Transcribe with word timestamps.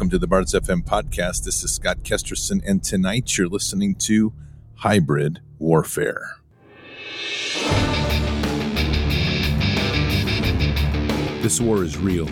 Welcome 0.00 0.12
to 0.12 0.18
the 0.18 0.26
Bards 0.26 0.54
FM 0.54 0.82
podcast. 0.82 1.44
This 1.44 1.62
is 1.62 1.74
Scott 1.74 2.04
Kesterson, 2.04 2.62
and 2.66 2.82
tonight 2.82 3.36
you're 3.36 3.48
listening 3.48 3.94
to 3.96 4.32
Hybrid 4.76 5.42
Warfare. 5.58 6.36
This 11.42 11.60
war 11.60 11.84
is 11.84 11.98
real. 11.98 12.24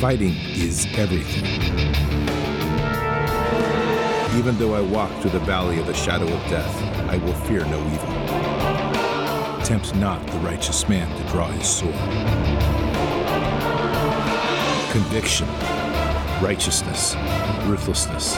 Fighting 0.00 0.34
is 0.54 0.86
everything. 0.94 1.44
Even 4.38 4.56
though 4.56 4.72
I 4.72 4.80
walk 4.80 5.12
through 5.20 5.32
the 5.32 5.40
valley 5.40 5.78
of 5.80 5.86
the 5.86 5.92
shadow 5.92 6.24
of 6.24 6.48
death, 6.48 6.82
I 7.10 7.18
will 7.18 7.34
fear 7.34 7.62
no 7.66 7.78
evil. 7.92 9.62
Tempt 9.62 9.94
not 9.96 10.26
the 10.28 10.38
righteous 10.38 10.88
man 10.88 11.14
to 11.22 11.30
draw 11.30 11.48
his 11.48 11.68
sword 11.68 12.94
conviction, 14.94 15.48
righteousness, 16.42 17.14
ruthlessness. 17.66 18.34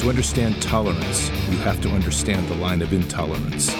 To 0.00 0.08
understand 0.08 0.60
tolerance, 0.60 1.30
you 1.50 1.56
have 1.58 1.80
to 1.82 1.88
understand 1.90 2.48
the 2.48 2.54
line 2.56 2.82
of 2.82 2.92
intolerance. 2.92 3.70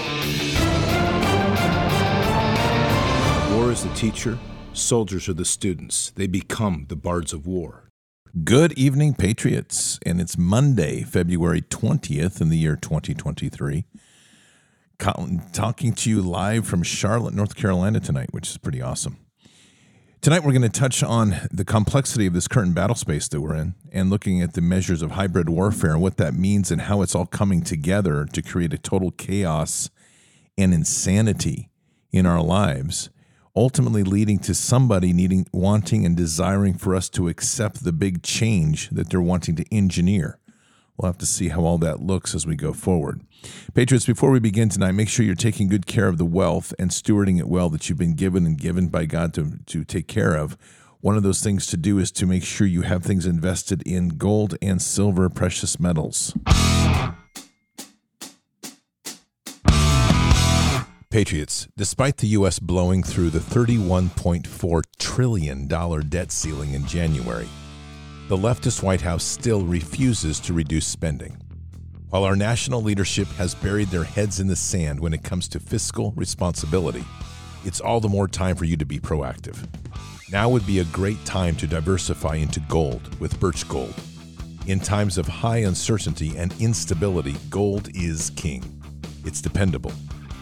War 3.53 3.71
is 3.71 3.83
the 3.83 3.93
teacher, 3.95 4.37
soldiers 4.73 5.27
are 5.29 5.33
the 5.33 5.45
students. 5.45 6.11
They 6.11 6.27
become 6.27 6.85
the 6.89 6.95
bards 6.95 7.33
of 7.33 7.47
war. 7.47 7.89
Good 8.43 8.73
evening, 8.73 9.13
Patriots. 9.13 9.99
And 10.05 10.19
it's 10.19 10.37
Monday, 10.37 11.03
February 11.03 11.61
20th 11.61 12.41
in 12.41 12.49
the 12.49 12.57
year 12.57 12.75
2023. 12.75 13.85
Talking 14.97 15.93
to 15.93 16.09
you 16.09 16.21
live 16.21 16.67
from 16.67 16.83
Charlotte, 16.83 17.33
North 17.33 17.55
Carolina 17.55 17.99
tonight, 17.99 18.29
which 18.31 18.49
is 18.49 18.57
pretty 18.57 18.81
awesome. 18.81 19.24
Tonight, 20.21 20.43
we're 20.43 20.53
going 20.53 20.63
to 20.63 20.69
touch 20.69 21.03
on 21.03 21.35
the 21.51 21.65
complexity 21.65 22.25
of 22.25 22.33
this 22.33 22.47
current 22.47 22.73
battle 22.73 22.95
space 22.95 23.27
that 23.27 23.41
we're 23.41 23.55
in 23.55 23.75
and 23.91 24.09
looking 24.09 24.41
at 24.41 24.53
the 24.53 24.61
measures 24.61 25.03
of 25.03 25.11
hybrid 25.11 25.49
warfare 25.49 25.91
and 25.91 26.01
what 26.01 26.17
that 26.17 26.33
means 26.33 26.71
and 26.71 26.81
how 26.81 27.03
it's 27.03 27.13
all 27.13 27.27
coming 27.27 27.61
together 27.61 28.25
to 28.25 28.41
create 28.41 28.73
a 28.73 28.77
total 28.79 29.11
chaos 29.11 29.91
and 30.57 30.73
insanity 30.73 31.69
in 32.11 32.25
our 32.25 32.41
lives, 32.41 33.11
ultimately 33.55 34.03
leading 34.03 34.39
to 34.39 34.55
somebody 34.55 35.13
needing, 35.13 35.45
wanting, 35.53 36.05
and 36.05 36.17
desiring 36.17 36.73
for 36.73 36.95
us 36.95 37.07
to 37.09 37.27
accept 37.27 37.83
the 37.83 37.93
big 37.93 38.23
change 38.23 38.89
that 38.89 39.11
they're 39.11 39.21
wanting 39.21 39.55
to 39.55 39.65
engineer. 39.71 40.39
We'll 40.97 41.11
have 41.11 41.17
to 41.19 41.25
see 41.25 41.49
how 41.49 41.61
all 41.61 41.77
that 41.79 42.01
looks 42.01 42.33
as 42.33 42.47
we 42.47 42.55
go 42.55 42.73
forward. 42.73 43.21
Patriots, 43.73 44.05
before 44.05 44.31
we 44.31 44.39
begin 44.39 44.69
tonight, 44.69 44.93
make 44.93 45.09
sure 45.09 45.25
you're 45.25 45.35
taking 45.35 45.67
good 45.67 45.85
care 45.85 46.07
of 46.07 46.17
the 46.17 46.25
wealth 46.25 46.73
and 46.79 46.89
stewarding 46.89 47.37
it 47.37 47.47
well 47.47 47.69
that 47.69 47.89
you've 47.89 47.97
been 47.97 48.15
given 48.15 48.45
and 48.45 48.57
given 48.57 48.87
by 48.87 49.05
God 49.05 49.33
to, 49.33 49.59
to 49.65 49.83
take 49.83 50.07
care 50.07 50.35
of. 50.35 50.57
One 51.01 51.17
of 51.17 51.23
those 51.23 51.41
things 51.41 51.67
to 51.67 51.77
do 51.77 51.99
is 51.99 52.11
to 52.13 52.25
make 52.25 52.43
sure 52.43 52.65
you 52.65 52.81
have 52.81 53.03
things 53.03 53.25
invested 53.25 53.83
in 53.83 54.09
gold 54.09 54.55
and 54.61 54.81
silver 54.81 55.29
precious 55.29 55.79
metals. 55.79 56.33
Patriots, 61.11 61.67
despite 61.77 62.17
the 62.17 62.27
U.S. 62.29 62.59
blowing 62.59 63.03
through 63.03 63.29
the 63.29 63.39
$31.4 63.39 64.81
trillion 64.97 65.67
debt 66.09 66.31
ceiling 66.31 66.73
in 66.73 66.85
January, 66.87 67.47
the 68.27 68.35
leftist 68.35 68.81
White 68.81 69.01
House 69.01 69.23
still 69.23 69.61
refuses 69.63 70.39
to 70.39 70.53
reduce 70.53 70.87
spending. 70.87 71.37
While 72.09 72.23
our 72.23 72.35
national 72.35 72.81
leadership 72.81 73.27
has 73.37 73.53
buried 73.53 73.89
their 73.89 74.03
heads 74.03 74.39
in 74.39 74.47
the 74.47 74.55
sand 74.55 74.99
when 74.99 75.13
it 75.13 75.23
comes 75.23 75.47
to 75.49 75.59
fiscal 75.59 76.11
responsibility, 76.15 77.03
it's 77.65 77.79
all 77.79 77.99
the 77.99 78.09
more 78.09 78.27
time 78.27 78.55
for 78.55 78.65
you 78.65 78.77
to 78.77 78.85
be 78.85 78.99
proactive. 78.99 79.67
Now 80.31 80.49
would 80.49 80.65
be 80.65 80.79
a 80.79 80.85
great 80.85 81.23
time 81.23 81.55
to 81.57 81.67
diversify 81.67 82.37
into 82.37 82.59
gold 82.61 83.15
with 83.19 83.39
Birch 83.39 83.67
Gold. 83.69 83.93
In 84.65 84.79
times 84.79 85.19
of 85.19 85.27
high 85.27 85.59
uncertainty 85.59 86.35
and 86.35 86.51
instability, 86.59 87.35
gold 87.51 87.89
is 87.93 88.31
king. 88.31 88.81
It's 89.23 89.39
dependable. 89.39 89.91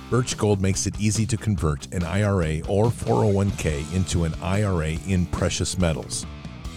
Birch 0.09 0.38
Gold 0.38 0.61
makes 0.61 0.88
it 0.88 0.97
easy 1.01 1.25
to 1.25 1.35
convert 1.35 1.94
an 1.94 2.03
IRA 2.03 2.61
or 2.69 2.85
401k 2.85 3.94
into 3.94 4.23
an 4.23 4.33
IRA 4.41 4.91
in 5.05 5.25
precious 5.25 5.77
metals. 5.77 6.25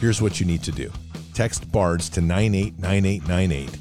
Here's 0.00 0.20
what 0.20 0.40
you 0.40 0.46
need 0.46 0.64
to 0.64 0.72
do 0.72 0.90
text 1.32 1.72
BARDS 1.72 2.10
to 2.10 2.20
989898 2.20 3.78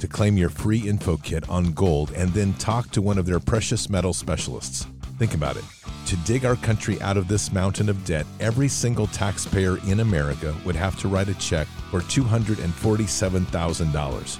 to 0.00 0.08
claim 0.08 0.38
your 0.38 0.48
free 0.48 0.78
info 0.78 1.18
kit 1.18 1.46
on 1.50 1.72
gold 1.72 2.12
and 2.12 2.30
then 2.30 2.54
talk 2.54 2.88
to 2.90 3.02
one 3.02 3.18
of 3.18 3.26
their 3.26 3.40
precious 3.40 3.90
metal 3.90 4.14
specialists. 4.14 4.86
Think 5.18 5.34
about 5.34 5.58
it. 5.58 5.64
To 6.06 6.16
dig 6.18 6.46
our 6.46 6.54
country 6.56 7.00
out 7.02 7.18
of 7.18 7.28
this 7.28 7.52
mountain 7.52 7.90
of 7.90 8.02
debt, 8.06 8.24
every 8.40 8.68
single 8.68 9.06
taxpayer 9.08 9.76
in 9.86 10.00
America 10.00 10.54
would 10.64 10.76
have 10.76 10.98
to 11.00 11.08
write 11.08 11.28
a 11.28 11.34
check 11.34 11.66
for 11.90 12.00
$247,000. 12.00 14.38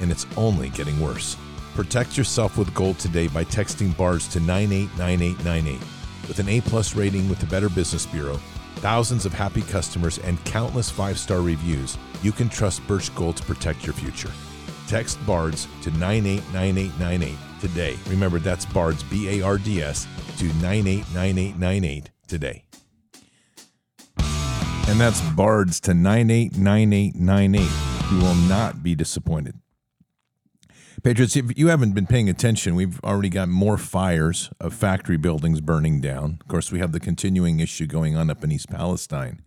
And 0.00 0.12
it's 0.12 0.26
only 0.36 0.68
getting 0.70 1.00
worse. 1.00 1.36
Protect 1.74 2.16
yourself 2.16 2.56
with 2.56 2.72
gold 2.74 3.00
today 3.00 3.26
by 3.26 3.44
texting 3.44 3.96
BARDS 3.96 4.28
to 4.28 4.38
989898. 4.40 5.80
With 6.28 6.38
an 6.38 6.48
A 6.48 6.60
plus 6.60 6.94
rating 6.94 7.28
with 7.28 7.40
the 7.40 7.46
Better 7.46 7.68
Business 7.68 8.06
Bureau, 8.06 8.38
thousands 8.76 9.26
of 9.26 9.32
happy 9.32 9.62
customers, 9.62 10.18
and 10.18 10.42
countless 10.44 10.90
five 10.90 11.18
star 11.18 11.40
reviews, 11.40 11.96
you 12.22 12.32
can 12.32 12.48
trust 12.48 12.86
Birch 12.86 13.14
Gold 13.14 13.36
to 13.38 13.42
protect 13.44 13.86
your 13.86 13.94
future. 13.94 14.30
Text 14.86 15.18
BARDS 15.26 15.66
to 15.82 15.90
989898 15.92 17.38
today. 17.60 17.96
Remember, 18.08 18.38
that's 18.38 18.66
BARDS, 18.66 19.02
B 19.04 19.40
A 19.40 19.44
R 19.44 19.58
D 19.58 19.82
S, 19.82 20.06
to 20.38 20.44
989898 20.44 22.10
today. 22.28 22.64
And 24.86 25.00
that's 25.00 25.22
BARDS 25.30 25.80
to 25.80 25.94
989898. 25.94 28.12
You 28.12 28.18
will 28.18 28.34
not 28.34 28.82
be 28.82 28.94
disappointed. 28.94 29.58
Patriots, 31.04 31.36
if 31.36 31.58
you 31.58 31.68
haven't 31.68 31.92
been 31.92 32.06
paying 32.06 32.30
attention, 32.30 32.74
we've 32.74 32.98
already 33.04 33.28
got 33.28 33.50
more 33.50 33.76
fires 33.76 34.48
of 34.58 34.72
factory 34.72 35.18
buildings 35.18 35.60
burning 35.60 36.00
down. 36.00 36.38
Of 36.40 36.48
course, 36.48 36.72
we 36.72 36.78
have 36.78 36.92
the 36.92 36.98
continuing 36.98 37.60
issue 37.60 37.86
going 37.86 38.16
on 38.16 38.30
up 38.30 38.42
in 38.42 38.50
East 38.50 38.70
Palestine. 38.70 39.42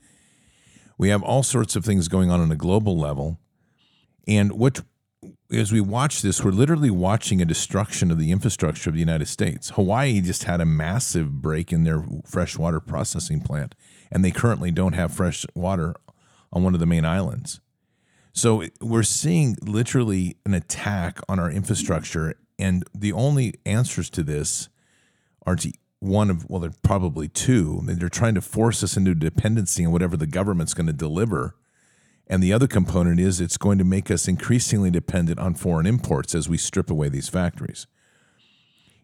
We 1.00 1.10
have 1.10 1.24
all 1.24 1.42
sorts 1.42 1.76
of 1.76 1.84
things 1.84 2.10
going 2.10 2.30
on 2.30 2.40
on 2.42 2.52
a 2.52 2.56
global 2.56 2.96
level. 2.96 3.40
And 4.28 4.52
what 4.52 4.84
as 5.52 5.72
we 5.72 5.82
watch 5.82 6.22
this, 6.22 6.44
we're 6.44 6.52
literally 6.52 6.92
watching 6.92 7.42
a 7.42 7.46
destruction 7.46 8.12
of 8.12 8.20
the 8.20 8.32
infrastructure 8.32 8.92
of 8.92 8.94
the 8.94 9.00
United 9.00 9.28
States. 9.28 9.72
Hawaii 9.72 10.22
just 10.22 10.44
had 10.44 10.62
a 10.62 10.66
massive 10.66 11.42
break 11.42 11.74
in 11.74 11.86
their 11.86 12.06
freshwater 12.24 12.80
processing 12.80 13.42
plant, 13.42 13.74
and 14.12 14.24
they 14.24 14.30
currently 14.30 14.70
don't 14.70 14.94
have 14.94 15.12
fresh 15.12 15.44
water 15.56 15.96
on 16.54 16.64
one 16.64 16.76
of 16.76 16.80
the 16.80 16.86
main 16.86 17.04
islands. 17.04 17.62
So 18.38 18.64
we're 18.80 19.02
seeing 19.02 19.58
literally 19.64 20.38
an 20.46 20.54
attack 20.54 21.20
on 21.28 21.40
our 21.40 21.50
infrastructure, 21.50 22.36
and 22.60 22.84
the 22.94 23.12
only 23.12 23.56
answers 23.66 24.12
to 24.12 24.22
this 24.22 24.70
are 25.48 25.56
to 25.56 25.74
one 26.02 26.30
of 26.30 26.48
well, 26.48 26.60
they're 26.60 26.72
probably 26.84 27.28
two. 27.28 27.82
They're 27.84 28.10
trying 28.10 28.36
to 28.36 28.42
force 28.42 28.84
us 28.84 28.96
into 28.96 29.16
dependency 29.16 29.84
on 29.88 29.92
whatever 29.92 30.16
the 30.16 30.28
government's 30.28 30.76
going 30.76 30.86
to 30.86 30.94
deliver. 30.94 31.56
And 32.28 32.44
the 32.44 32.54
other 32.54 32.68
component 32.68 33.20
is 33.20 33.42
it's 33.42 33.58
going 33.58 33.80
to 33.80 33.84
make 33.84 34.12
us 34.12 34.28
increasingly 34.28 34.92
dependent 34.92 35.40
on 35.40 35.56
foreign 35.56 35.88
imports 35.88 36.36
as 36.36 36.48
we 36.48 36.58
strip 36.58 36.92
away 36.92 37.10
these 37.10 37.30
factories. 37.30 37.88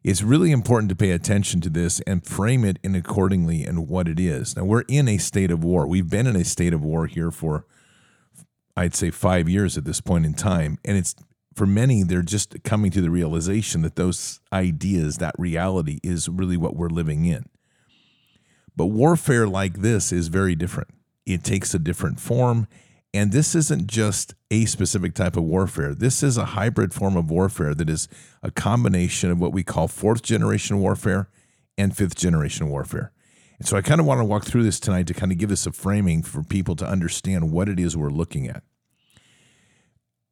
It's 0.03 0.21
really 0.21 0.51
important 0.51 0.89
to 0.89 0.95
pay 0.95 1.09
attention 1.09 1.59
to 1.61 1.71
this 1.71 2.01
and 2.01 2.23
frame 2.23 2.63
it 2.63 2.77
in 2.83 2.93
accordingly 2.93 3.63
and 3.63 3.87
what 3.87 4.07
it 4.07 4.19
is. 4.19 4.55
Now, 4.55 4.65
we're 4.65 4.83
in 4.87 5.07
a 5.07 5.17
state 5.17 5.49
of 5.49 5.63
war. 5.63 5.87
We've 5.87 6.09
been 6.09 6.27
in 6.27 6.35
a 6.35 6.45
state 6.45 6.73
of 6.73 6.83
war 6.83 7.07
here 7.07 7.31
for 7.31 7.65
I'd 8.75 8.95
say 8.95 9.11
five 9.11 9.47
years 9.47 9.77
at 9.77 9.85
this 9.85 10.01
point 10.01 10.25
in 10.25 10.33
time. 10.33 10.77
And 10.83 10.97
it's 10.97 11.15
for 11.55 11.65
many, 11.65 12.03
they're 12.03 12.21
just 12.21 12.63
coming 12.63 12.91
to 12.91 13.01
the 13.01 13.11
realization 13.11 13.83
that 13.83 13.95
those 13.95 14.39
ideas, 14.51 15.17
that 15.17 15.35
reality 15.37 15.99
is 16.03 16.27
really 16.27 16.57
what 16.57 16.75
we're 16.75 16.89
living 16.89 17.25
in. 17.25 17.45
But 18.75 18.87
warfare 18.87 19.47
like 19.47 19.81
this 19.81 20.11
is 20.11 20.29
very 20.29 20.55
different. 20.55 20.89
It 21.25 21.43
takes 21.43 21.73
a 21.73 21.79
different 21.79 22.19
form. 22.19 22.67
And 23.13 23.31
this 23.31 23.53
isn't 23.53 23.85
just 23.85 24.33
a 24.49 24.65
specific 24.65 25.13
type 25.13 25.37
of 25.37 25.43
warfare. 25.43 25.93
This 25.93 26.23
is 26.23 26.35
a 26.35 26.45
hybrid 26.45 26.93
form 26.93 27.15
of 27.15 27.29
warfare 27.29 27.75
that 27.75 27.89
is 27.89 28.07
a 28.41 28.49
combination 28.49 29.29
of 29.29 29.39
what 29.39 29.53
we 29.53 29.63
call 29.63 29.87
fourth 29.87 30.23
generation 30.23 30.79
warfare 30.79 31.29
and 31.77 31.95
fifth 31.95 32.15
generation 32.15 32.69
warfare. 32.69 33.11
And 33.63 33.69
so 33.69 33.77
I 33.77 33.81
kind 33.81 34.01
of 34.01 34.05
want 34.05 34.19
to 34.19 34.25
walk 34.25 34.43
through 34.43 34.63
this 34.63 34.77
tonight 34.77 35.07
to 35.07 35.13
kind 35.13 35.31
of 35.31 35.37
give 35.37 35.49
us 35.49 35.65
a 35.65 35.71
framing 35.71 36.21
for 36.21 36.43
people 36.43 36.75
to 36.75 36.85
understand 36.85 37.49
what 37.49 37.69
it 37.69 37.79
is 37.79 37.95
we're 37.95 38.09
looking 38.09 38.45
at. 38.49 38.61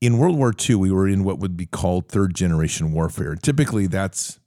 In 0.02 0.18
World 0.18 0.38
War 0.38 0.54
II, 0.54 0.76
we 0.76 0.92
were 0.92 1.08
in 1.08 1.24
what 1.24 1.40
would 1.40 1.56
be 1.56 1.66
called 1.66 2.10
third 2.10 2.36
generation 2.36 2.92
warfare. 2.92 3.36
Typically, 3.36 3.88
that's 3.88 4.42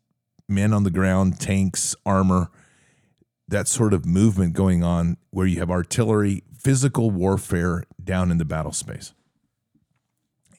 men 0.50 0.75
on 0.75 0.84
the 0.84 0.90
ground, 0.90 1.40
tanks, 1.40 1.96
armor, 2.04 2.50
that 3.48 3.69
sort 3.69 3.94
of 3.94 4.04
movement 4.04 4.52
going 4.52 4.84
on 4.84 5.16
where 5.31 5.46
you 5.46 5.60
have 5.60 5.70
artillery, 5.70 6.42
physical 6.54 7.10
warfare 7.10 7.84
down 8.02 8.31
in 8.31 8.36
the 8.36 8.44
battle 8.44 8.72
space. 8.72 9.14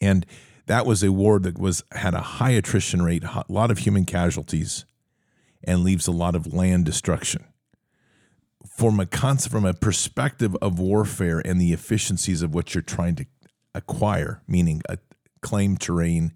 And 0.02 0.26
that 0.66 0.88
was 0.88 1.04
a 1.04 1.12
war 1.12 1.38
that 1.42 1.60
was 1.60 1.84
had 1.92 2.16
a 2.16 2.22
high 2.22 2.54
attrition 2.54 3.04
rate, 3.04 3.24
a 3.24 3.46
lot 3.50 3.70
of 3.70 3.78
human 3.78 4.04
casualties, 4.04 4.84
and 5.64 5.84
leaves 5.84 6.08
a 6.08 6.12
lot 6.12 6.34
of 6.34 6.56
land 6.56 6.86
destruction 6.86 7.46
from 8.76 9.00
a 9.00 9.06
concept, 9.06 9.54
from 9.54 9.66
a 9.66 9.74
perspective 9.74 10.56
of 10.62 10.80
warfare 10.80 11.42
and 11.46 11.62
the 11.62 11.72
efficiencies 11.72 12.42
of 12.42 12.54
what 12.54 12.74
you're 12.74 12.82
trying 12.82 13.16
to 13.16 13.26
acquire, 13.74 14.42
meaning 14.48 14.82
a 14.90 14.98
claim 15.42 15.78
terrain, 15.78 16.34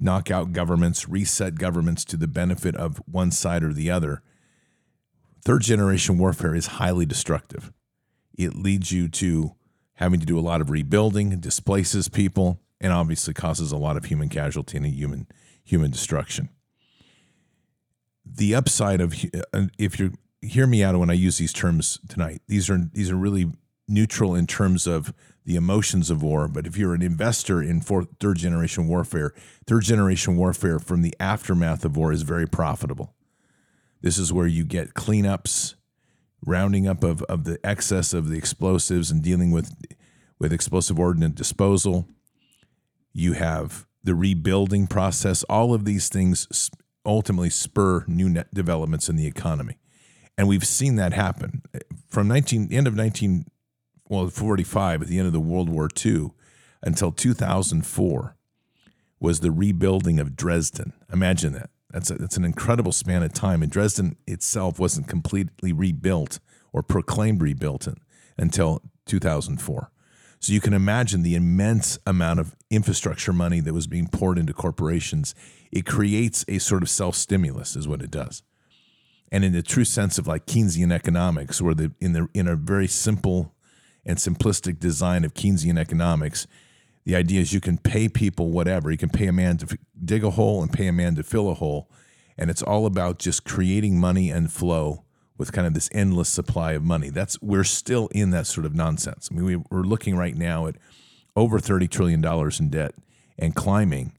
knock 0.00 0.30
out 0.30 0.52
governments, 0.52 1.08
reset 1.08 1.56
governments 1.56 2.04
to 2.06 2.16
the 2.16 2.26
benefit 2.26 2.74
of 2.74 3.02
one 3.06 3.30
side 3.30 3.62
or 3.62 3.72
the 3.72 3.90
other. 3.90 4.22
Third 5.44 5.62
generation 5.62 6.16
warfare 6.16 6.54
is 6.54 6.66
highly 6.66 7.04
destructive. 7.04 7.70
It 8.36 8.54
leads 8.54 8.90
you 8.90 9.08
to 9.08 9.54
having 9.94 10.20
to 10.20 10.26
do 10.26 10.38
a 10.38 10.40
lot 10.40 10.60
of 10.60 10.70
rebuilding, 10.70 11.38
displaces 11.40 12.08
people, 12.08 12.60
and 12.80 12.92
obviously 12.92 13.34
causes 13.34 13.72
a 13.72 13.76
lot 13.76 13.96
of 13.96 14.06
human 14.06 14.28
casualty 14.28 14.76
and 14.76 14.86
human 14.86 15.26
human 15.64 15.90
destruction. 15.90 16.48
The 18.24 18.54
upside 18.54 19.00
of 19.00 19.14
uh, 19.52 19.66
if 19.78 19.98
you 19.98 20.12
hear 20.40 20.66
me 20.66 20.82
out 20.82 20.98
when 20.98 21.10
I 21.10 21.14
use 21.14 21.38
these 21.38 21.52
terms 21.52 21.98
tonight, 22.08 22.42
these 22.48 22.70
are 22.70 22.78
these 22.92 23.10
are 23.10 23.16
really 23.16 23.52
neutral 23.88 24.34
in 24.34 24.46
terms 24.46 24.86
of 24.86 25.14
the 25.44 25.56
emotions 25.56 26.10
of 26.10 26.22
war. 26.22 26.46
But 26.46 26.66
if 26.66 26.76
you're 26.76 26.94
an 26.94 27.02
investor 27.02 27.62
in 27.62 27.80
fourth, 27.80 28.08
third 28.20 28.36
generation 28.36 28.86
warfare, 28.86 29.32
third 29.66 29.82
generation 29.84 30.36
warfare 30.36 30.78
from 30.78 31.02
the 31.02 31.14
aftermath 31.18 31.84
of 31.84 31.96
war 31.96 32.12
is 32.12 32.22
very 32.22 32.46
profitable. 32.46 33.14
This 34.02 34.18
is 34.18 34.32
where 34.32 34.46
you 34.46 34.64
get 34.64 34.94
cleanups, 34.94 35.74
rounding 36.44 36.86
up 36.86 37.02
of, 37.02 37.22
of 37.22 37.44
the 37.44 37.58
excess 37.64 38.12
of 38.12 38.28
the 38.28 38.36
explosives 38.36 39.10
and 39.10 39.22
dealing 39.22 39.50
with 39.50 39.74
with 40.38 40.52
explosive 40.52 40.98
ordnance 40.98 41.34
disposal. 41.34 42.06
You 43.12 43.32
have 43.32 43.86
the 44.04 44.14
rebuilding 44.14 44.86
process. 44.86 45.42
All 45.44 45.74
of 45.74 45.84
these 45.84 46.08
things 46.08 46.70
ultimately 47.04 47.50
spur 47.50 48.04
new 48.06 48.28
net 48.28 48.52
developments 48.54 49.08
in 49.08 49.16
the 49.16 49.26
economy. 49.26 49.78
And 50.38 50.46
we've 50.46 50.66
seen 50.66 50.94
that 50.96 51.12
happen 51.12 51.62
from 52.08 52.28
19 52.28 52.72
end 52.72 52.86
of 52.86 52.94
19 52.94 53.44
well 54.08 54.28
45 54.28 55.02
at 55.02 55.08
the 55.08 55.18
end 55.18 55.26
of 55.26 55.32
the 55.32 55.40
World 55.40 55.68
War 55.68 55.88
II 56.04 56.30
until 56.82 57.12
2004 57.12 58.36
was 59.20 59.40
the 59.40 59.50
rebuilding 59.50 60.20
of 60.20 60.36
Dresden. 60.36 60.92
Imagine 61.12 61.52
that. 61.54 61.70
That's 61.90 62.10
a, 62.10 62.14
that's 62.14 62.36
an 62.36 62.44
incredible 62.44 62.92
span 62.92 63.24
of 63.24 63.32
time. 63.32 63.62
And 63.62 63.72
Dresden 63.72 64.16
itself 64.26 64.78
wasn't 64.78 65.08
completely 65.08 65.72
rebuilt 65.72 66.38
or 66.72 66.82
proclaimed 66.84 67.42
rebuilt 67.42 67.88
until 68.36 68.82
2004. 69.06 69.90
So 70.38 70.52
you 70.52 70.60
can 70.60 70.72
imagine 70.72 71.22
the 71.22 71.34
immense 71.34 71.98
amount 72.06 72.38
of 72.38 72.54
infrastructure 72.70 73.32
money 73.32 73.58
that 73.60 73.74
was 73.74 73.88
being 73.88 74.06
poured 74.06 74.38
into 74.38 74.52
corporations. 74.52 75.34
It 75.72 75.84
creates 75.84 76.44
a 76.46 76.58
sort 76.58 76.82
of 76.82 76.90
self 76.90 77.16
stimulus, 77.16 77.74
is 77.74 77.88
what 77.88 78.02
it 78.02 78.10
does. 78.12 78.44
And 79.30 79.44
in 79.44 79.52
the 79.52 79.62
true 79.62 79.84
sense 79.84 80.18
of 80.18 80.26
like 80.26 80.46
Keynesian 80.46 80.92
economics, 80.92 81.60
where 81.60 81.74
the 81.74 81.92
in 82.00 82.12
the 82.12 82.28
in 82.32 82.48
a 82.48 82.56
very 82.56 82.88
simple 82.88 83.54
and 84.06 84.16
simplistic 84.16 84.78
design 84.78 85.24
of 85.24 85.34
Keynesian 85.34 85.78
economics, 85.78 86.46
the 87.04 87.14
idea 87.14 87.40
is 87.40 87.52
you 87.52 87.60
can 87.60 87.78
pay 87.78 88.08
people 88.08 88.50
whatever. 88.50 88.90
You 88.90 88.96
can 88.96 89.10
pay 89.10 89.26
a 89.26 89.32
man 89.32 89.58
to 89.58 89.78
dig 90.02 90.24
a 90.24 90.30
hole 90.30 90.62
and 90.62 90.72
pay 90.72 90.86
a 90.86 90.92
man 90.92 91.14
to 91.16 91.22
fill 91.22 91.50
a 91.50 91.54
hole, 91.54 91.90
and 92.38 92.50
it's 92.50 92.62
all 92.62 92.86
about 92.86 93.18
just 93.18 93.44
creating 93.44 94.00
money 94.00 94.30
and 94.30 94.50
flow 94.50 95.04
with 95.36 95.52
kind 95.52 95.66
of 95.66 95.74
this 95.74 95.88
endless 95.92 96.28
supply 96.28 96.72
of 96.72 96.82
money. 96.82 97.10
That's 97.10 97.40
we're 97.42 97.64
still 97.64 98.08
in 98.08 98.30
that 98.30 98.46
sort 98.46 98.66
of 98.66 98.74
nonsense. 98.74 99.28
I 99.30 99.34
mean, 99.34 99.44
we, 99.44 99.56
we're 99.70 99.82
looking 99.82 100.16
right 100.16 100.36
now 100.36 100.66
at 100.66 100.76
over 101.36 101.60
thirty 101.60 101.86
trillion 101.86 102.20
dollars 102.20 102.60
in 102.60 102.70
debt 102.70 102.94
and 103.38 103.54
climbing, 103.54 104.12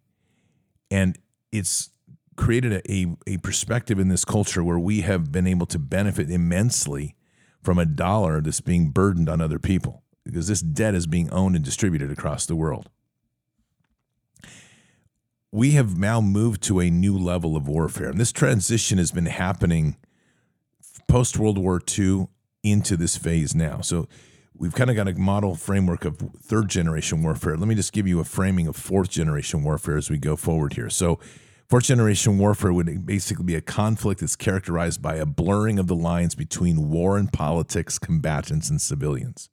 and 0.92 1.18
it's 1.52 1.90
created 2.40 2.72
a, 2.72 2.92
a, 2.92 3.06
a 3.28 3.38
perspective 3.38 4.00
in 4.00 4.08
this 4.08 4.24
culture 4.24 4.64
where 4.64 4.80
we 4.80 5.02
have 5.02 5.30
been 5.30 5.46
able 5.46 5.66
to 5.68 5.78
benefit 5.78 6.32
immensely 6.32 7.16
from 7.62 7.78
a 7.78 7.86
dollar 7.86 8.40
that's 8.40 8.62
being 8.62 8.92
burdened 8.92 9.28
on 9.28 9.42
other 9.42 9.60
people 9.60 10.04
because 10.24 10.48
this 10.48 10.62
debt 10.62 10.96
is 10.96 11.06
being 11.06 11.30
owned 11.32 11.58
and 11.58 11.66
distributed 11.66 12.10
across 12.10 12.46
the 12.46 12.56
world. 12.56 12.90
We 15.52 15.72
have 15.72 15.98
now 15.98 16.22
moved 16.22 16.64
to 16.64 16.80
a 16.80 16.90
new 16.90 17.18
level 17.18 17.58
of 17.58 17.68
warfare, 17.68 18.10
and 18.10 18.20
this 18.20 18.32
transition 18.32 19.00
has 19.00 19.12
been 19.12 19.26
happening 19.26 19.98
post 21.10 21.38
World 21.38 21.58
War 21.58 21.82
II 21.98 22.28
into 22.64 22.96
this 22.96 23.18
phase 23.18 23.54
now. 23.54 23.82
So 23.82 24.08
we've 24.56 24.76
kind 24.76 24.90
of 24.90 24.96
got 24.96 25.10
a 25.10 25.14
model 25.16 25.56
framework 25.56 26.06
of 26.06 26.18
third 26.42 26.70
generation 26.70 27.22
warfare. 27.22 27.58
Let 27.58 27.68
me 27.68 27.76
just 27.76 27.92
give 27.92 28.08
you 28.08 28.22
a 28.22 28.24
framing 28.24 28.68
of 28.68 28.78
fourth 28.78 29.10
generation 29.10 29.64
warfare 29.64 29.98
as 29.98 30.10
we 30.10 30.18
go 30.18 30.38
forward 30.38 30.74
here. 30.74 30.90
So, 30.90 31.20
fourth 31.70 31.84
generation 31.84 32.40
warfare 32.40 32.74
would 32.74 33.06
basically 33.06 33.46
be 33.46 33.56
a 33.56 33.62
conflict 33.62 34.22
that's 34.22 34.36
characterized 34.36 35.02
by 35.02 35.16
a 35.16 35.26
blurring 35.26 35.78
of 35.78 35.88
the 35.88 35.96
lines 35.96 36.34
between 36.34 36.90
war 36.90 37.18
and 37.18 37.32
politics, 37.32 38.00
combatants, 38.00 38.70
and 38.70 38.82
civilians. 38.82 39.50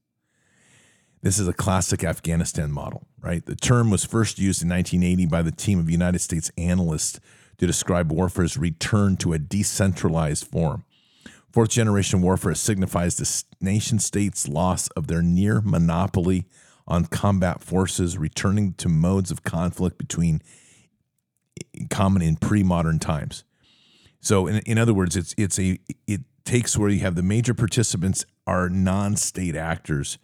This 1.23 1.39
is 1.39 1.47
a 1.47 1.53
classic 1.53 2.03
Afghanistan 2.05 2.73
model, 2.73 3.07
right? 3.21 3.45
The 3.45 3.57
term 3.57 3.91
was 3.91 4.05
first 4.05 4.39
used 4.39 4.63
in 4.63 4.69
1980 4.69 5.27
by 5.27 5.43
the 5.43 5.51
team 5.51 5.79
of 5.79 5.91
United 5.91 6.21
States 6.21 6.51
analysts 6.57 7.21
to 7.59 7.67
describe 7.67 8.13
warfare's 8.13 8.57
return 8.57 9.17
to 9.19 9.33
a 9.33 9.39
decentralized 9.39 10.47
form. 10.47 10.85
Fourth 11.53 11.71
generation 11.71 12.23
warfare 12.23 12.55
signifies 12.55 13.17
the 13.17 13.45
nation 13.61 13.99
state's 13.99 14.47
loss 14.47 14.89
of 14.89 15.07
their 15.07 15.23
near 15.23 15.61
monopoly 15.63 16.47
on 16.87 17.07
combat 17.07 17.63
forces, 17.63 18.17
returning 18.17 18.75
to 18.75 18.89
modes 18.89 19.31
of 19.31 19.43
conflict 19.43 19.99
between 19.99 20.43
common 21.91 22.23
in 22.23 22.37
pre-modern 22.37 22.99
times. 22.99 23.45
So, 24.21 24.47
in, 24.47 24.59
in 24.61 24.79
other 24.79 24.95
words, 24.95 25.17
it's 25.17 25.35
it's 25.37 25.59
a 25.59 25.79
it 26.07 26.23
takes 26.45 26.77
where 26.77 26.89
you 26.89 27.01
have 27.01 27.15
the 27.15 27.23
major 27.23 27.55
participants 27.55 28.25
are 28.47 28.69
non-state 28.69 29.57
actors, 29.57 30.19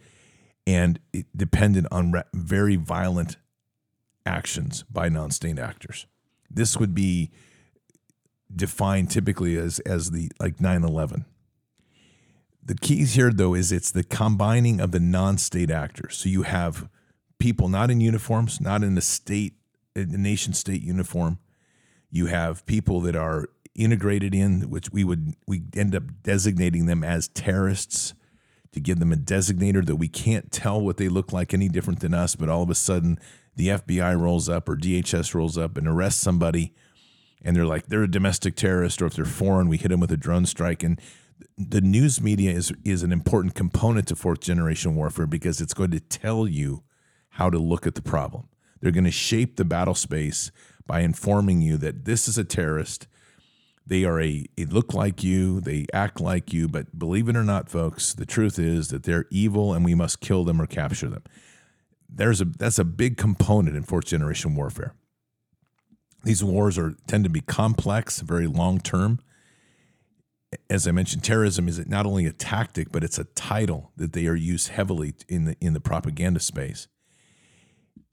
and 0.67 0.99
dependent 1.37 1.87
on 1.91 2.13
re- 2.13 2.23
very 2.33 2.77
violent 2.77 3.37
actions 4.25 4.85
by 4.91 5.09
non-state 5.09 5.59
actors. 5.59 6.07
This 6.51 6.77
would 6.77 6.95
be 6.95 7.31
defined 8.55 9.11
typically 9.11 9.57
as 9.57 9.79
as 9.81 10.11
the 10.11 10.31
like 10.41 10.59
9/11. 10.59 11.25
The 12.65 12.75
keys 12.77 13.15
here 13.15 13.33
though 13.33 13.55
is 13.55 13.73
it's 13.73 13.91
the 13.91 14.05
combining 14.05 14.81
of 14.81 14.93
the 14.93 15.01
non-state 15.01 15.71
actors. 15.71 16.17
So 16.17 16.29
you 16.29 16.43
have 16.43 16.89
people 17.39 17.69
not 17.69 17.91
in 17.91 18.01
uniforms, 18.01 18.61
not 18.61 18.85
in 18.85 18.95
the 18.95 19.01
state 19.01 19.55
a 19.95 20.05
nation 20.05 20.53
state 20.53 20.83
uniform. 20.83 21.39
You 22.11 22.27
have 22.27 22.67
people 22.67 23.01
that 23.03 23.17
are 23.17 23.49
integrated 23.75 24.35
in 24.35 24.69
which 24.69 24.91
we 24.91 25.03
would 25.03 25.35
we 25.47 25.63
end 25.75 25.95
up 25.95 26.03
designating 26.23 26.87
them 26.87 27.03
as 27.03 27.29
terrorists 27.29 28.15
to 28.73 28.81
give 28.81 28.99
them 28.99 29.13
a 29.13 29.17
designator 29.17 29.85
that 29.85 29.97
we 29.97 30.09
can't 30.09 30.51
tell 30.51 30.81
what 30.81 30.97
they 30.97 31.09
look 31.09 31.33
like 31.33 31.53
any 31.53 31.69
different 31.69 32.01
than 32.01 32.15
us, 32.15 32.35
but 32.35 32.49
all 32.49 32.63
of 32.63 32.71
a 32.71 32.75
sudden 32.75 33.19
the 33.57 33.69
FBI 33.69 34.19
rolls 34.19 34.49
up 34.49 34.69
or 34.69 34.77
DHS 34.77 35.35
rolls 35.35 35.59
up 35.59 35.77
and 35.77 35.87
arrests 35.87 36.21
somebody 36.21 36.73
and 37.43 37.57
they're 37.57 37.67
like 37.67 37.87
they're 37.87 38.03
a 38.03 38.11
domestic 38.11 38.57
terrorist 38.57 39.03
or 39.03 39.07
if 39.07 39.15
they're 39.15 39.25
foreign 39.25 39.69
we 39.69 39.77
hit 39.77 39.89
them 39.89 40.01
with 40.01 40.13
a 40.13 40.17
drone 40.17 40.47
strike 40.47 40.83
and 40.83 41.01
the 41.59 41.81
news 41.81 42.21
media 42.21 42.51
is 42.51 42.73
is 42.85 43.03
an 43.03 43.13
important 43.13 43.55
component 43.55 44.07
to 44.09 44.17
fourth 44.17 44.41
generation 44.41 44.95
warfare 44.95 45.27
because 45.27 45.61
it's 45.61 45.75
going 45.75 45.91
to 45.91 46.01
tell 46.01 46.47
you 46.47 46.83
how 47.31 47.51
to 47.51 47.59
look 47.59 47.87
at 47.87 47.95
the 47.95 48.03
problem 48.03 48.49
they're 48.83 48.93
going 48.93 49.05
to 49.05 49.11
shape 49.11 49.57
the 49.57 49.65
battle 49.65 49.95
space 49.95 50.51
by 50.87 51.01
informing 51.01 51.63
you 51.63 51.79
that 51.79 52.05
this 52.05 52.29
is 52.29 52.37
a 52.37 52.45
terrorist 52.45 53.07
they 53.87 54.05
are 54.05 54.21
a 54.21 54.45
they 54.57 54.65
look 54.67 54.93
like 54.93 55.25
you 55.25 55.61
they 55.61 55.87
act 55.95 56.21
like 56.21 56.53
you 56.53 56.69
but 56.69 56.99
believe 56.99 57.29
it 57.29 57.37
or 57.37 57.45
not 57.45 57.71
folks 57.71 58.13
the 58.13 58.27
truth 58.27 58.59
is 58.59 58.89
that 58.89 59.05
they're 59.05 59.27
evil 59.31 59.73
and 59.73 59.85
we 59.85 59.95
must 59.95 60.21
kill 60.21 60.45
them 60.45 60.61
or 60.61 60.67
capture 60.67 61.09
them 61.09 61.23
there's 62.09 62.41
a 62.41 62.45
that's 62.45 62.79
a 62.79 62.85
big 62.85 63.17
component 63.17 63.77
in 63.77 63.83
fourth 63.83 64.05
generation 64.05 64.55
warfare 64.55 64.95
these 66.25 66.45
wars 66.45 66.79
are 66.79 66.95
tend 67.07 67.25
to 67.25 67.31
be 67.31 67.41
complex, 67.41 68.21
very 68.21 68.47
long 68.47 68.81
term. 68.81 69.21
As 70.69 70.87
I 70.87 70.93
mentioned, 70.93 71.25
terrorism 71.25 71.67
is 71.67 71.85
not 71.87 72.07
only 72.07 72.27
a 72.27 72.33
tactic, 72.33 72.93
but 72.93 73.03
it's 73.03 73.19
a 73.19 73.25
title 73.25 73.91
that 73.97 74.13
they 74.13 74.27
are 74.27 74.35
used 74.35 74.69
heavily 74.69 75.15
in 75.29 75.47
the 75.47 75.57
in 75.61 75.73
the 75.73 75.81
propaganda 75.81 76.41
space. 76.41 76.89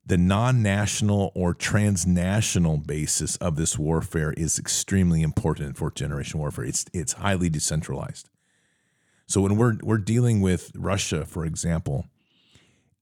The 0.10 0.18
non-national 0.18 1.32
or 1.36 1.54
transnational 1.54 2.78
basis 2.78 3.36
of 3.36 3.58
this 3.58 3.78
warfare 3.78 4.34
is 4.34 4.58
extremely 4.58 5.22
important 5.22 5.68
in 5.68 5.74
fourth 5.76 5.94
generation 5.94 6.40
warfare. 6.40 6.66
It's 6.66 6.84
it's 6.94 7.14
highly 7.14 7.48
decentralized. 7.48 8.28
So 9.28 9.40
when 9.40 9.56
we're 9.56 9.78
we're 9.84 10.00
dealing 10.00 10.42
with 10.42 10.72
Russia, 10.76 11.26
for 11.26 11.46
example, 11.46 12.08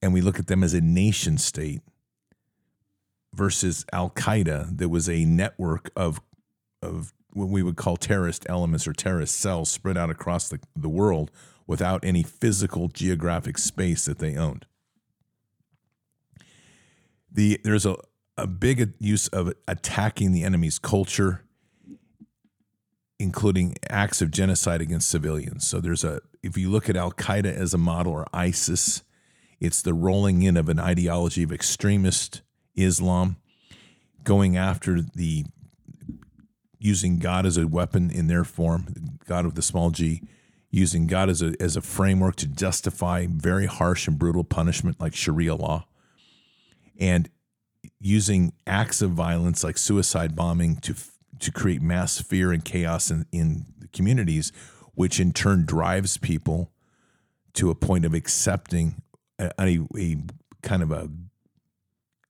and 0.02 0.12
we 0.12 0.20
look 0.20 0.38
at 0.38 0.48
them 0.48 0.62
as 0.62 0.74
a 0.74 0.82
nation 0.82 1.38
state, 1.38 1.80
versus 3.32 3.86
Al 3.90 4.10
Qaeda, 4.10 4.76
there 4.76 4.90
was 4.90 5.08
a 5.08 5.24
network 5.24 5.90
of 5.96 6.20
of 6.82 7.14
what 7.32 7.48
we 7.48 7.62
would 7.62 7.76
call 7.76 7.96
terrorist 7.96 8.44
elements 8.50 8.86
or 8.86 8.92
terrorist 8.92 9.34
cells 9.36 9.70
spread 9.70 9.96
out 9.96 10.10
across 10.10 10.50
the, 10.50 10.60
the 10.76 10.90
world 10.90 11.30
without 11.66 12.04
any 12.04 12.22
physical 12.22 12.88
geographic 12.88 13.56
space 13.56 14.04
that 14.04 14.18
they 14.18 14.36
owned. 14.36 14.66
The 17.32 17.60
there's 17.64 17.86
a, 17.86 17.96
a 18.36 18.46
big 18.46 18.94
use 18.98 19.28
of 19.28 19.52
attacking 19.66 20.32
the 20.32 20.44
enemy's 20.44 20.78
culture. 20.78 21.44
including 23.18 23.74
acts 23.90 24.22
of 24.22 24.30
genocide 24.30 24.80
against 24.80 25.08
civilians. 25.10 25.66
So 25.66 25.80
there's 25.80 26.04
a 26.04 26.20
if 26.42 26.56
you 26.56 26.70
look 26.70 26.88
at 26.88 26.96
Al 26.96 27.12
Qaeda 27.12 27.52
as 27.52 27.74
a 27.74 27.78
model 27.78 28.12
or 28.12 28.26
ISIS, 28.32 29.02
it's 29.58 29.82
the 29.82 29.92
rolling 29.92 30.42
in 30.44 30.56
of 30.56 30.68
an 30.68 30.78
ideology 30.78 31.42
of 31.42 31.52
extremist 31.52 32.42
Islam, 32.76 33.38
going 34.22 34.56
after 34.56 35.02
the 35.02 35.46
using 36.78 37.18
God 37.18 37.44
as 37.44 37.56
a 37.56 37.66
weapon 37.66 38.08
in 38.10 38.28
their 38.28 38.44
form, 38.44 39.18
God 39.26 39.44
of 39.44 39.56
the 39.56 39.62
small 39.62 39.90
g, 39.90 40.22
using 40.70 41.08
God 41.08 41.28
as 41.28 41.42
a 41.42 41.54
as 41.60 41.76
a 41.76 41.80
framework 41.80 42.36
to 42.36 42.46
justify 42.46 43.26
very 43.28 43.66
harsh 43.66 44.06
and 44.06 44.16
brutal 44.16 44.44
punishment 44.44 45.00
like 45.00 45.16
Sharia 45.16 45.56
law, 45.56 45.87
and 46.98 47.30
using 48.00 48.52
acts 48.66 49.00
of 49.02 49.10
violence 49.10 49.64
like 49.64 49.78
suicide 49.78 50.34
bombing 50.34 50.76
to 50.76 50.94
to 51.40 51.52
create 51.52 51.80
mass 51.80 52.20
fear 52.20 52.52
and 52.52 52.64
chaos 52.64 53.10
in, 53.10 53.26
in 53.32 53.66
communities, 53.92 54.52
which 54.94 55.20
in 55.20 55.32
turn 55.32 55.64
drives 55.64 56.16
people 56.16 56.72
to 57.54 57.70
a 57.70 57.74
point 57.74 58.04
of 58.04 58.14
accepting 58.14 59.02
a, 59.38 59.50
a, 59.60 59.78
a 59.96 60.16
kind 60.62 60.82
of 60.82 60.90
a 60.90 61.08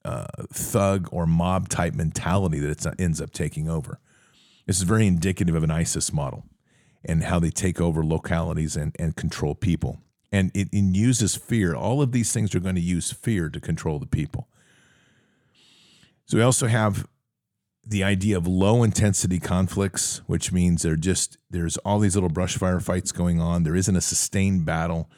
uh, 0.05 0.27
thug 0.53 1.09
or 1.11 1.27
mob 1.27 1.69
type 1.69 1.95
mentality 1.95 2.59
that 2.61 2.85
it 2.85 3.01
ends 3.01 3.21
up 3.21 3.33
taking 3.33 3.69
over. 3.69 3.99
This 4.67 4.77
is 4.77 4.83
very 4.83 5.07
indicative 5.07 5.55
of 5.55 5.65
an 5.65 5.71
ISIS 5.71 6.13
model 6.13 6.45
and 7.05 7.25
how 7.25 7.39
they 7.39 7.51
take 7.51 7.81
over 7.81 8.05
localities 8.05 8.77
and, 8.77 8.95
and 8.99 9.17
control 9.17 9.55
people. 9.55 10.01
And 10.31 10.51
it, 10.55 10.69
it 10.73 10.95
uses 10.97 11.37
fear. 11.37 11.75
All 11.75 12.03
of 12.03 12.13
these 12.13 12.33
things 12.33 12.55
are 12.55 12.61
going 12.61 12.75
to 12.75 12.81
use 12.81 13.11
fear 13.13 13.49
to 13.49 13.61
control 13.61 13.99
the 13.99 14.07
people. 14.07 14.49
So 16.29 16.37
we 16.37 16.43
also 16.43 16.67
have 16.67 17.09
the 17.87 18.05
idea 18.05 18.37
of 18.37 18.47
low 18.47 18.83
intensity 18.83 19.41
conflicts, 19.41 20.19
which 20.27 20.53
means 20.53 20.83
they're 20.83 20.95
just 20.95 21.39
there's 21.49 21.79
all 21.79 21.99
these 21.99 22.15
little 22.15 22.29
brush 22.29 22.59
fire 22.59 22.81
fights 22.81 23.13
going 23.13 23.41
on. 23.41 23.63
There 23.63 23.75
isn't 23.75 23.97
a 23.97 24.03
sustained 24.03 24.67
battle. 24.67 25.09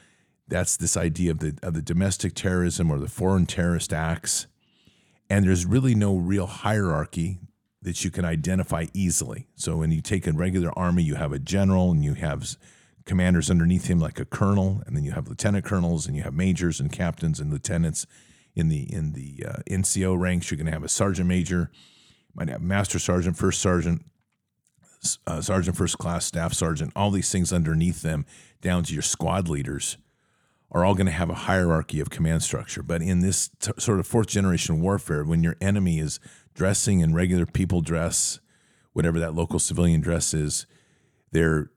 That's 0.46 0.76
this 0.76 0.96
idea 0.96 1.32
of 1.32 1.40
the 1.40 1.58
of 1.64 1.74
the 1.74 1.82
domestic 1.82 2.34
terrorism 2.34 2.92
or 2.92 3.00
the 3.00 3.08
foreign 3.08 3.46
terrorist 3.46 3.92
acts. 3.92 4.46
And 5.28 5.44
there's 5.44 5.66
really 5.66 5.96
no 5.96 6.16
real 6.16 6.46
hierarchy 6.46 7.40
that 7.82 8.04
you 8.04 8.10
can 8.12 8.24
identify 8.24 8.86
easily. 8.94 9.48
So 9.56 9.78
when 9.78 9.90
you 9.90 10.02
take 10.02 10.28
a 10.28 10.32
regular 10.32 10.76
army, 10.78 11.02
you 11.02 11.16
have 11.16 11.32
a 11.32 11.38
general 11.40 11.90
and 11.90 12.04
you 12.04 12.14
have 12.14 12.56
commanders 13.04 13.50
underneath 13.50 13.86
him 13.86 13.98
like 13.98 14.20
a 14.20 14.24
colonel, 14.24 14.82
and 14.86 14.94
then 14.94 15.02
you 15.02 15.10
have 15.12 15.26
lieutenant 15.26 15.64
colonels 15.64 16.06
and 16.06 16.14
you 16.14 16.22
have 16.22 16.34
majors 16.34 16.78
and 16.78 16.92
captains 16.92 17.40
and 17.40 17.50
lieutenants. 17.50 18.06
In 18.54 18.68
the 18.68 18.92
in 18.92 19.12
the 19.12 19.44
uh, 19.48 19.56
NCO 19.70 20.18
ranks, 20.18 20.50
you're 20.50 20.56
going 20.56 20.66
to 20.66 20.72
have 20.72 20.84
a 20.84 20.88
sergeant 20.88 21.28
major 21.28 21.70
might 22.34 22.48
have 22.48 22.62
master 22.62 22.98
sergeant, 22.98 23.36
first 23.36 23.60
sergeant, 23.60 24.04
uh, 25.26 25.40
sergeant 25.40 25.76
first 25.76 25.98
class, 25.98 26.24
staff 26.24 26.52
sergeant, 26.52 26.92
all 26.94 27.10
these 27.10 27.30
things 27.30 27.52
underneath 27.52 28.02
them, 28.02 28.26
down 28.60 28.82
to 28.84 28.92
your 28.92 29.02
squad 29.02 29.48
leaders, 29.48 29.96
are 30.70 30.84
all 30.84 30.94
going 30.94 31.06
to 31.06 31.12
have 31.12 31.30
a 31.30 31.34
hierarchy 31.34 32.00
of 32.00 32.10
command 32.10 32.42
structure. 32.42 32.82
But 32.82 33.02
in 33.02 33.20
this 33.20 33.50
t- 33.60 33.72
sort 33.78 33.98
of 33.98 34.06
fourth 34.06 34.28
generation 34.28 34.80
warfare, 34.80 35.24
when 35.24 35.42
your 35.42 35.56
enemy 35.60 35.98
is 35.98 36.20
dressing 36.54 37.00
in 37.00 37.14
regular 37.14 37.46
people 37.46 37.80
dress, 37.80 38.40
whatever 38.92 39.18
that 39.18 39.34
local 39.34 39.58
civilian 39.58 40.00
dress 40.00 40.34
is, 40.34 40.66
they're 41.32 41.70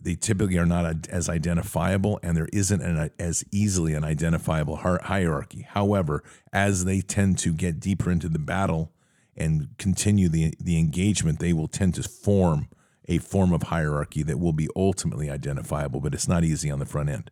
they 0.00 0.14
typically 0.14 0.58
are 0.58 0.66
not 0.66 1.08
as 1.08 1.28
identifiable 1.28 2.20
and 2.22 2.36
there 2.36 2.48
isn't 2.52 2.82
an, 2.82 3.10
as 3.18 3.44
easily 3.50 3.94
an 3.94 4.04
identifiable 4.04 4.76
hierarchy. 4.76 5.62
However, 5.62 6.22
as 6.52 6.84
they 6.84 7.00
tend 7.00 7.38
to 7.38 7.52
get 7.52 7.80
deeper 7.80 8.10
into 8.10 8.28
the 8.28 8.38
battle, 8.38 8.92
and 9.36 9.68
continue 9.78 10.28
the, 10.28 10.54
the 10.58 10.78
engagement, 10.78 11.38
they 11.38 11.52
will 11.52 11.68
tend 11.68 11.94
to 11.94 12.02
form 12.02 12.68
a 13.08 13.18
form 13.18 13.52
of 13.52 13.64
hierarchy 13.64 14.22
that 14.22 14.40
will 14.40 14.52
be 14.52 14.68
ultimately 14.74 15.30
identifiable, 15.30 16.00
but 16.00 16.14
it's 16.14 16.26
not 16.26 16.42
easy 16.42 16.70
on 16.70 16.78
the 16.78 16.86
front 16.86 17.08
end. 17.08 17.30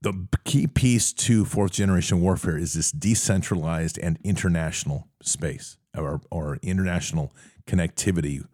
The 0.00 0.28
key 0.44 0.66
piece 0.66 1.12
to 1.14 1.44
fourth 1.44 1.72
generation 1.72 2.20
warfare 2.20 2.56
is 2.56 2.74
this 2.74 2.92
decentralized 2.92 3.98
and 3.98 4.18
international 4.22 5.08
space 5.20 5.78
or, 5.96 6.20
or 6.30 6.58
international 6.62 7.32
connectivity. 7.66 8.46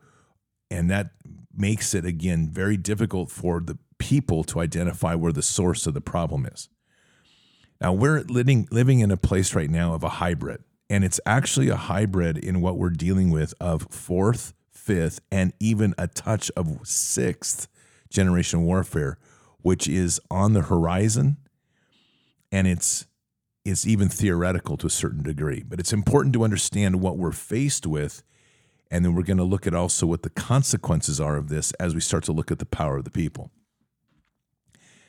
And 0.71 0.91
that 0.91 1.11
makes 1.55 1.95
it, 1.95 2.05
again, 2.05 2.49
very 2.51 2.77
difficult 2.77 3.31
for 3.31 3.61
the 3.61 3.79
people 3.99 4.45
to 4.45 4.61
identify 4.61 5.15
where 5.15 5.33
the 5.33 5.43
source 5.43 5.87
of 5.87 5.95
the 5.95 6.01
problem 6.01 6.47
is. 6.47 6.69
Now, 7.81 7.93
we're 7.93 8.21
living, 8.23 8.69
living 8.71 9.01
in 9.01 9.11
a 9.11 9.17
place 9.17 9.55
right 9.55 9.71
now 9.71 9.95
of 9.95 10.03
a 10.03 10.09
hybrid 10.09 10.63
and 10.93 11.05
it's 11.05 11.21
actually 11.25 11.71
a 11.71 11.77
hybrid 11.77 12.37
in 12.37 12.61
what 12.61 12.77
we're 12.77 12.91
dealing 12.91 13.31
with 13.31 13.55
of 13.59 13.87
fourth, 13.91 14.53
fifth, 14.71 15.21
and 15.31 15.55
even 15.59 15.95
a 15.97 16.07
touch 16.07 16.51
of 16.55 16.87
sixth 16.87 17.67
generation 18.11 18.65
warfare, 18.65 19.17
which 19.63 19.89
is 19.89 20.21
on 20.31 20.53
the 20.53 20.61
horizon. 20.61 21.39
And 22.53 22.67
it's 22.67 23.07
it's 23.65 23.87
even 23.87 24.11
theoretical 24.11 24.77
to 24.77 24.87
a 24.87 24.91
certain 24.91 25.23
degree. 25.23 25.65
But 25.67 25.81
it's 25.81 25.95
important 25.95 26.35
to 26.35 26.45
understand 26.45 27.01
what 27.01 27.17
we're 27.17 27.33
faced 27.33 27.87
with. 27.87 28.23
And 28.93 29.03
then 29.03 29.15
we're 29.15 29.23
going 29.23 29.39
to 29.39 29.43
look 29.43 29.67
at 29.67 29.73
also 29.75 30.07
what 30.07 30.23
the 30.23 30.31
consequences 30.31 31.19
are 31.19 31.37
of 31.37 31.49
this 31.49 31.73
as 31.81 31.95
we 31.95 32.01
start 32.03 32.25
to 32.25 32.33
look 32.33 32.51
at 32.51 32.59
the 32.59 32.67
power 32.67 32.99
of 32.99 33.05
the 33.05 33.11
people. 33.11 33.51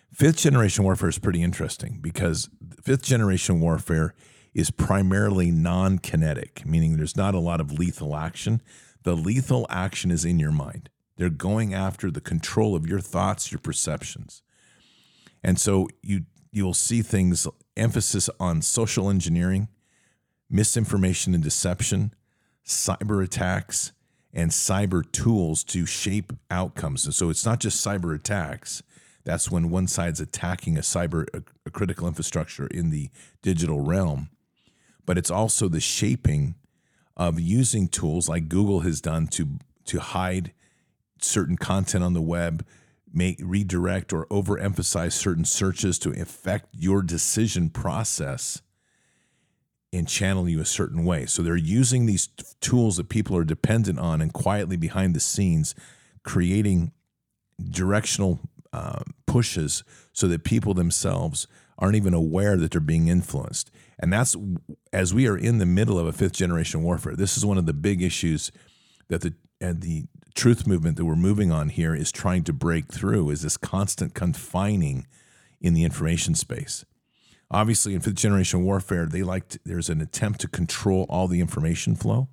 Fifth 0.09 0.37
generation 0.37 0.85
warfare 0.85 1.09
is 1.09 1.19
pretty 1.19 1.43
interesting 1.43 1.99
because 2.01 2.49
fifth 2.81 3.03
generation 3.03 3.59
warfare 3.59 4.15
is 4.53 4.71
primarily 4.71 5.51
non 5.51 5.99
kinetic, 5.99 6.65
meaning 6.65 6.95
there's 6.95 7.17
not 7.17 7.35
a 7.35 7.39
lot 7.39 7.59
of 7.59 7.73
lethal 7.73 8.15
action. 8.15 8.61
The 9.03 9.17
lethal 9.17 9.67
action 9.69 10.11
is 10.11 10.23
in 10.23 10.39
your 10.39 10.51
mind. 10.53 10.89
They're 11.17 11.29
going 11.29 11.73
after 11.73 12.09
the 12.09 12.21
control 12.21 12.75
of 12.75 12.87
your 12.87 13.01
thoughts, 13.01 13.51
your 13.51 13.59
perceptions. 13.59 14.43
And 15.43 15.59
so 15.59 15.89
you 16.01 16.21
you'll 16.53 16.73
see 16.73 17.01
things 17.01 17.47
emphasis 17.75 18.29
on 18.39 18.61
social 18.61 19.09
engineering, 19.09 19.67
misinformation 20.49 21.33
and 21.33 21.43
deception, 21.43 22.13
cyber 22.65 23.23
attacks, 23.23 23.91
and 24.33 24.51
cyber 24.51 25.09
tools 25.11 25.63
to 25.63 25.85
shape 25.85 26.33
outcomes. 26.49 27.05
And 27.05 27.13
so 27.13 27.29
it's 27.29 27.45
not 27.45 27.59
just 27.59 27.85
cyber 27.85 28.15
attacks. 28.15 28.81
That's 29.25 29.51
when 29.51 29.69
one 29.69 29.87
side's 29.87 30.19
attacking 30.19 30.77
a 30.77 30.81
cyber 30.81 31.27
a, 31.33 31.43
a 31.65 31.71
critical 31.71 32.07
infrastructure 32.07 32.67
in 32.67 32.89
the 32.89 33.09
digital 33.41 33.79
realm 33.79 34.29
but 35.05 35.17
it's 35.17 35.31
also 35.31 35.67
the 35.67 35.79
shaping 35.79 36.55
of 37.15 37.39
using 37.39 37.87
tools 37.87 38.29
like 38.29 38.49
Google 38.49 38.81
has 38.81 39.01
done 39.01 39.27
to 39.27 39.59
to 39.85 39.99
hide 39.99 40.53
certain 41.19 41.57
content 41.57 42.03
on 42.03 42.13
the 42.13 42.21
web, 42.21 42.65
make 43.13 43.37
redirect 43.41 44.13
or 44.13 44.25
overemphasize 44.27 45.11
certain 45.11 45.45
searches 45.45 45.99
to 45.99 46.09
affect 46.11 46.69
your 46.73 47.01
decision 47.01 47.69
process 47.69 48.61
and 49.93 50.07
channel 50.07 50.49
you 50.49 50.59
a 50.59 50.65
certain 50.65 51.05
way. 51.05 51.25
So 51.25 51.43
they're 51.43 51.55
using 51.55 52.05
these 52.05 52.27
tools 52.59 52.97
that 52.97 53.09
people 53.09 53.37
are 53.37 53.43
dependent 53.43 53.99
on 53.99 54.21
and 54.21 54.33
quietly 54.33 54.75
behind 54.75 55.15
the 55.15 55.19
scenes 55.19 55.75
creating 56.23 56.91
directional 57.69 58.39
uh, 58.71 59.03
pushes 59.27 59.83
so 60.11 60.27
that 60.27 60.43
people 60.43 60.73
themselves 60.73 61.47
aren't 61.77 61.95
even 61.95 62.13
aware 62.13 62.57
that 62.57 62.71
they're 62.71 62.81
being 62.81 63.07
influenced. 63.07 63.69
And 63.99 64.11
that's 64.11 64.35
as 64.91 65.13
we 65.13 65.27
are 65.27 65.37
in 65.37 65.59
the 65.59 65.65
middle 65.65 65.99
of 65.99 66.07
a 66.07 66.11
fifth 66.11 66.33
generation 66.33 66.81
warfare. 66.83 67.15
This 67.15 67.37
is 67.37 67.45
one 67.45 67.57
of 67.57 67.65
the 67.65 67.73
big 67.73 68.01
issues 68.01 68.51
that 69.09 69.21
the 69.21 69.33
and 69.61 69.81
the 69.81 70.05
truth 70.35 70.67
movement 70.67 70.97
that 70.97 71.05
we're 71.05 71.15
moving 71.15 71.51
on 71.51 71.69
here 71.69 71.95
is 71.95 72.11
trying 72.11 72.43
to 72.43 72.51
break 72.53 72.91
through 72.91 73.29
is 73.29 73.43
this 73.43 73.55
constant 73.55 74.13
confining 74.13 75.07
in 75.61 75.73
the 75.73 75.83
information 75.83 76.35
space. 76.35 76.83
Obviously, 77.53 77.93
in 77.93 78.01
fifth 78.01 78.15
generation 78.15 78.63
warfare, 78.63 79.05
they 79.05 79.21
like 79.21 79.57
there's 79.63 79.89
an 79.89 80.01
attempt 80.01 80.41
to 80.41 80.47
control 80.47 81.05
all 81.07 81.27
the 81.27 81.39
information 81.39 81.95
flow. 81.95 82.27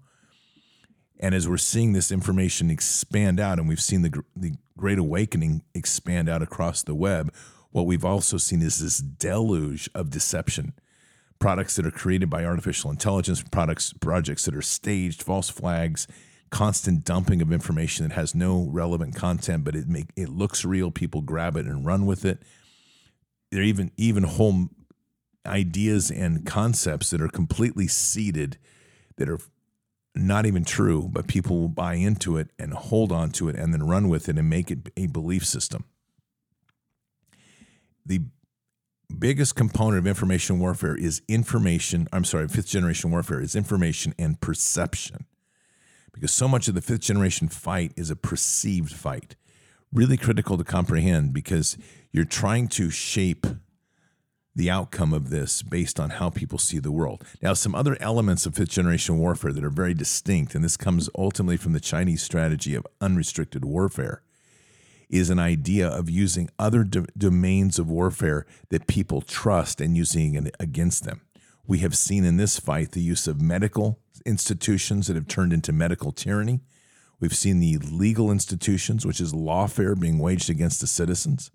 And 1.20 1.34
as 1.34 1.46
we're 1.46 1.58
seeing 1.58 1.92
this 1.92 2.10
information 2.10 2.70
expand 2.70 3.38
out, 3.38 3.58
and 3.58 3.68
we've 3.68 3.80
seen 3.80 4.00
the 4.00 4.22
the 4.34 4.54
Great 4.78 4.98
Awakening 4.98 5.62
expand 5.74 6.30
out 6.30 6.40
across 6.40 6.82
the 6.82 6.94
web, 6.94 7.32
what 7.70 7.84
we've 7.84 8.04
also 8.04 8.38
seen 8.38 8.62
is 8.62 8.78
this 8.78 8.98
deluge 8.98 9.90
of 9.94 10.08
deception 10.08 10.72
products 11.38 11.76
that 11.76 11.86
are 11.86 11.90
created 11.90 12.30
by 12.30 12.44
artificial 12.44 12.90
intelligence, 12.90 13.42
products 13.42 13.92
projects 13.94 14.44
that 14.46 14.54
are 14.54 14.62
staged, 14.62 15.22
false 15.22 15.50
flags, 15.50 16.06
constant 16.50 17.04
dumping 17.04 17.42
of 17.42 17.52
information 17.52 18.08
that 18.08 18.14
has 18.14 18.34
no 18.34 18.68
relevant 18.70 19.14
content, 19.14 19.64
but 19.64 19.76
it 19.76 19.88
make 19.88 20.10
it 20.16 20.30
looks 20.30 20.64
real. 20.64 20.90
People 20.90 21.20
grab 21.20 21.56
it 21.56 21.66
and 21.66 21.84
run 21.84 22.06
with 22.06 22.24
it. 22.24 22.40
There 23.50 23.62
even 23.62 23.90
even 23.98 24.22
whole 24.22 24.68
ideas 25.46 26.10
and 26.10 26.44
concepts 26.46 27.10
that 27.10 27.20
are 27.20 27.28
completely 27.28 27.86
seeded 27.88 28.58
that 29.16 29.28
are 29.28 29.40
not 30.14 30.44
even 30.46 30.64
true, 30.64 31.08
but 31.10 31.26
people 31.28 31.60
will 31.60 31.68
buy 31.68 31.94
into 31.94 32.36
it 32.36 32.50
and 32.58 32.74
hold 32.74 33.12
on 33.12 33.30
to 33.30 33.48
it 33.48 33.56
and 33.56 33.72
then 33.72 33.84
run 33.84 34.08
with 34.08 34.28
it 34.28 34.38
and 34.38 34.50
make 34.50 34.70
it 34.70 34.90
a 34.96 35.06
belief 35.06 35.44
system. 35.46 35.84
The 38.04 38.22
biggest 39.18 39.54
component 39.56 39.98
of 39.98 40.06
information 40.06 40.58
warfare 40.58 40.96
is 40.96 41.22
information. 41.28 42.08
I'm 42.12 42.24
sorry, 42.24 42.48
fifth 42.48 42.68
generation 42.68 43.10
warfare 43.10 43.40
is 43.40 43.54
information 43.56 44.14
and 44.18 44.40
perception. 44.40 45.26
because 46.12 46.32
so 46.32 46.48
much 46.48 46.68
of 46.68 46.74
the 46.74 46.80
fifth 46.82 47.00
generation 47.00 47.48
fight 47.48 47.92
is 47.96 48.10
a 48.10 48.16
perceived 48.16 48.92
fight. 48.92 49.36
Really 49.92 50.16
critical 50.16 50.56
to 50.58 50.64
comprehend 50.64 51.32
because 51.32 51.76
you're 52.12 52.24
trying 52.24 52.68
to 52.68 52.90
shape 52.90 53.46
the 54.60 54.70
outcome 54.70 55.14
of 55.14 55.30
this 55.30 55.62
based 55.62 55.98
on 55.98 56.10
how 56.10 56.28
people 56.28 56.58
see 56.58 56.78
the 56.78 56.92
world. 56.92 57.24
Now, 57.40 57.54
some 57.54 57.74
other 57.74 57.96
elements 57.98 58.44
of 58.44 58.54
fifth 58.54 58.68
generation 58.68 59.16
warfare 59.16 59.54
that 59.54 59.64
are 59.64 59.70
very 59.70 59.94
distinct, 59.94 60.54
and 60.54 60.62
this 60.62 60.76
comes 60.76 61.08
ultimately 61.16 61.56
from 61.56 61.72
the 61.72 61.80
Chinese 61.80 62.22
strategy 62.22 62.74
of 62.74 62.86
unrestricted 63.00 63.64
warfare, 63.64 64.20
is 65.08 65.30
an 65.30 65.38
idea 65.38 65.88
of 65.88 66.10
using 66.10 66.50
other 66.58 66.84
do- 66.84 67.06
domains 67.16 67.78
of 67.78 67.88
warfare 67.88 68.44
that 68.68 68.86
people 68.86 69.22
trust 69.22 69.80
and 69.80 69.96
using 69.96 70.34
it 70.34 70.54
against 70.60 71.04
them. 71.04 71.22
We 71.66 71.78
have 71.78 71.96
seen 71.96 72.26
in 72.26 72.36
this 72.36 72.60
fight 72.60 72.92
the 72.92 73.00
use 73.00 73.26
of 73.26 73.40
medical 73.40 73.98
institutions 74.26 75.06
that 75.06 75.16
have 75.16 75.26
turned 75.26 75.54
into 75.54 75.72
medical 75.72 76.12
tyranny. 76.12 76.60
We've 77.18 77.34
seen 77.34 77.60
the 77.60 77.78
legal 77.78 78.30
institutions, 78.30 79.06
which 79.06 79.22
is 79.22 79.32
lawfare, 79.32 79.98
being 79.98 80.18
waged 80.18 80.50
against 80.50 80.82
the 80.82 80.86
citizens. 80.86 81.50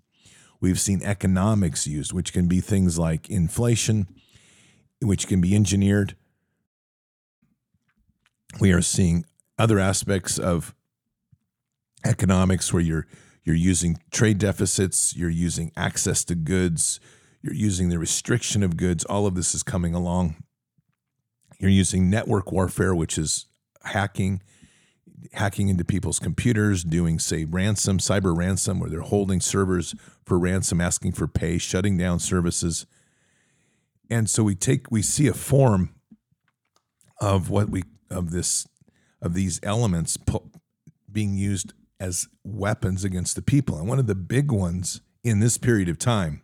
We've 0.60 0.80
seen 0.80 1.02
economics 1.02 1.86
used, 1.86 2.12
which 2.12 2.32
can 2.32 2.48
be 2.48 2.60
things 2.60 2.98
like 2.98 3.28
inflation, 3.28 4.06
which 5.00 5.26
can 5.26 5.40
be 5.40 5.54
engineered. 5.54 6.16
We 8.60 8.72
are 8.72 8.82
seeing 8.82 9.26
other 9.58 9.78
aspects 9.78 10.38
of 10.38 10.74
economics 12.04 12.72
where 12.72 12.82
you're 12.82 13.06
you're 13.44 13.54
using 13.54 14.00
trade 14.10 14.38
deficits, 14.38 15.16
you're 15.16 15.30
using 15.30 15.70
access 15.76 16.24
to 16.24 16.34
goods, 16.34 16.98
you're 17.42 17.54
using 17.54 17.90
the 17.90 17.98
restriction 17.98 18.64
of 18.64 18.76
goods. 18.76 19.04
All 19.04 19.24
of 19.24 19.36
this 19.36 19.54
is 19.54 19.62
coming 19.62 19.94
along. 19.94 20.34
You're 21.60 21.70
using 21.70 22.10
network 22.10 22.50
warfare, 22.50 22.92
which 22.92 23.16
is 23.16 23.46
hacking, 23.84 24.42
hacking 25.32 25.68
into 25.68 25.84
people's 25.84 26.18
computers, 26.18 26.84
doing, 26.84 27.18
say, 27.18 27.44
ransom, 27.44 27.98
cyber 27.98 28.36
ransom, 28.36 28.80
where 28.80 28.90
they're 28.90 29.00
holding 29.00 29.40
servers 29.40 29.94
for 30.24 30.38
ransom, 30.38 30.80
asking 30.80 31.12
for 31.12 31.26
pay, 31.26 31.58
shutting 31.58 31.96
down 31.96 32.18
services. 32.18 32.86
And 34.08 34.30
so 34.30 34.42
we 34.42 34.54
take 34.54 34.90
we 34.90 35.02
see 35.02 35.26
a 35.26 35.34
form 35.34 35.94
of 37.20 37.50
what 37.50 37.68
we 37.70 37.82
of 38.10 38.30
this 38.30 38.66
of 39.20 39.34
these 39.34 39.58
elements 39.62 40.16
being 41.10 41.36
used 41.36 41.72
as 41.98 42.28
weapons 42.44 43.04
against 43.04 43.36
the 43.36 43.42
people. 43.42 43.78
And 43.78 43.88
one 43.88 43.98
of 43.98 44.06
the 44.06 44.14
big 44.14 44.52
ones 44.52 45.00
in 45.24 45.40
this 45.40 45.58
period 45.58 45.88
of 45.88 45.98
time 45.98 46.42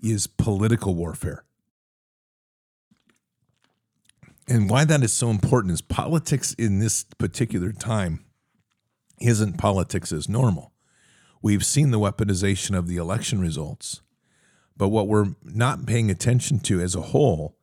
is 0.00 0.26
political 0.26 0.94
warfare. 0.94 1.44
And 4.48 4.70
why 4.70 4.86
that 4.86 5.02
is 5.02 5.12
so 5.12 5.28
important 5.28 5.74
is 5.74 5.82
politics 5.82 6.54
in 6.54 6.78
this 6.78 7.04
particular 7.18 7.70
time 7.70 8.24
isn't 9.20 9.58
politics 9.58 10.10
as 10.10 10.28
normal. 10.28 10.72
We've 11.42 11.64
seen 11.64 11.90
the 11.90 12.00
weaponization 12.00 12.76
of 12.76 12.88
the 12.88 12.96
election 12.96 13.40
results, 13.40 14.00
but 14.76 14.88
what 14.88 15.06
we're 15.06 15.34
not 15.44 15.86
paying 15.86 16.10
attention 16.10 16.60
to 16.60 16.80
as 16.80 16.94
a 16.94 17.02
whole 17.02 17.56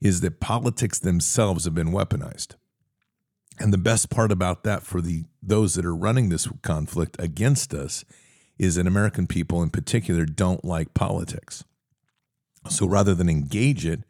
is 0.00 0.20
that 0.20 0.40
politics 0.40 0.98
themselves 0.98 1.64
have 1.64 1.74
been 1.74 1.92
weaponized. 1.92 2.54
And 3.58 3.72
the 3.72 3.78
best 3.78 4.08
part 4.08 4.32
about 4.32 4.64
that 4.64 4.82
for 4.82 5.00
the 5.00 5.24
those 5.42 5.74
that 5.74 5.84
are 5.84 5.94
running 5.94 6.28
this 6.28 6.48
conflict 6.62 7.16
against 7.18 7.74
us 7.74 8.04
is 8.58 8.76
that 8.76 8.86
American 8.86 9.26
people 9.26 9.62
in 9.62 9.70
particular 9.70 10.24
don't 10.24 10.64
like 10.64 10.94
politics. 10.94 11.64
So 12.68 12.86
rather 12.86 13.14
than 13.14 13.28
engage 13.28 13.84
it, 13.84 14.04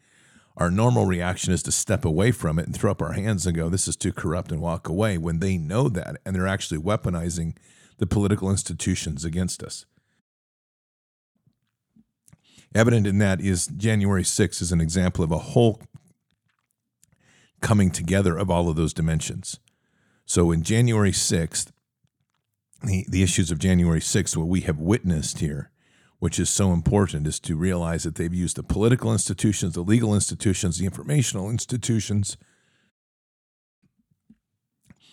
our 0.57 0.71
normal 0.71 1.07
reaction 1.07 1.53
is 1.53 1.62
to 1.65 1.73
step 1.73 2.05
away 2.05 2.31
from 2.31 2.59
it 2.59 2.67
and 2.67 2.77
throw 2.77 2.91
up 2.91 3.03
our 3.03 3.12
hands 3.12 3.47
and 3.47 3.57
go, 3.57 3.69
This 3.69 3.88
is 3.88 3.97
too 3.97 4.12
corrupt 4.12 4.53
and 4.53 4.61
walk 4.61 4.88
away 4.88 5.19
when 5.19 5.38
they 5.38 5.57
know 5.57 5.88
that 5.88 6.21
and 6.25 6.35
they're 6.35 6.47
actually 6.47 6.79
weaponizing 6.79 7.57
the 7.99 8.07
political 8.07 8.51
institutions 8.51 9.25
against 9.25 9.62
us. 9.62 9.87
Evident 12.75 13.07
in 13.07 13.19
that 13.19 13.41
is 13.41 13.67
January 13.67 14.23
6th 14.23 14.62
is 14.62 14.73
an 14.73 14.81
example 14.81 15.23
of 15.23 15.31
a 15.31 15.38
whole 15.38 15.81
coming 17.61 17.91
together 17.91 18.37
of 18.37 18.51
all 18.51 18.69
of 18.69 18.77
those 18.77 18.95
dimensions. 18.95 19.59
So 20.25 20.51
in 20.51 20.62
January 20.62 21.12
6th, 21.12 21.71
the, 22.83 23.05
the 23.09 23.23
issues 23.23 23.51
of 23.51 23.59
January 23.59 24.01
6th, 24.01 24.37
what 24.37 24.49
we 24.49 24.62
have 24.62 24.79
witnessed 24.79 25.38
here, 25.38 25.71
which 26.23 26.39
is 26.39 26.49
so 26.49 26.73
important, 26.73 27.27
is 27.27 27.41
to 27.41 27.57
realize 27.57 28.05
that 28.05 28.15
they've 28.15 28.33
used 28.33 28.57
the 28.57 28.63
political 28.63 29.13
institutions, 29.13 29.75
the 29.75 29.81
legal 29.81 30.15
institutions, 30.15 30.79
the 30.79 30.85
informational 30.85 31.51
institutions, 31.51 32.37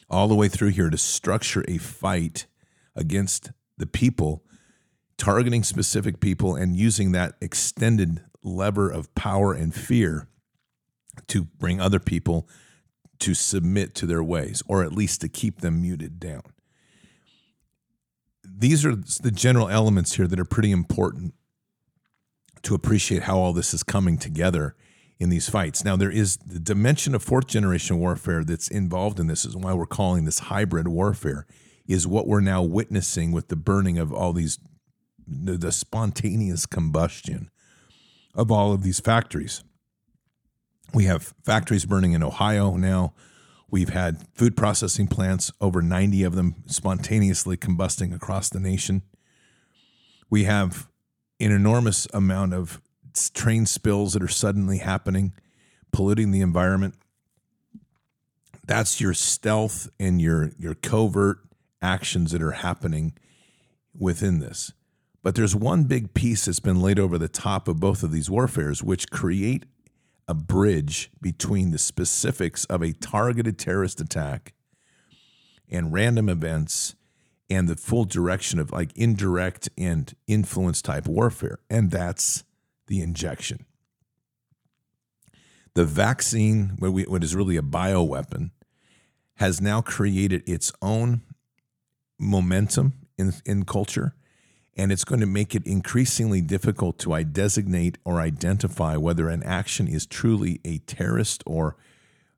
all 0.08 0.28
the 0.28 0.36
way 0.36 0.48
through 0.48 0.68
here 0.68 0.92
to 0.92 1.00
structure 1.00 1.66
a 1.68 1.80
fight 1.80 2.46
against 2.96 3.50
the 3.76 3.88
people, 3.88 4.44
targeting 5.18 5.64
specific 5.64 6.20
people 6.20 6.56
and 6.56 6.76
using 6.76 7.12
that 7.12 7.34
extended 7.42 8.22
lever 8.44 8.88
of 8.88 9.12
power 9.16 9.52
and 9.52 9.74
fear 9.74 10.28
to 11.26 11.44
bring 11.44 11.82
other 11.82 12.00
people 12.00 12.48
to 13.18 13.34
submit 13.34 13.96
to 13.96 14.06
their 14.06 14.24
ways, 14.24 14.62
or 14.68 14.84
at 14.84 14.94
least 14.94 15.22
to 15.22 15.28
keep 15.28 15.62
them 15.62 15.82
muted 15.82 16.20
down 16.20 16.44
these 18.60 18.86
are 18.86 18.96
the 18.96 19.32
general 19.32 19.70
elements 19.70 20.16
here 20.16 20.28
that 20.28 20.40
are 20.40 20.46
pretty 20.46 20.72
important 20.72 21.34
to 22.64 22.76
appreciate 22.76 23.24
how 23.24 23.38
all 23.38 23.54
this 23.54 23.74
is 23.74 23.84
coming 23.84 24.18
together 24.18 24.76
in 25.18 25.30
these 25.30 25.50
fights. 25.50 25.86
Now, 25.86 25.96
there 25.96 26.12
is 26.12 26.38
the 26.38 26.60
dimension 26.60 27.16
of 27.16 27.24
fourth 27.24 27.48
generation 27.48 28.00
warfare 28.00 28.44
that's 28.44 28.68
involved 28.68 29.20
in 29.20 29.28
this, 29.28 29.46
is 29.46 29.56
why 29.56 29.74
we're 29.74 29.86
calling 29.86 30.26
this 30.26 30.40
hybrid 30.40 30.90
warfare, 30.90 31.46
is 31.88 32.06
what 32.06 32.28
we're 32.28 32.42
now 32.42 32.62
witnessing 32.62 33.32
with 33.32 33.48
the 33.48 33.56
burning 33.56 33.98
of 33.98 34.14
all 34.14 34.34
these, 34.34 34.60
the, 35.26 35.54
the 35.54 35.72
spontaneous 35.72 36.66
combustion 36.66 37.50
of 38.36 38.52
all 38.52 38.74
of 38.74 38.84
these 38.84 39.00
factories. 39.00 39.64
We 40.94 41.06
have 41.06 41.34
factories 41.46 41.86
burning 41.86 42.12
in 42.14 42.24
Ohio 42.24 42.76
now. 42.76 43.14
We've 43.72 43.90
had 43.90 44.26
food 44.34 44.58
processing 44.58 45.08
plants, 45.08 45.52
over 45.62 45.82
90 45.82 46.24
of 46.24 46.36
them 46.36 46.56
spontaneously 46.66 47.58
combusting 47.58 48.14
across 48.14 48.50
the 48.50 48.60
nation. 48.60 49.04
We 50.30 50.46
have 50.46 50.90
an 51.40 51.52
enormous 51.52 52.08
amount 52.14 52.54
of 52.54 52.82
train 53.34 53.66
spills 53.66 54.14
that 54.14 54.24
are 54.24 54.28
suddenly 54.28 54.80
happening, 54.80 55.34
polluting 55.92 56.32
the 56.32 56.42
environment. 56.42 56.96
That's 58.66 59.00
your 59.02 59.14
stealth 59.14 59.90
and 60.00 60.22
your, 60.22 60.52
your 60.58 60.76
covert 60.76 61.40
actions 61.82 62.32
that 62.32 62.42
are 62.42 62.52
happening 62.52 63.14
within 63.98 64.40
this. 64.40 64.74
But 65.22 65.36
there's 65.36 65.56
one 65.56 65.84
big 65.84 66.14
piece 66.14 66.46
that's 66.46 66.60
been 66.60 66.82
laid 66.82 67.00
over 67.00 67.18
the 67.18 67.28
top 67.28 67.68
of 67.68 67.80
both 67.80 68.04
of 68.04 68.12
these 68.12 68.30
warfares, 68.30 68.84
which 68.84 69.10
create 69.10 69.66
a 70.30 70.34
bridge 70.36 71.10
between 71.20 71.72
the 71.72 71.80
specifics 71.80 72.64
of 72.66 72.84
a 72.84 72.94
targeted 72.94 73.58
terrorist 73.58 74.00
attack 74.00 74.54
and 75.68 75.92
random 75.92 76.30
events 76.30 76.96
and 77.50 77.68
the 77.68 77.76
full 77.76 78.06
direction 78.06 78.60
of 78.60 78.72
like 78.72 78.96
indirect 78.96 79.70
and 79.76 80.14
influence 80.28 80.84
type 80.84 81.08
warfare. 81.08 81.58
And 81.68 81.90
that's 81.90 82.44
the 82.86 83.02
injection. 83.02 83.66
The 85.74 85.84
vaccine, 85.84 86.78
what 86.78 87.24
is 87.24 87.36
really 87.36 87.58
a 87.58 87.64
bioweapon, 87.64 88.52
has 89.38 89.60
now 89.60 89.82
created 89.82 90.48
its 90.48 90.72
own 90.80 91.24
momentum 92.20 92.94
in, 93.18 93.34
in 93.48 93.66
culture 93.66 94.14
and 94.80 94.94
it's 94.94 95.04
going 95.04 95.20
to 95.20 95.28
make 95.28 95.54
it 95.54 95.68
increasingly 95.68 96.40
difficult 96.40 96.98
to 97.00 97.22
designate 97.26 97.98
or 98.06 98.22
identify 98.22 98.96
whether 98.96 99.28
an 99.28 99.44
action 99.44 99.90
is 99.90 100.06
truly 100.06 100.62
a 100.64 100.78
terrorist 100.80 101.44
or 101.46 101.76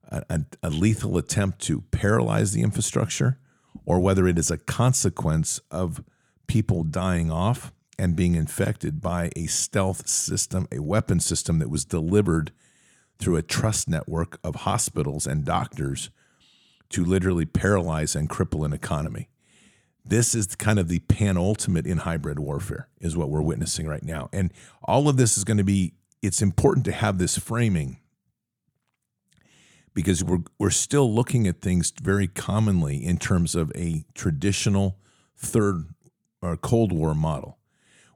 a, 0.09 0.23
a, 0.27 0.39
a, 0.63 0.69
lethal 0.71 1.19
attempt 1.19 1.59
to 1.59 1.81
paralyze 1.91 2.51
the 2.51 2.63
infrastructure, 2.63 3.37
or 3.85 3.99
whether 3.99 4.27
it 4.27 4.39
is 4.39 4.49
a 4.49 4.57
consequence 4.57 5.59
of 5.69 6.03
people 6.47 6.83
dying 6.83 7.31
off 7.31 7.71
and 7.99 8.15
being 8.15 8.33
infected 8.33 9.01
by 9.01 9.29
a 9.35 9.45
stealth 9.45 10.07
system, 10.07 10.67
a 10.71 10.79
weapon 10.79 11.19
system 11.19 11.59
that 11.59 11.69
was 11.69 11.85
delivered 11.85 12.51
through 13.19 13.35
a 13.35 13.43
trust 13.43 13.87
network 13.87 14.39
of 14.43 14.55
hospitals 14.55 15.27
and 15.27 15.45
doctors 15.45 16.09
to 16.89 17.05
literally 17.05 17.45
paralyze 17.45 18.15
and 18.15 18.29
cripple 18.29 18.65
an 18.65 18.73
economy. 18.73 19.29
This 20.03 20.33
is 20.33 20.55
kind 20.55 20.79
of 20.79 20.87
the 20.87 20.99
penultimate 20.99 21.85
in 21.85 21.99
hybrid 21.99 22.39
warfare, 22.39 22.87
is 22.99 23.15
what 23.15 23.29
we're 23.29 23.41
witnessing 23.41 23.87
right 23.87 24.03
now. 24.03 24.29
And 24.33 24.51
all 24.83 25.07
of 25.07 25.17
this 25.17 25.37
is 25.37 25.43
going 25.43 25.57
to 25.57 25.63
be, 25.63 25.93
it's 26.21 26.41
important 26.41 26.85
to 26.85 26.91
have 26.91 27.17
this 27.17 27.37
framing 27.37 27.97
because 29.93 30.23
we're, 30.23 30.43
we're 30.57 30.69
still 30.69 31.13
looking 31.13 31.47
at 31.47 31.61
things 31.61 31.91
very 32.01 32.27
commonly 32.27 33.03
in 33.03 33.17
terms 33.17 33.55
of 33.55 33.71
a 33.75 34.05
traditional 34.15 34.97
third 35.37 35.85
or 36.41 36.57
Cold 36.57 36.91
War 36.91 37.13
model. 37.13 37.57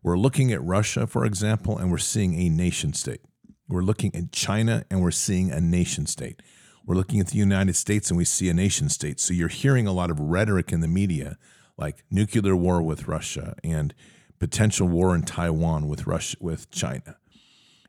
We're 0.02 0.18
looking 0.18 0.52
at 0.52 0.64
Russia, 0.64 1.08
for 1.08 1.26
example, 1.26 1.78
and 1.78 1.92
we're 1.92 1.98
seeing 1.98 2.36
a 2.36 2.50
nation 2.50 2.94
state. 2.94 3.22
We're 3.68 3.82
looking 3.82 4.16
at 4.16 4.32
China 4.32 4.86
and 4.90 5.02
we're 5.02 5.12
seeing 5.12 5.52
a 5.52 5.60
nation 5.60 6.06
state. 6.06 6.42
We're 6.86 6.96
looking 6.96 7.20
at 7.20 7.28
the 7.28 7.38
United 7.38 7.76
States 7.76 8.10
and 8.10 8.18
we 8.18 8.26
see 8.26 8.48
a 8.50 8.54
nation 8.54 8.90
state. 8.90 9.20
So 9.20 9.34
you're 9.34 9.48
hearing 9.48 9.88
a 9.88 9.92
lot 9.92 10.12
of 10.12 10.20
rhetoric 10.20 10.72
in 10.72 10.82
the 10.82 10.88
media 10.88 11.38
like 11.78 12.04
nuclear 12.10 12.56
war 12.56 12.82
with 12.82 13.08
Russia 13.08 13.56
and 13.64 13.94
potential 14.40 14.88
war 14.88 15.16
in 15.16 15.24
Taiwan 15.24 15.88
with 15.88 16.08
Russia 16.08 16.38
with 16.40 16.70
China. 16.72 17.18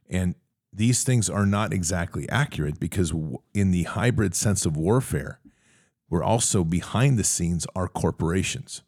And 0.09 0.35
these 0.72 1.05
things 1.05 1.31
are 1.31 1.46
not 1.46 1.72
exactly 1.72 2.29
accurate 2.29 2.79
because 2.79 3.12
in 3.55 3.70
the 3.70 3.85
hybrid 3.85 4.35
sense 4.35 4.66
of 4.66 4.77
warfare, 4.77 5.40
we're 6.09 6.22
also 6.22 6.64
behind 6.64 7.18
the 7.18 7.25
scenes 7.25 7.66
are 7.75 7.88
corporations 7.88 8.83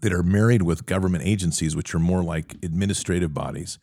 that 0.00 0.12
are 0.12 0.22
married 0.22 0.62
with 0.62 0.86
government 0.86 1.24
agencies, 1.24 1.74
which 1.74 1.94
are 1.94 1.98
more 1.98 2.22
like 2.22 2.56
administrative 2.62 3.32
bodies 3.32 3.78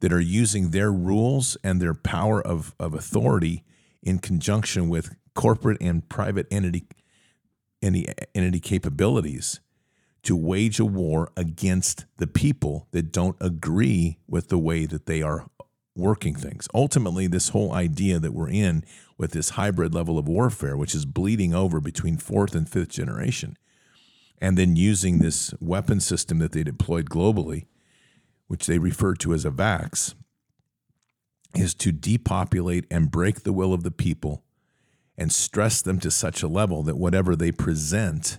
that 0.00 0.12
are 0.12 0.20
using 0.20 0.70
their 0.70 0.92
rules 0.92 1.56
and 1.64 1.80
their 1.80 1.94
power 1.94 2.40
of, 2.40 2.74
of 2.78 2.94
authority 2.94 3.64
in 4.02 4.18
conjunction 4.18 4.88
with 4.88 5.16
corporate 5.34 5.78
and 5.80 6.08
private 6.08 6.46
entity, 6.50 6.84
entity, 7.82 8.12
entity 8.34 8.60
capabilities 8.60 9.60
to 10.22 10.36
wage 10.36 10.78
a 10.78 10.84
war 10.84 11.30
against 11.36 12.06
the 12.18 12.26
people 12.26 12.86
that 12.92 13.12
don't 13.12 13.36
agree 13.40 14.18
with 14.28 14.48
the 14.48 14.58
way 14.58 14.86
that 14.86 15.06
they 15.06 15.20
are 15.20 15.48
working 15.96 16.34
things. 16.34 16.68
Ultimately, 16.72 17.26
this 17.26 17.50
whole 17.50 17.72
idea 17.72 18.18
that 18.18 18.32
we're 18.32 18.48
in 18.48 18.84
with 19.18 19.32
this 19.32 19.50
hybrid 19.50 19.94
level 19.94 20.18
of 20.18 20.28
warfare, 20.28 20.76
which 20.76 20.94
is 20.94 21.04
bleeding 21.04 21.54
over 21.54 21.80
between 21.80 22.16
fourth 22.16 22.54
and 22.54 22.68
fifth 22.68 22.88
generation, 22.90 23.56
and 24.40 24.56
then 24.56 24.76
using 24.76 25.18
this 25.18 25.52
weapon 25.60 26.00
system 26.00 26.38
that 26.38 26.52
they 26.52 26.62
deployed 26.62 27.10
globally 27.10 27.66
which 28.52 28.66
they 28.66 28.78
refer 28.78 29.14
to 29.14 29.32
as 29.32 29.46
a 29.46 29.50
vax, 29.50 30.14
is 31.54 31.72
to 31.72 31.90
depopulate 31.90 32.84
and 32.90 33.10
break 33.10 33.44
the 33.44 33.52
will 33.52 33.72
of 33.72 33.82
the 33.82 33.90
people 33.90 34.41
and 35.22 35.32
stress 35.32 35.80
them 35.80 36.00
to 36.00 36.10
such 36.10 36.42
a 36.42 36.48
level 36.48 36.82
that 36.82 36.98
whatever 36.98 37.36
they 37.36 37.52
present, 37.52 38.38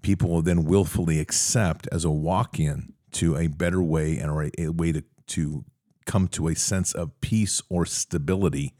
people 0.00 0.30
will 0.30 0.42
then 0.42 0.64
willfully 0.64 1.20
accept 1.20 1.86
as 1.92 2.06
a 2.06 2.10
walk 2.10 2.58
in 2.58 2.94
to 3.12 3.36
a 3.36 3.48
better 3.48 3.82
way 3.82 4.16
and 4.16 4.30
or 4.30 4.50
a, 4.58 4.68
way 4.70 4.92
to, 4.92 5.04
to 5.26 5.64
come 6.06 6.26
to 6.26 6.48
a 6.48 6.54
sense 6.54 6.94
of 6.94 7.20
peace 7.20 7.60
or 7.68 7.84
stability, 7.84 8.74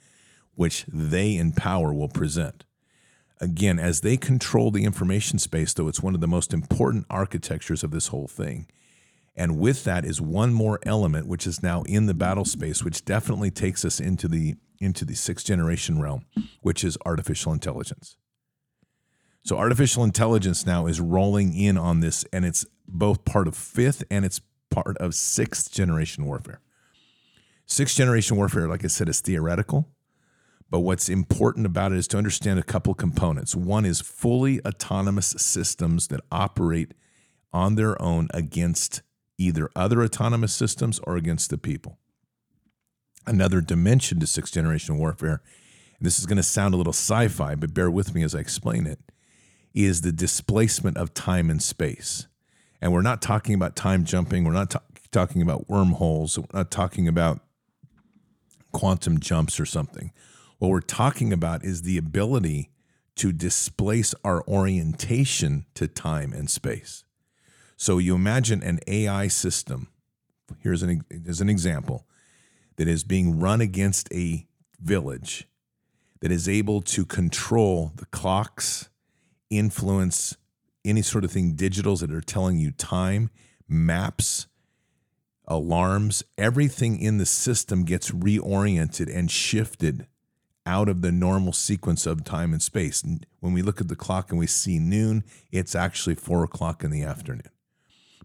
which 0.55 0.87
they 0.89 1.37
in 1.37 1.53
power 1.53 1.93
will 1.93 2.09
present. 2.09 2.65
Again, 3.39 3.79
as 3.79 4.01
they 4.01 4.17
control 4.17 4.71
the 4.71 4.85
information 4.85 5.39
space, 5.39 5.75
though, 5.75 5.89
it's 5.89 6.03
one 6.03 6.15
of 6.15 6.23
the 6.23 6.27
most 6.27 6.55
important 6.55 7.05
architectures 7.11 7.85
of 7.85 7.91
this 7.91 8.09
whole 8.09 8.27
thing 8.27 8.67
and 9.39 9.59
with 9.59 9.85
that 9.85 10.05
is 10.05 10.21
one 10.21 10.53
more 10.53 10.81
element, 10.83 11.29
which 11.29 11.47
is 11.47 11.63
now 11.63 11.83
in 11.83 12.07
the 12.07 12.15
battle 12.15 12.45
space, 12.45 12.83
which 12.83 13.05
definitely 13.05 13.51
takes 13.51 13.85
us 13.85 14.01
into 14.01 14.27
the 14.29 14.57
into 14.81 15.05
the 15.05 15.15
sixth 15.15 15.47
generation 15.47 16.01
realm, 16.01 16.27
which 16.61 16.85
is 16.85 16.99
artificial 17.07 17.53
intelligence. 17.53 18.17
So 19.45 19.57
artificial 19.57 20.05
intelligence 20.05 20.67
now 20.67 20.87
is 20.87 21.01
rolling 21.01 21.57
in 21.57 21.79
on 21.79 22.01
this, 22.01 22.25
and 22.33 22.45
it's 22.45 22.67
both 22.87 23.25
part 23.25 23.49
of 23.49 23.57
fifth 23.57 24.05
and 24.11 24.25
it's 24.25 24.41
part 24.71 24.99
of 24.99 25.15
sixth 25.15 25.73
generation 25.73 26.27
warfare. 26.27 26.61
Sixth 27.65 27.97
generation 27.97 28.37
warfare, 28.37 28.69
like 28.69 28.85
I 28.85 28.89
said, 28.89 29.09
is 29.09 29.21
theoretical. 29.21 29.89
But 30.71 30.81
what's 30.81 31.09
important 31.09 31.65
about 31.65 31.93
it 31.93 31.99
is 31.99 32.09
to 32.09 32.19
understand 32.19 32.59
a 32.59 32.63
couple 32.63 32.93
components. 32.93 33.55
One 33.55 33.87
is 33.87 34.01
fully 34.01 34.61
autonomous 34.67 35.29
systems 35.39 36.09
that 36.09 36.21
operate 36.31 36.93
on 37.53 37.77
their 37.77 38.01
own 38.03 38.29
against 38.35 39.03
either 39.39 39.71
other 39.75 40.03
autonomous 40.03 40.53
systems 40.53 40.99
or 41.05 41.17
against 41.17 41.49
the 41.49 41.59
people. 41.59 41.99
Another 43.27 43.61
dimension 43.61 44.21
to 44.21 44.27
sixth 44.27 44.53
generation 44.53 44.99
warfare, 44.99 45.43
and 45.99 46.07
this 46.07 46.19
is 46.19 46.27
going 46.27 46.37
to 46.37 46.43
sound 46.43 46.75
a 46.75 46.77
little 46.77 46.93
sci 46.93 47.29
fi, 47.29 47.55
but 47.55 47.73
bear 47.73 47.91
with 47.91 48.15
me 48.15 48.23
as 48.23 48.35
I 48.35 48.41
explain 48.41 48.87
it, 48.87 48.99
is 49.75 50.01
the 50.01 50.13
displacement 50.13 50.97
of 50.97 51.15
time 51.15 51.51
and 51.51 51.63
space. 51.63 52.27
And 52.81 52.93
we're 52.93 53.03
not 53.03 53.23
talking 53.23 53.55
about 53.55 53.77
time 53.77 54.05
jumping, 54.05 54.45
we're 54.45 54.53
not 54.53 54.75
talking 55.11 55.43
about 55.43 55.69
wormholes, 55.69 56.39
we're 56.39 56.47
not 56.53 56.71
talking 56.71 57.07
about 57.07 57.41
quantum 58.73 59.19
jumps 59.21 59.59
or 59.59 59.67
something. 59.67 60.13
What 60.59 60.69
we're 60.69 60.81
talking 60.81 61.33
about 61.33 61.65
is 61.65 61.83
the 61.83 61.99
ability 61.99 62.71
to 63.17 63.33
displace 63.33 64.15
our 64.25 64.47
orientation 64.47 65.67
to 65.75 65.89
time 65.89 66.33
and 66.33 66.49
space. 66.49 67.05
So 67.81 67.99
you 67.99 68.17
imagine 68.17 68.61
an 68.65 68.81
AI 68.89 69.29
system. 69.29 69.87
Here's 70.59 70.83
an 70.83 71.05
as 71.29 71.41
an 71.41 71.49
example 71.49 72.09
that 72.75 72.89
is 72.89 73.05
being 73.05 73.39
run 73.39 73.61
against 73.61 74.13
a 74.13 74.49
village 74.81 75.47
that 76.21 76.33
is 76.33 76.49
able 76.49 76.83
to 76.83 77.07
control 77.07 77.93
the 77.95 78.07
clocks, 78.07 78.89
influence 79.49 80.37
any 80.85 81.03
sort 81.03 81.23
of 81.23 81.31
thing 81.31 81.55
digitals 81.55 82.01
that 82.01 82.11
are 82.11 82.21
telling 82.21 82.59
you 82.59 82.73
time, 82.73 83.31
maps, 83.69 84.49
alarms, 85.47 86.25
everything 86.37 86.99
in 86.99 87.19
the 87.19 87.27
system 87.27 87.85
gets 87.85 88.11
reoriented 88.11 89.09
and 89.15 89.31
shifted 89.31 90.09
out 90.67 90.89
of 90.89 91.01
the 91.01 91.13
normal 91.13 91.53
sequence 91.53 92.07
of 92.07 92.25
time 92.25 92.53
and 92.53 92.61
space. 92.61 93.05
When 93.39 93.53
we 93.53 93.63
look 93.63 93.81
at 93.81 93.87
the 93.87 93.95
clock 93.95 94.31
and 94.31 94.39
we 94.39 94.49
see 94.49 94.81
noon, 94.81 95.23
it's 95.53 95.77
actually 95.77 96.17
four 96.17 96.43
o'clock 96.43 96.83
in 96.83 96.91
the 96.91 97.05
afternoon 97.05 97.51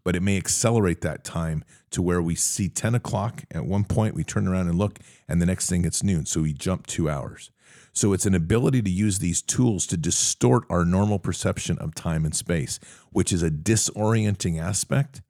but 0.04 0.16
it 0.16 0.22
may 0.22 0.38
accelerate 0.38 1.02
that 1.02 1.24
time 1.24 1.64
to 1.92 2.02
where 2.02 2.22
we 2.22 2.36
see 2.36 2.70
10 2.70 2.96
o'clock 2.96 3.44
at 3.52 3.66
one 3.66 3.84
point, 3.84 4.16
we 4.16 4.24
turn 4.24 4.48
around 4.48 4.68
and 4.68 4.78
look, 4.78 5.00
and 5.28 5.42
the 5.42 5.46
next 5.46 5.70
thing 5.70 5.86
it's 5.86 6.04
noon. 6.04 6.26
So 6.26 6.42
we 6.42 6.54
jump 6.54 6.88
two 6.88 7.10
hours. 7.10 7.52
So 7.94 8.12
it's 8.12 8.26
an 8.26 8.34
ability 8.34 8.82
to 8.82 8.90
use 8.90 9.20
these 9.20 9.42
tools 9.42 9.86
to 9.88 9.98
distort 9.98 10.64
our 10.70 10.84
normal 10.84 11.20
perception 11.20 11.78
of 11.78 11.94
time 11.94 12.26
and 12.26 12.36
space, 12.36 12.80
which 13.12 13.32
is 13.32 13.44
a 13.44 13.52
disorienting 13.52 14.60
aspect. 14.60 15.22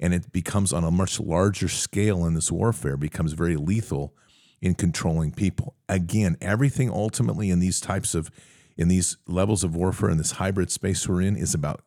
And 0.00 0.12
it 0.12 0.32
becomes 0.32 0.72
on 0.72 0.84
a 0.84 0.90
much 0.90 1.20
larger 1.20 1.68
scale 1.68 2.24
in 2.24 2.34
this 2.34 2.52
warfare, 2.52 2.96
becomes 2.96 3.32
very 3.32 3.56
lethal 3.56 4.14
in 4.60 4.74
controlling 4.74 5.32
people. 5.32 5.74
Again, 5.88 6.36
everything 6.40 6.90
ultimately 6.90 7.50
in 7.50 7.60
these 7.60 7.80
types 7.80 8.14
of 8.14 8.30
in 8.76 8.88
these 8.88 9.16
levels 9.26 9.64
of 9.64 9.74
warfare 9.74 10.08
in 10.08 10.18
this 10.18 10.32
hybrid 10.32 10.70
space 10.70 11.08
we're 11.08 11.20
in 11.20 11.36
is 11.36 11.52
about 11.52 11.82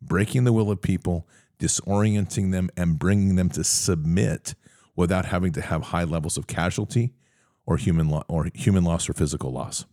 breaking 0.00 0.44
the 0.44 0.52
will 0.52 0.70
of 0.70 0.80
people, 0.80 1.26
disorienting 1.58 2.52
them, 2.52 2.70
and 2.76 2.98
bringing 2.98 3.36
them 3.36 3.48
to 3.50 3.64
submit 3.64 4.54
without 4.94 5.26
having 5.26 5.52
to 5.52 5.60
have 5.60 5.84
high 5.84 6.04
levels 6.04 6.36
of 6.36 6.46
casualty 6.46 7.12
or 7.66 7.76
human 7.76 8.08
lo- 8.08 8.24
or 8.28 8.48
human 8.54 8.84
loss 8.84 9.08
or 9.08 9.12
physical 9.12 9.52
loss. 9.52 9.84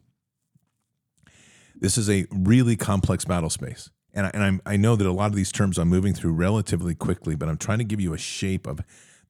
This 1.75 1.97
is 1.97 2.09
a 2.09 2.25
really 2.31 2.75
complex 2.75 3.25
battle 3.25 3.49
space. 3.49 3.89
And, 4.13 4.27
I, 4.27 4.31
and 4.33 4.43
I'm, 4.43 4.61
I 4.65 4.77
know 4.77 4.95
that 4.95 5.07
a 5.07 5.11
lot 5.11 5.31
of 5.31 5.35
these 5.35 5.51
terms 5.51 5.77
I'm 5.77 5.89
moving 5.89 6.13
through 6.13 6.33
relatively 6.33 6.95
quickly, 6.95 7.35
but 7.35 7.49
I'm 7.49 7.57
trying 7.57 7.79
to 7.79 7.83
give 7.83 7.99
you 7.99 8.13
a 8.13 8.17
shape 8.17 8.67
of 8.67 8.81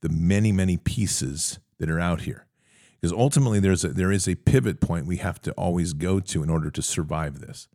the 0.01 0.09
many, 0.09 0.51
many 0.51 0.77
pieces 0.77 1.59
that 1.79 1.89
are 1.89 1.99
out 1.99 2.21
here. 2.21 2.45
Because 2.99 3.17
ultimately, 3.17 3.59
there's 3.59 3.83
a, 3.83 3.89
there 3.89 4.11
is 4.11 4.27
a 4.27 4.35
pivot 4.35 4.79
point 4.79 5.05
we 5.05 5.17
have 5.17 5.41
to 5.41 5.51
always 5.53 5.93
go 5.93 6.19
to 6.19 6.43
in 6.43 6.49
order 6.49 6.69
to 6.69 6.81
survive 6.81 7.39
this. 7.39 7.67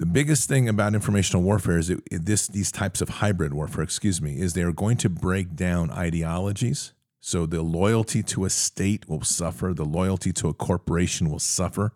The 0.00 0.06
biggest 0.06 0.48
thing 0.48 0.66
about 0.66 0.94
informational 0.94 1.42
warfare 1.42 1.76
is 1.76 1.90
it, 1.90 2.00
this 2.10 2.48
these 2.48 2.72
types 2.72 3.02
of 3.02 3.10
hybrid 3.10 3.52
warfare, 3.52 3.84
excuse 3.84 4.22
me, 4.22 4.40
is 4.40 4.54
they 4.54 4.62
are 4.62 4.72
going 4.72 4.96
to 4.96 5.10
break 5.10 5.54
down 5.54 5.90
ideologies. 5.90 6.94
So 7.20 7.44
the 7.44 7.60
loyalty 7.60 8.22
to 8.22 8.46
a 8.46 8.50
state 8.50 9.10
will 9.10 9.20
suffer, 9.20 9.74
the 9.74 9.84
loyalty 9.84 10.32
to 10.32 10.48
a 10.48 10.54
corporation 10.54 11.28
will 11.28 11.38
suffer. 11.38 11.92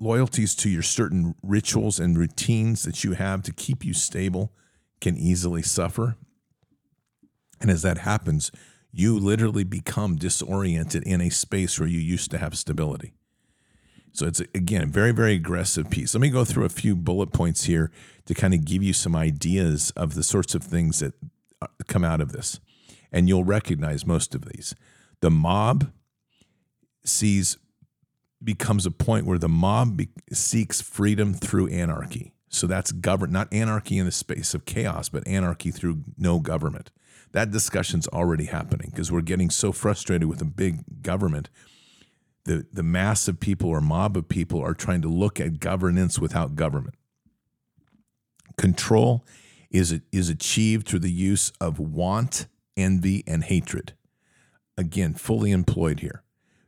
Loyalties 0.00 0.54
to 0.54 0.70
your 0.70 0.80
certain 0.80 1.34
rituals 1.42 2.00
and 2.00 2.16
routines 2.16 2.84
that 2.84 3.04
you 3.04 3.12
have 3.12 3.42
to 3.42 3.52
keep 3.52 3.84
you 3.84 3.92
stable 3.92 4.54
can 5.02 5.18
easily 5.18 5.60
suffer. 5.60 6.16
And 7.60 7.70
as 7.70 7.82
that 7.82 7.98
happens, 7.98 8.50
you 8.90 9.18
literally 9.18 9.64
become 9.64 10.16
disoriented 10.16 11.02
in 11.02 11.20
a 11.20 11.28
space 11.28 11.78
where 11.78 11.90
you 11.90 11.98
used 11.98 12.30
to 12.30 12.38
have 12.38 12.56
stability. 12.56 13.12
So 14.14 14.26
it's 14.26 14.40
again 14.40 14.90
very 14.90 15.10
very 15.12 15.34
aggressive 15.34 15.90
piece. 15.90 16.14
Let 16.14 16.20
me 16.20 16.30
go 16.30 16.44
through 16.44 16.64
a 16.64 16.70
few 16.70 16.94
bullet 16.94 17.32
points 17.32 17.64
here 17.64 17.90
to 18.26 18.34
kind 18.34 18.54
of 18.54 18.64
give 18.64 18.82
you 18.82 18.92
some 18.92 19.14
ideas 19.14 19.90
of 19.96 20.14
the 20.14 20.22
sorts 20.22 20.54
of 20.54 20.62
things 20.62 21.00
that 21.00 21.14
uh, 21.60 21.66
come 21.88 22.04
out 22.04 22.20
of 22.20 22.32
this, 22.32 22.60
and 23.12 23.28
you'll 23.28 23.44
recognize 23.44 24.06
most 24.06 24.34
of 24.34 24.46
these. 24.46 24.74
The 25.20 25.30
mob 25.30 25.90
sees 27.04 27.58
becomes 28.42 28.86
a 28.86 28.90
point 28.90 29.26
where 29.26 29.38
the 29.38 29.48
mob 29.48 29.96
be, 29.96 30.08
seeks 30.32 30.80
freedom 30.80 31.34
through 31.34 31.68
anarchy. 31.68 32.34
So 32.48 32.68
that's 32.68 32.92
govern 32.92 33.32
not 33.32 33.52
anarchy 33.52 33.98
in 33.98 34.06
the 34.06 34.12
space 34.12 34.54
of 34.54 34.64
chaos, 34.64 35.08
but 35.08 35.26
anarchy 35.26 35.72
through 35.72 36.04
no 36.16 36.38
government. 36.38 36.92
That 37.32 37.50
discussion's 37.50 38.06
already 38.08 38.44
happening 38.44 38.90
because 38.90 39.10
we're 39.10 39.22
getting 39.22 39.50
so 39.50 39.72
frustrated 39.72 40.28
with 40.28 40.40
a 40.40 40.44
big 40.44 41.02
government 41.02 41.48
the, 42.44 42.66
the 42.72 42.82
mass 42.82 43.28
of 43.28 43.40
people 43.40 43.70
or 43.70 43.80
mob 43.80 44.16
of 44.16 44.28
people 44.28 44.60
are 44.60 44.74
trying 44.74 45.02
to 45.02 45.08
look 45.08 45.40
at 45.40 45.60
governance 45.60 46.18
without 46.18 46.56
government. 46.56 46.94
Control 48.56 49.24
is, 49.70 50.00
is 50.12 50.28
achieved 50.28 50.86
through 50.86 51.00
the 51.00 51.10
use 51.10 51.52
of 51.60 51.78
want, 51.78 52.46
envy, 52.76 53.24
and 53.26 53.44
hatred. 53.44 53.94
Again, 54.76 55.14
fully 55.14 55.50
employed 55.50 56.00
here. 56.00 56.22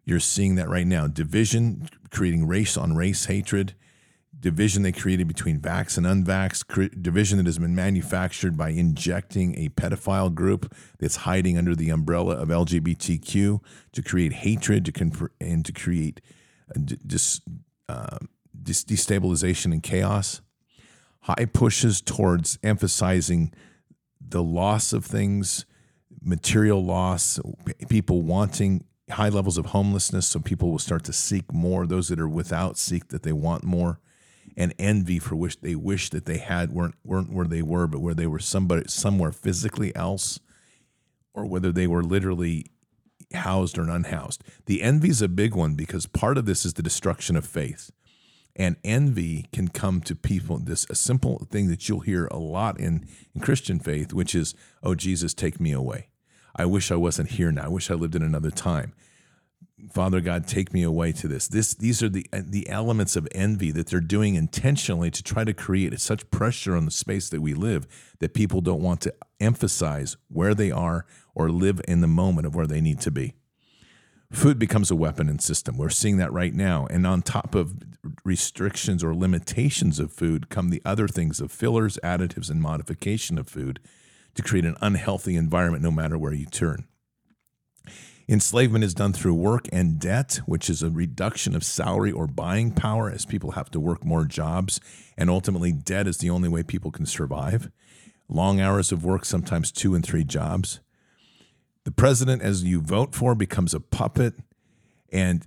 You're 0.05 0.21
seeing 0.21 0.55
that 0.55 0.69
right 0.69 0.87
now. 0.87 1.09
Division, 1.09 1.89
creating 2.11 2.47
race 2.47 2.77
on 2.77 2.97
race 2.97 3.27
hatred, 3.27 3.75
division 4.39 4.83
they 4.83 4.93
created 4.93 5.27
between 5.27 5.59
vax 5.59 5.97
and 5.97 6.07
unvax, 6.07 7.03
division 7.03 7.39
that 7.39 7.47
has 7.47 7.59
been 7.59 7.75
manufactured 7.75 8.57
by 8.57 8.71
injecting 8.71 9.57
a 9.57 9.69
pedophile 9.71 10.33
group 10.33 10.75
that's 10.99 11.17
hiding 11.17 11.57
under 11.57 11.75
the 11.75 11.91
umbrella 11.91 12.37
of 12.37 12.49
LGBTQ 12.49 13.61
to 13.93 14.03
create 14.03 14.33
hatred 14.33 14.85
to 14.85 15.31
and 15.41 15.65
to 15.65 15.73
create 15.73 16.21
dis- 17.07 17.41
uh, 17.89 18.19
dis- 18.63 18.85
destabilization 18.85 19.73
and 19.73 19.83
chaos. 19.83 20.41
High 21.23 21.47
pushes 21.47 22.01
towards 22.01 22.59
emphasizing 22.63 23.53
the 24.21 24.43
loss 24.43 24.93
of 24.93 25.05
things, 25.05 25.65
material 26.23 26.85
loss, 26.85 27.41
people 27.89 28.23
wanting 28.23 28.85
high 29.11 29.29
levels 29.29 29.57
of 29.57 29.67
homelessness, 29.67 30.27
so 30.27 30.41
people 30.41 30.71
will 30.71 30.79
start 30.79 31.05
to 31.05 31.13
seek 31.13 31.53
more. 31.53 31.87
Those 31.87 32.09
that 32.09 32.21
are 32.21 32.29
without 32.29 32.77
seek 32.77 33.09
that 33.09 33.23
they 33.23 33.33
want 33.33 33.65
more, 33.65 34.01
and 34.57 34.75
envy 34.79 35.19
for 35.19 35.37
which 35.37 35.61
they 35.61 35.75
wish 35.75 36.11
that 36.11 36.25
they 36.25 36.39
had 36.39 36.73
weren't 36.73 36.95
weren't 37.05 37.33
where 37.33 37.47
they 37.47 37.63
were, 37.63 37.87
but 37.87 38.01
where 38.01 38.15
they 38.15 38.27
were 38.27 38.39
somebody 38.39 38.85
somewhere 38.89 39.33
physically 39.33 39.95
else, 39.95 40.41
or 41.35 41.45
whether 41.47 41.73
they 41.73 41.87
were 41.87 42.03
literally 42.03 42.67
housed 43.35 43.77
or 43.77 43.89
unhoused. 43.91 44.43
The 44.67 44.83
envy 44.83 45.09
is 45.11 45.21
a 45.21 45.29
big 45.29 45.55
one 45.55 45.75
because 45.75 46.07
part 46.07 46.39
of 46.39 46.47
this 46.47 46.65
is 46.65 46.75
the 46.75 46.83
destruction 46.83 47.37
of 47.37 47.45
faith. 47.45 47.91
And 48.59 48.77
envy 48.85 49.47
can 49.53 49.69
come 49.69 50.01
to 50.03 50.17
people. 50.17 50.59
This 50.59 50.87
a 50.89 50.95
simple 50.95 51.47
thing 51.51 51.69
that 51.69 51.89
you'll 51.89 52.01
hear 52.01 52.27
a 52.29 52.39
lot 52.39 52.81
in, 52.81 53.07
in 53.35 53.43
Christian 53.43 53.79
faith, 53.79 54.15
which 54.15 54.35
is, 54.35 54.55
"Oh 54.83 54.95
Jesus, 54.95 55.35
take 55.35 55.61
me 55.61 55.73
away." 55.73 56.09
I 56.55 56.65
wish 56.65 56.91
I 56.91 56.97
wasn't 56.97 57.33
here 57.33 57.53
now. 57.53 57.65
I 57.65 57.69
wish 57.69 57.91
I 57.91 57.95
lived 57.95 58.17
in 58.17 58.23
another 58.23 58.51
time. 58.51 58.95
Father 59.91 60.21
God, 60.21 60.47
take 60.47 60.73
me 60.73 60.83
away 60.83 61.13
to 61.13 61.29
this. 61.29 61.49
This 61.49 61.75
these 61.75 62.03
are 62.03 62.09
the 62.09 62.27
the 62.33 62.69
elements 62.69 63.17
of 63.17 63.29
envy 63.33 63.71
that 63.73 63.89
they're 63.89 64.01
doing 64.01 64.35
intentionally 64.35 65.11
to 65.11 65.23
try 65.23 65.45
to 65.45 65.55
create 65.55 65.99
such 66.01 66.29
pressure 66.31 66.77
on 66.77 66.85
the 66.85 66.91
space 66.91 67.29
that 67.31 67.41
we 67.41 67.55
live 67.55 67.87
that 68.19 68.35
people 68.35 68.61
don't 68.61 68.83
want 68.83 69.01
to 69.03 69.15
emphasize 69.41 70.17
where 70.29 70.55
they 70.55 70.71
are 70.71 71.07
or 71.35 71.51
live 71.51 71.81
in 71.87 72.01
the 72.01 72.07
moment 72.07 72.47
of 72.47 72.55
where 72.55 72.67
they 72.67 72.81
need 72.81 73.01
to 73.01 73.11
be. 73.11 73.35
Food 74.33 74.59
becomes 74.59 74.91
a 74.91 74.97
weapon 74.97 75.29
and 75.29 75.41
system. 75.41 75.79
We're 75.79 75.89
seeing 75.89 76.17
that 76.17 76.33
right 76.33 76.53
now. 76.53 76.87
And 76.91 77.07
on 77.07 77.23
top 77.23 77.55
of 77.55 77.75
restrictions 78.25 79.05
or 79.05 79.15
limitations 79.15 80.01
of 80.01 80.13
food 80.13 80.49
come 80.49 80.71
the 80.71 80.83
other 80.85 81.07
things 81.07 81.41
of 81.41 81.53
fillers, 81.53 81.97
additives, 82.03 82.51
and 82.51 82.61
modification 82.61 83.39
of 83.39 83.49
food 83.49 83.79
to 84.35 84.43
create 84.43 84.65
an 84.65 84.77
unhealthy 84.81 85.37
environment 85.37 85.83
no 85.83 85.93
matter 85.93 86.19
where 86.19 86.35
you 86.35 86.47
turn. 86.47 86.87
Enslavement 88.29 88.83
is 88.83 88.93
done 88.93 89.13
through 89.13 89.35
work 89.35 89.69
and 89.73 90.01
debt, 90.01 90.41
which 90.47 90.69
is 90.69 90.83
a 90.83 90.91
reduction 90.91 91.55
of 91.55 91.63
salary 91.63 92.11
or 92.11 92.27
buying 92.27 92.73
power 92.73 93.09
as 93.09 93.25
people 93.25 93.53
have 93.53 93.71
to 93.71 93.79
work 93.79 94.05
more 94.05 94.25
jobs. 94.25 94.81
And 95.17 95.31
ultimately, 95.31 95.71
debt 95.71 96.09
is 96.09 96.19
the 96.19 96.31
only 96.31 96.49
way 96.49 96.65
people 96.65 96.91
can 96.91 97.07
survive. 97.07 97.71
Long 98.29 98.61
hours 98.61 98.91
of 98.91 99.05
work, 99.05 99.25
sometimes 99.25 99.71
two 99.71 99.95
and 99.95 100.05
three 100.05 100.25
jobs. 100.25 100.81
The 101.85 101.93
president, 101.93 102.43
as 102.43 102.65
you 102.65 102.81
vote 102.81 103.15
for, 103.15 103.37
becomes 103.37 103.73
a 103.73 103.79
puppet. 103.79 104.35
And 105.13 105.47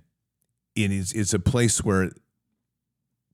it 0.74 0.90
is, 0.90 1.12
it's 1.12 1.34
a 1.34 1.38
place 1.38 1.84
where 1.84 2.10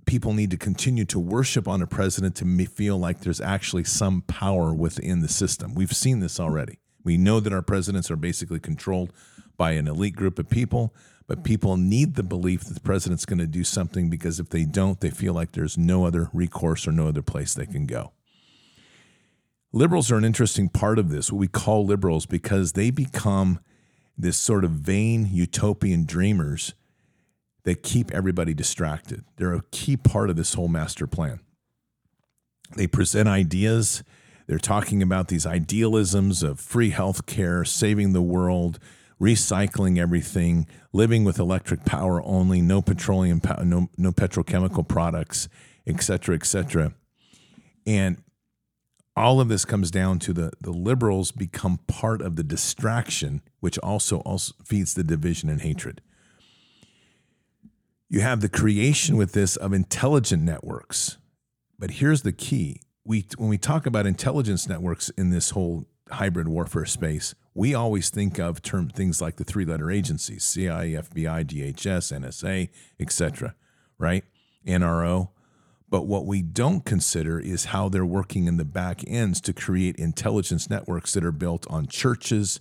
people 0.07 0.33
need 0.33 0.51
to 0.51 0.57
continue 0.57 1.05
to 1.05 1.21
worship 1.21 1.69
on 1.69 1.81
a 1.83 1.87
president 1.87 2.35
to 2.37 2.67
feel 2.67 2.99
like 2.99 3.21
there's 3.21 3.41
actually 3.41 3.85
some 3.85 4.23
power 4.23 4.75
within 4.75 5.21
the 5.21 5.29
system. 5.29 5.73
We've 5.77 5.93
seen 5.93 6.19
this 6.19 6.41
already. 6.41 6.81
We 7.05 7.17
know 7.17 7.39
that 7.39 7.53
our 7.53 7.63
presidents 7.63 8.11
are 8.11 8.17
basically 8.17 8.59
controlled 8.59 9.13
by 9.57 9.73
an 9.73 9.89
elite 9.89 10.17
group 10.17 10.39
of 10.39 10.49
people, 10.49 10.95
but 11.27 11.45
people 11.45 11.77
need 11.77 12.15
the 12.15 12.23
belief 12.23 12.65
that 12.65 12.75
the 12.75 12.81
president's 12.81 13.25
going 13.25 13.39
to 13.39 13.47
do 13.47 13.65
something 13.65 14.09
because 14.09 14.39
if 14.39 14.51
they 14.51 14.65
don't, 14.65 15.01
they 15.01 15.11
feel 15.11 15.35
like 15.35 15.53
there's 15.53 15.77
no 15.77 16.05
other 16.05 16.31
recourse 16.33 16.87
or 16.87 16.93
no 16.93 17.09
other 17.09 17.23
place 17.23 17.55
they 17.55 17.67
can 17.67 17.87
go. 17.87 18.13
Liberals 19.73 20.11
are 20.11 20.17
an 20.17 20.25
interesting 20.25 20.69
part 20.69 20.99
of 20.99 21.11
this, 21.11 21.31
what 21.31 21.39
we 21.39 21.49
call 21.49 21.85
liberals, 21.85 22.25
because 22.27 22.73
they 22.73 22.91
become 22.91 23.59
this 24.17 24.39
sort 24.39 24.65
of 24.65 24.71
vain 24.71 25.29
utopian 25.31 26.07
dreamers 26.07 26.75
that 27.65 27.83
keep 27.83 28.13
everybody 28.15 28.55
distracted. 28.55 29.25
They're 29.37 29.53
a 29.53 29.63
key 29.73 29.97
part 29.97 30.31
of 30.31 30.37
this 30.37 30.55
whole 30.55 30.69
master 30.69 31.07
plan. 31.07 31.41
They 32.77 32.87
present 32.87 33.29
ideas. 33.29 34.03
They're 34.47 34.59
talking 34.59 35.03
about 35.03 35.29
these 35.29 35.45
idealisms 35.45 36.43
of 36.43 36.61
free 36.61 36.91
health 36.91 37.27
care, 37.27 37.65
saving 37.65 38.13
the 38.13 38.23
world, 38.23 38.79
recycling 39.21 39.99
everything, 39.99 40.67
living 40.93 41.25
with 41.25 41.39
electric 41.39 41.85
power 41.85 42.23
only, 42.25 42.61
no 42.61 42.83
petroleum, 42.83 43.41
no, 43.65 43.89
no 43.97 44.13
petrochemical 44.13 44.87
products, 44.87 45.49
et 45.87 46.03
cetera, 46.03 46.35
et 46.35 46.45
cetera. 46.45 46.93
And 47.87 48.23
all 49.17 49.41
of 49.41 49.49
this 49.49 49.65
comes 49.65 49.91
down 49.91 50.19
to 50.21 50.35
the, 50.35 50.53
the 50.61 50.73
liberals 50.73 51.33
become 51.33 51.79
part 51.87 52.21
of 52.21 52.37
the 52.37 52.45
distraction, 52.45 53.41
which 53.61 53.79
also, 53.79 54.19
also 54.21 54.53
feeds 54.65 54.93
the 54.93 55.05
division 55.05 55.49
and 55.49 55.63
hatred. 55.63 56.03
You 58.09 58.21
have 58.21 58.41
the 58.41 58.49
creation 58.49 59.17
with 59.17 59.33
this 59.33 59.57
of 59.57 59.73
intelligent 59.73 60.43
networks. 60.43 61.17
But 61.79 61.93
here's 61.93 62.23
the 62.23 62.33
key. 62.33 62.83
We 63.05 63.27
when 63.37 63.49
we 63.49 63.59
talk 63.59 63.87
about 63.87 64.07
intelligence 64.07 64.69
networks 64.69 65.11
in 65.11 65.31
this 65.31 65.51
whole 65.51 65.87
hybrid 66.11 66.49
warfare 66.49 66.87
space, 66.87 67.35
we 67.57 67.75
always 67.75 68.11
think 68.11 68.39
of 68.39 68.61
term 68.61 68.91
things 68.91 69.23
like 69.23 69.37
the 69.37 69.45
three-letter 69.45 69.91
agencies, 69.91 70.45
CIA, 70.45 70.93
FBI, 70.93 71.45
DHS, 71.45 72.13
NSA, 72.21 72.69
etc., 73.01 73.55
right? 73.99 74.25
NRO. 74.67 75.31
But 75.89 76.07
what 76.07 76.27
we 76.27 76.43
don't 76.43 76.85
consider 76.85 77.41
is 77.41 77.67
how 77.67 77.89
they're 77.89 78.05
working 78.05 78.47
in 78.47 78.59
the 78.59 78.65
back 78.67 79.03
ends 79.07 79.41
to 79.43 79.55
create 79.55 79.97
intelligence 79.97 80.69
networks 80.69 81.15
that 81.15 81.25
are 81.25 81.33
built 81.33 81.67
on 81.71 81.87
churches, 81.87 82.61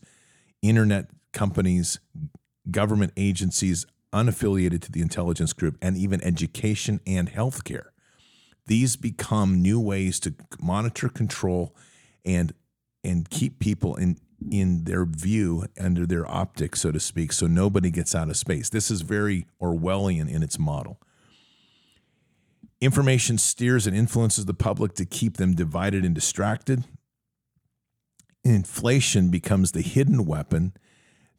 internet 0.62 1.10
companies, 1.34 2.00
government 2.72 3.12
agencies, 3.18 3.86
unaffiliated 4.14 4.82
to 4.84 4.92
the 4.94 5.02
intelligence 5.02 5.52
group, 5.52 5.78
and 5.82 5.98
even 5.98 6.24
education 6.24 7.02
and 7.06 7.30
healthcare. 7.30 7.88
These 8.68 8.96
become 8.96 9.62
new 9.62 9.80
ways 9.80 10.22
to 10.22 10.36
monitor, 10.62 11.10
control, 11.10 11.76
and 12.24 12.54
and 13.04 13.30
keep 13.30 13.60
people 13.60 13.96
in 13.96 14.18
in 14.52 14.84
their 14.86 15.06
view 15.06 15.66
under 15.80 16.06
their 16.06 16.30
optics, 16.30 16.82
so 16.82 16.92
to 16.92 17.00
speak, 17.00 17.34
so 17.34 17.48
nobody 17.48 17.90
gets 17.90 18.14
out 18.16 18.30
of 18.30 18.38
space. 18.38 18.70
This 18.70 18.92
is 18.92 19.02
very 19.02 19.46
Orwellian 19.62 20.30
in 20.30 20.44
its 20.44 20.60
model. 20.60 21.00
Information 22.82 23.38
steers 23.38 23.88
and 23.88 23.96
influences 23.96 24.46
the 24.46 24.54
public 24.54 24.94
to 24.96 25.06
keep 25.06 25.38
them 25.38 25.56
divided 25.56 26.04
and 26.04 26.14
distracted. 26.14 26.84
Inflation 28.44 29.30
becomes 29.30 29.72
the 29.72 29.82
hidden 29.82 30.26
weapon 30.26 30.74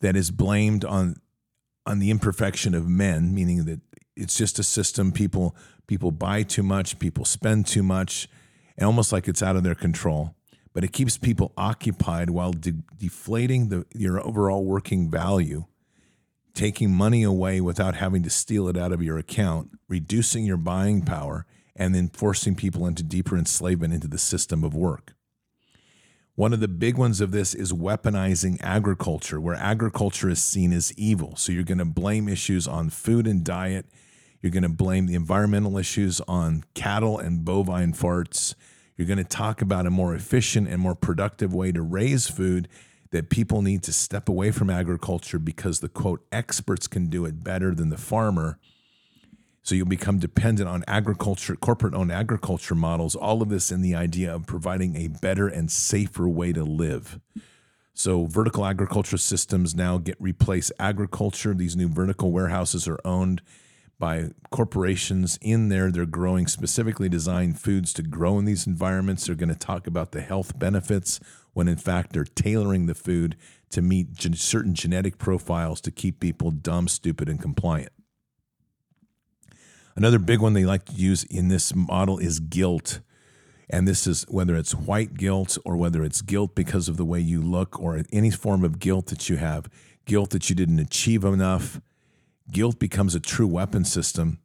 that 0.01 0.16
is 0.16 0.31
blamed 0.31 0.85
on 0.85 1.16
on 1.87 2.01
the 2.01 2.11
imperfection 2.11 2.75
of 2.75 2.88
men, 2.88 3.33
meaning 3.33 3.64
that 3.64 3.81
it's 4.16 4.37
just 4.37 4.59
a 4.59 4.64
system. 4.64 5.12
People 5.12 5.55
people 5.87 6.11
buy 6.11 6.42
too 6.42 6.62
much, 6.62 6.99
people 6.99 7.25
spend 7.25 7.66
too 7.66 7.83
much, 7.83 8.29
and 8.77 8.87
almost 8.87 9.12
like 9.12 9.29
it's 9.29 9.42
out 9.42 9.57
of 9.57 9.62
their 9.62 9.75
control. 9.75 10.35
But 10.77 10.85
it 10.85 10.93
keeps 10.93 11.17
people 11.17 11.55
occupied 11.57 12.29
while 12.29 12.53
de- 12.53 12.83
deflating 12.99 13.71
the, 13.71 13.87
your 13.95 14.23
overall 14.23 14.62
working 14.62 15.11
value, 15.11 15.65
taking 16.53 16.93
money 16.93 17.23
away 17.23 17.62
without 17.62 17.95
having 17.95 18.23
to 18.25 18.29
steal 18.29 18.69
it 18.69 18.77
out 18.77 18.93
of 18.93 19.03
your 19.03 19.17
account, 19.17 19.71
reducing 19.89 20.45
your 20.45 20.59
buying 20.59 21.01
power, 21.01 21.47
and 21.75 21.95
then 21.95 22.11
forcing 22.11 22.55
people 22.55 22.87
into 22.87 23.03
deeper 23.03 23.39
enslavement 23.39 23.95
into 23.95 24.07
the 24.07 24.19
system 24.19 24.62
of 24.62 24.75
work. 24.75 25.15
One 26.35 26.53
of 26.53 26.61
the 26.61 26.69
big 26.69 26.99
ones 26.99 27.23
of 27.23 27.31
this 27.31 27.55
is 27.55 27.73
weaponizing 27.73 28.59
agriculture, 28.61 29.41
where 29.41 29.55
agriculture 29.55 30.29
is 30.29 30.45
seen 30.45 30.75
as 30.75 30.93
evil. 30.99 31.37
So 31.37 31.53
you're 31.53 31.65
going 31.65 31.79
to 31.79 31.87
blame 31.87 32.29
issues 32.29 32.69
on 32.69 32.91
food 32.91 33.27
and 33.27 33.43
diet. 33.43 33.87
You're 34.43 34.53
going 34.53 34.62
to 34.62 34.69
blame 34.69 35.07
the 35.07 35.15
environmental 35.15 35.79
issues 35.79 36.21
on 36.29 36.65
cattle 36.75 37.19
and 37.19 37.47
bovine 37.47 37.95
farts. 37.95 38.55
You're 38.96 39.06
going 39.06 39.18
to 39.18 39.24
talk 39.24 39.61
about 39.62 39.87
a 39.87 39.90
more 39.90 40.14
efficient 40.14 40.68
and 40.68 40.80
more 40.80 40.94
productive 40.94 41.54
way 41.54 41.72
to 41.72 41.82
raise 41.82 42.28
food 42.28 42.68
that 43.11 43.30
people 43.30 43.62
need 43.62 43.82
to 43.85 43.92
step 43.92 44.28
away 44.28 44.50
from 44.50 44.70
agriculture 44.70 45.38
because 45.38 45.80
the 45.80 45.88
quote 45.88 46.26
experts 46.32 46.87
can 46.87 47.09
do 47.09 47.24
it 47.24 47.44
better 47.44 47.74
than 47.74 47.88
the 47.90 47.96
farmer 47.96 48.59
so 49.66 49.74
you'll 49.74 49.87
become 49.87 50.20
dependent 50.20 50.68
on 50.68 50.85
agriculture, 50.87 51.56
corporate 51.56 51.92
owned 51.92 52.12
agriculture 52.12 52.76
models, 52.76 53.16
all 53.16 53.42
of 53.42 53.48
this 53.48 53.72
in 53.72 53.82
the 53.82 53.96
idea 53.96 54.32
of 54.32 54.46
providing 54.46 54.94
a 54.94 55.09
better 55.09 55.48
and 55.48 55.72
safer 55.72 56.28
way 56.28 56.52
to 56.52 56.62
live. 56.62 57.18
So 57.92 58.26
vertical 58.26 58.64
agriculture 58.64 59.16
systems 59.16 59.74
now 59.74 59.98
get 59.98 60.14
replace 60.20 60.70
agriculture. 60.78 61.52
These 61.52 61.74
new 61.74 61.88
vertical 61.88 62.30
warehouses 62.30 62.87
are 62.87 63.00
owned 63.04 63.42
by 63.98 64.30
corporations 64.50 65.38
in 65.40 65.68
there. 65.68 65.90
They're 65.90 66.06
growing 66.06 66.46
specifically 66.46 67.09
designed 67.09 67.61
foods 67.61 67.92
to 67.94 68.02
grow 68.02 68.38
in 68.38 68.44
these 68.44 68.66
environments. 68.66 69.26
They're 69.26 69.35
going 69.35 69.48
to 69.48 69.54
talk 69.54 69.87
about 69.87 70.12
the 70.12 70.20
health 70.20 70.59
benefits, 70.59 71.18
when 71.52 71.68
in 71.68 71.76
fact 71.76 72.12
they're 72.12 72.24
tailoring 72.24 72.87
the 72.87 72.94
food 72.94 73.37
to 73.70 73.82
meet 73.82 74.12
gen- 74.12 74.35
certain 74.35 74.74
genetic 74.74 75.18
profiles 75.18 75.80
to 75.82 75.90
keep 75.90 76.20
people 76.20 76.50
dumb, 76.50 76.88
stupid, 76.88 77.28
and 77.28 77.40
compliant. 77.40 77.92
Another 79.96 80.18
big 80.18 80.40
one 80.40 80.52
they 80.52 80.66
like 80.66 80.85
to 80.87 80.92
use 80.92 81.24
in 81.24 81.48
this 81.48 81.74
model 81.74 82.18
is 82.18 82.38
guilt. 82.38 83.00
And 83.70 83.88
this 83.88 84.06
is 84.06 84.24
whether 84.28 84.54
it's 84.54 84.74
white 84.74 85.14
guilt 85.14 85.56
or 85.64 85.76
whether 85.76 86.04
it's 86.04 86.20
guilt 86.20 86.54
because 86.54 86.88
of 86.88 86.98
the 86.98 87.04
way 87.04 87.18
you 87.18 87.40
look 87.40 87.80
or 87.80 88.02
any 88.12 88.30
form 88.30 88.62
of 88.62 88.78
guilt 88.78 89.06
that 89.06 89.28
you 89.28 89.37
have, 89.38 89.68
guilt 90.04 90.30
that 90.30 90.48
you 90.50 90.54
didn't 90.54 90.78
achieve 90.78 91.24
enough. 91.24 91.80
Guilt 92.50 92.78
becomes 92.78 93.14
a 93.14 93.20
true 93.20 93.46
weapon 93.46 93.85
system. 93.85 94.38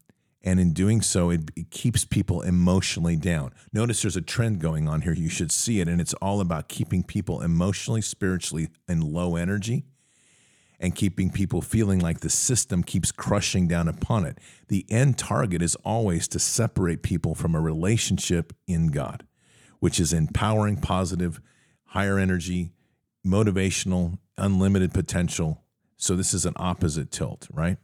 And 0.43 0.59
in 0.59 0.73
doing 0.73 1.01
so, 1.01 1.29
it, 1.29 1.51
it 1.55 1.69
keeps 1.69 2.03
people 2.03 2.41
emotionally 2.41 3.15
down. 3.15 3.53
Notice 3.71 4.01
there's 4.01 4.17
a 4.17 4.21
trend 4.21 4.59
going 4.59 4.87
on 4.87 5.01
here. 5.01 5.13
You 5.13 5.29
should 5.29 5.51
see 5.51 5.79
it. 5.79 5.87
And 5.87 6.01
it's 6.01 6.15
all 6.15 6.41
about 6.41 6.67
keeping 6.67 7.03
people 7.03 7.41
emotionally, 7.41 8.01
spiritually, 8.01 8.69
in 8.87 9.01
low 9.01 9.35
energy 9.35 9.85
and 10.81 10.95
keeping 10.95 11.29
people 11.29 11.61
feeling 11.61 11.99
like 11.99 12.19
the 12.19 12.29
system 12.29 12.83
keeps 12.83 13.11
crushing 13.11 13.67
down 13.67 13.87
upon 13.87 14.25
it. 14.25 14.39
The 14.67 14.85
end 14.89 15.17
target 15.17 15.61
is 15.61 15.75
always 15.85 16.27
to 16.29 16.39
separate 16.39 17.03
people 17.03 17.35
from 17.35 17.53
a 17.53 17.61
relationship 17.61 18.51
in 18.67 18.87
God, 18.87 19.25
which 19.79 19.99
is 19.99 20.11
empowering, 20.11 20.77
positive, 20.77 21.39
higher 21.85 22.17
energy, 22.17 22.71
motivational, 23.25 24.17
unlimited 24.37 24.91
potential. 24.91 25.61
So 25.97 26.15
this 26.15 26.33
is 26.33 26.45
an 26.47 26.53
opposite 26.55 27.11
tilt, 27.11 27.47
right? 27.53 27.77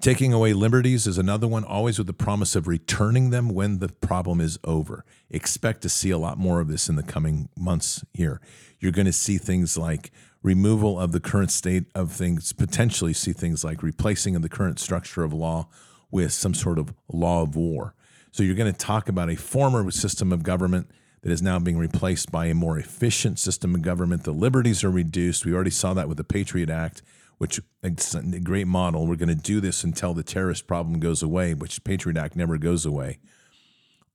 Taking 0.00 0.32
away 0.32 0.52
liberties 0.52 1.06
is 1.06 1.16
another 1.16 1.48
one, 1.48 1.64
always 1.64 1.98
with 1.98 2.06
the 2.06 2.12
promise 2.12 2.54
of 2.54 2.68
returning 2.68 3.30
them 3.30 3.48
when 3.48 3.78
the 3.78 3.88
problem 3.88 4.40
is 4.40 4.58
over. 4.64 5.04
Expect 5.30 5.80
to 5.82 5.88
see 5.88 6.10
a 6.10 6.18
lot 6.18 6.36
more 6.36 6.60
of 6.60 6.68
this 6.68 6.88
in 6.88 6.96
the 6.96 7.02
coming 7.02 7.48
months 7.56 8.04
here. 8.12 8.40
You're 8.80 8.92
going 8.92 9.06
to 9.06 9.12
see 9.12 9.38
things 9.38 9.78
like 9.78 10.10
removal 10.42 11.00
of 11.00 11.12
the 11.12 11.20
current 11.20 11.50
state 11.50 11.84
of 11.94 12.12
things, 12.12 12.52
potentially 12.52 13.14
see 13.14 13.32
things 13.32 13.64
like 13.64 13.82
replacing 13.82 14.36
of 14.36 14.42
the 14.42 14.48
current 14.48 14.78
structure 14.78 15.24
of 15.24 15.32
law 15.32 15.68
with 16.10 16.32
some 16.32 16.54
sort 16.54 16.78
of 16.78 16.92
law 17.10 17.42
of 17.42 17.56
war. 17.56 17.94
So 18.30 18.42
you're 18.42 18.54
going 18.56 18.72
to 18.72 18.78
talk 18.78 19.08
about 19.08 19.30
a 19.30 19.36
former 19.36 19.90
system 19.90 20.32
of 20.32 20.42
government 20.42 20.90
that 21.22 21.32
is 21.32 21.40
now 21.40 21.58
being 21.58 21.78
replaced 21.78 22.30
by 22.30 22.46
a 22.46 22.54
more 22.54 22.78
efficient 22.78 23.38
system 23.38 23.74
of 23.74 23.80
government. 23.80 24.24
The 24.24 24.32
liberties 24.32 24.84
are 24.84 24.90
reduced. 24.90 25.46
We 25.46 25.54
already 25.54 25.70
saw 25.70 25.94
that 25.94 26.08
with 26.08 26.18
the 26.18 26.24
Patriot 26.24 26.68
Act, 26.68 27.00
which 27.38 27.60
is 27.82 28.14
a 28.14 28.40
great 28.40 28.66
model. 28.66 29.06
We're 29.06 29.16
going 29.16 29.28
to 29.28 29.34
do 29.34 29.60
this 29.60 29.84
until 29.84 30.14
the 30.14 30.22
terrorist 30.22 30.66
problem 30.66 31.00
goes 31.00 31.22
away, 31.22 31.54
which 31.54 31.84
Patriot 31.84 32.16
Act 32.16 32.36
never 32.36 32.58
goes 32.58 32.86
away. 32.86 33.18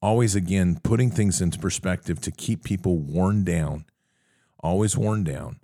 Always 0.01 0.35
again 0.35 0.79
putting 0.81 1.11
things 1.11 1.41
into 1.41 1.59
perspective 1.59 2.21
to 2.21 2.31
keep 2.31 2.63
people 2.63 2.97
worn 2.97 3.43
down, 3.43 3.85
always 4.59 4.97
worn 4.97 5.23
down 5.23 5.59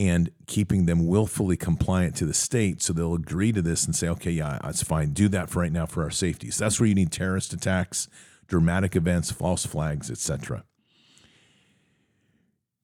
and 0.00 0.30
keeping 0.46 0.86
them 0.86 1.06
willfully 1.06 1.56
compliant 1.56 2.16
to 2.16 2.24
the 2.24 2.32
state 2.32 2.80
so 2.80 2.92
they'll 2.92 3.14
agree 3.14 3.52
to 3.52 3.60
this 3.60 3.84
and 3.84 3.94
say, 3.94 4.08
okay, 4.08 4.30
yeah, 4.30 4.58
it's 4.64 4.82
fine. 4.82 5.12
Do 5.12 5.28
that 5.28 5.50
for 5.50 5.60
right 5.60 5.72
now 5.72 5.84
for 5.84 6.02
our 6.02 6.10
safety. 6.10 6.50
So 6.50 6.64
that's 6.64 6.80
where 6.80 6.88
you 6.88 6.94
need 6.94 7.12
terrorist 7.12 7.52
attacks, 7.52 8.08
dramatic 8.46 8.96
events, 8.96 9.30
false 9.30 9.66
flags, 9.66 10.10
etc. 10.10 10.64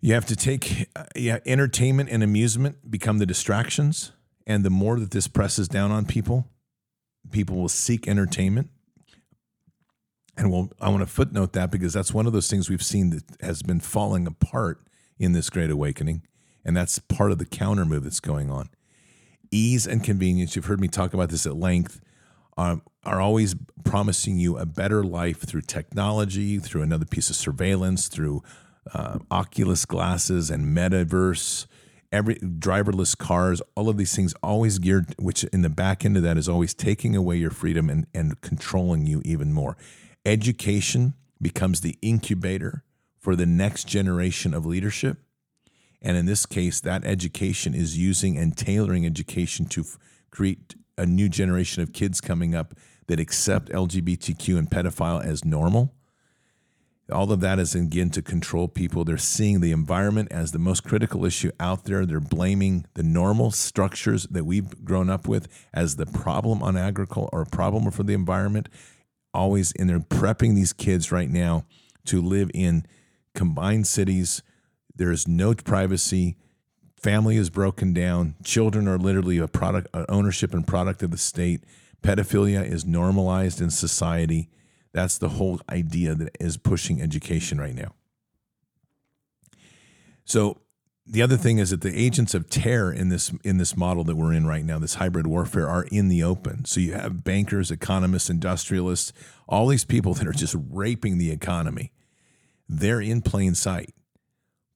You 0.00 0.14
have 0.14 0.26
to 0.26 0.36
take 0.36 0.88
uh, 0.94 1.04
yeah, 1.14 1.38
entertainment 1.46 2.10
and 2.10 2.22
amusement 2.22 2.90
become 2.90 3.18
the 3.18 3.26
distractions. 3.26 4.12
And 4.46 4.64
the 4.64 4.70
more 4.70 4.98
that 5.00 5.10
this 5.10 5.26
presses 5.26 5.68
down 5.68 5.90
on 5.90 6.06
people, 6.06 6.48
people 7.30 7.56
will 7.56 7.68
seek 7.68 8.06
entertainment. 8.06 8.70
And 10.36 10.52
we'll, 10.52 10.70
I 10.80 10.90
want 10.90 11.00
to 11.00 11.06
footnote 11.06 11.54
that 11.54 11.70
because 11.70 11.92
that's 11.92 12.12
one 12.12 12.26
of 12.26 12.32
those 12.32 12.48
things 12.48 12.68
we've 12.68 12.82
seen 12.82 13.10
that 13.10 13.24
has 13.40 13.62
been 13.62 13.80
falling 13.80 14.26
apart 14.26 14.82
in 15.18 15.32
this 15.32 15.48
great 15.48 15.70
awakening 15.70 16.22
and 16.66 16.76
that's 16.76 16.98
part 16.98 17.30
of 17.30 17.38
the 17.38 17.46
counter 17.46 17.84
move 17.84 18.02
that's 18.02 18.20
going 18.20 18.50
on. 18.50 18.68
Ease 19.52 19.86
and 19.86 20.02
convenience, 20.02 20.56
you've 20.56 20.64
heard 20.64 20.80
me 20.80 20.88
talk 20.88 21.14
about 21.14 21.30
this 21.30 21.46
at 21.46 21.54
length, 21.54 22.00
um, 22.58 22.82
are 23.04 23.20
always 23.20 23.54
promising 23.84 24.40
you 24.40 24.58
a 24.58 24.66
better 24.66 25.04
life 25.04 25.38
through 25.42 25.60
technology, 25.60 26.58
through 26.58 26.82
another 26.82 27.04
piece 27.04 27.30
of 27.30 27.36
surveillance, 27.36 28.08
through 28.08 28.42
uh, 28.94 29.18
Oculus 29.30 29.84
glasses 29.84 30.50
and 30.50 30.76
metaverse, 30.76 31.66
every 32.12 32.36
driverless 32.36 33.16
cars, 33.16 33.60
all 33.74 33.88
of 33.88 33.96
these 33.96 34.14
things 34.14 34.34
always 34.42 34.78
geared, 34.78 35.14
which 35.18 35.44
in 35.44 35.62
the 35.62 35.70
back 35.70 36.04
end 36.04 36.16
of 36.16 36.22
that 36.22 36.38
is 36.38 36.48
always 36.48 36.74
taking 36.74 37.16
away 37.16 37.36
your 37.36 37.50
freedom 37.50 37.90
and, 37.90 38.06
and 38.14 38.40
controlling 38.40 39.06
you 39.06 39.22
even 39.24 39.52
more. 39.52 39.76
Education 40.24 41.14
becomes 41.40 41.80
the 41.80 41.98
incubator 42.02 42.84
for 43.18 43.36
the 43.36 43.46
next 43.46 43.86
generation 43.88 44.54
of 44.54 44.64
leadership. 44.64 45.18
And 46.00 46.16
in 46.16 46.26
this 46.26 46.46
case, 46.46 46.80
that 46.80 47.04
education 47.04 47.74
is 47.74 47.98
using 47.98 48.38
and 48.38 48.56
tailoring 48.56 49.04
education 49.04 49.66
to 49.66 49.80
f- 49.80 49.98
create 50.30 50.76
a 50.96 51.06
new 51.06 51.28
generation 51.28 51.82
of 51.82 51.92
kids 51.92 52.20
coming 52.20 52.54
up 52.54 52.74
that 53.08 53.20
accept 53.20 53.70
LGBTQ 53.70 54.58
and 54.58 54.70
pedophile 54.70 55.24
as 55.24 55.44
normal. 55.44 55.94
All 57.10 57.30
of 57.30 57.40
that 57.40 57.58
is 57.58 57.74
again 57.74 58.10
to 58.10 58.22
control 58.22 58.66
people. 58.66 59.04
They're 59.04 59.16
seeing 59.16 59.60
the 59.60 59.70
environment 59.70 60.28
as 60.32 60.50
the 60.50 60.58
most 60.58 60.82
critical 60.82 61.24
issue 61.24 61.52
out 61.60 61.84
there. 61.84 62.04
They're 62.04 62.18
blaming 62.18 62.86
the 62.94 63.04
normal 63.04 63.52
structures 63.52 64.26
that 64.26 64.44
we've 64.44 64.84
grown 64.84 65.08
up 65.08 65.28
with 65.28 65.46
as 65.72 65.96
the 65.96 66.06
problem 66.06 66.62
on 66.62 66.76
agriculture 66.76 67.30
or 67.32 67.42
a 67.42 67.46
problem 67.46 67.90
for 67.92 68.02
the 68.02 68.14
environment. 68.14 68.68
Always, 69.32 69.72
and 69.72 69.88
they're 69.88 70.00
prepping 70.00 70.56
these 70.56 70.72
kids 70.72 71.12
right 71.12 71.30
now 71.30 71.64
to 72.06 72.20
live 72.20 72.50
in 72.54 72.86
combined 73.34 73.86
cities 73.86 74.42
there 74.96 75.12
is 75.12 75.28
no 75.28 75.54
privacy. 75.54 76.36
Family 76.96 77.36
is 77.36 77.50
broken 77.50 77.92
down. 77.92 78.34
Children 78.42 78.88
are 78.88 78.98
literally 78.98 79.38
a 79.38 79.46
product, 79.46 79.88
an 79.94 80.06
ownership 80.08 80.54
and 80.54 80.66
product 80.66 81.02
of 81.02 81.10
the 81.10 81.18
state. 81.18 81.62
Pedophilia 82.02 82.64
is 82.66 82.84
normalized 82.84 83.60
in 83.60 83.70
society. 83.70 84.48
That's 84.96 85.18
the 85.18 85.28
whole 85.28 85.60
idea 85.68 86.14
that 86.14 86.34
is 86.40 86.56
pushing 86.56 87.02
education 87.02 87.60
right 87.60 87.74
now. 87.74 87.92
So 90.24 90.62
the 91.06 91.20
other 91.20 91.36
thing 91.36 91.58
is 91.58 91.68
that 91.68 91.82
the 91.82 91.94
agents 91.94 92.32
of 92.32 92.48
terror 92.48 92.90
in 92.90 93.10
this 93.10 93.30
in 93.44 93.58
this 93.58 93.76
model 93.76 94.04
that 94.04 94.16
we're 94.16 94.32
in 94.32 94.46
right 94.46 94.64
now, 94.64 94.78
this 94.78 94.94
hybrid 94.94 95.26
warfare, 95.26 95.68
are 95.68 95.84
in 95.92 96.08
the 96.08 96.22
open. 96.22 96.64
So 96.64 96.80
you 96.80 96.94
have 96.94 97.22
bankers, 97.22 97.70
economists, 97.70 98.30
industrialists, 98.30 99.12
all 99.46 99.66
these 99.66 99.84
people 99.84 100.14
that 100.14 100.26
are 100.26 100.32
just 100.32 100.56
raping 100.70 101.18
the 101.18 101.30
economy. 101.30 101.92
They're 102.66 103.02
in 103.02 103.20
plain 103.20 103.54
sight 103.54 103.92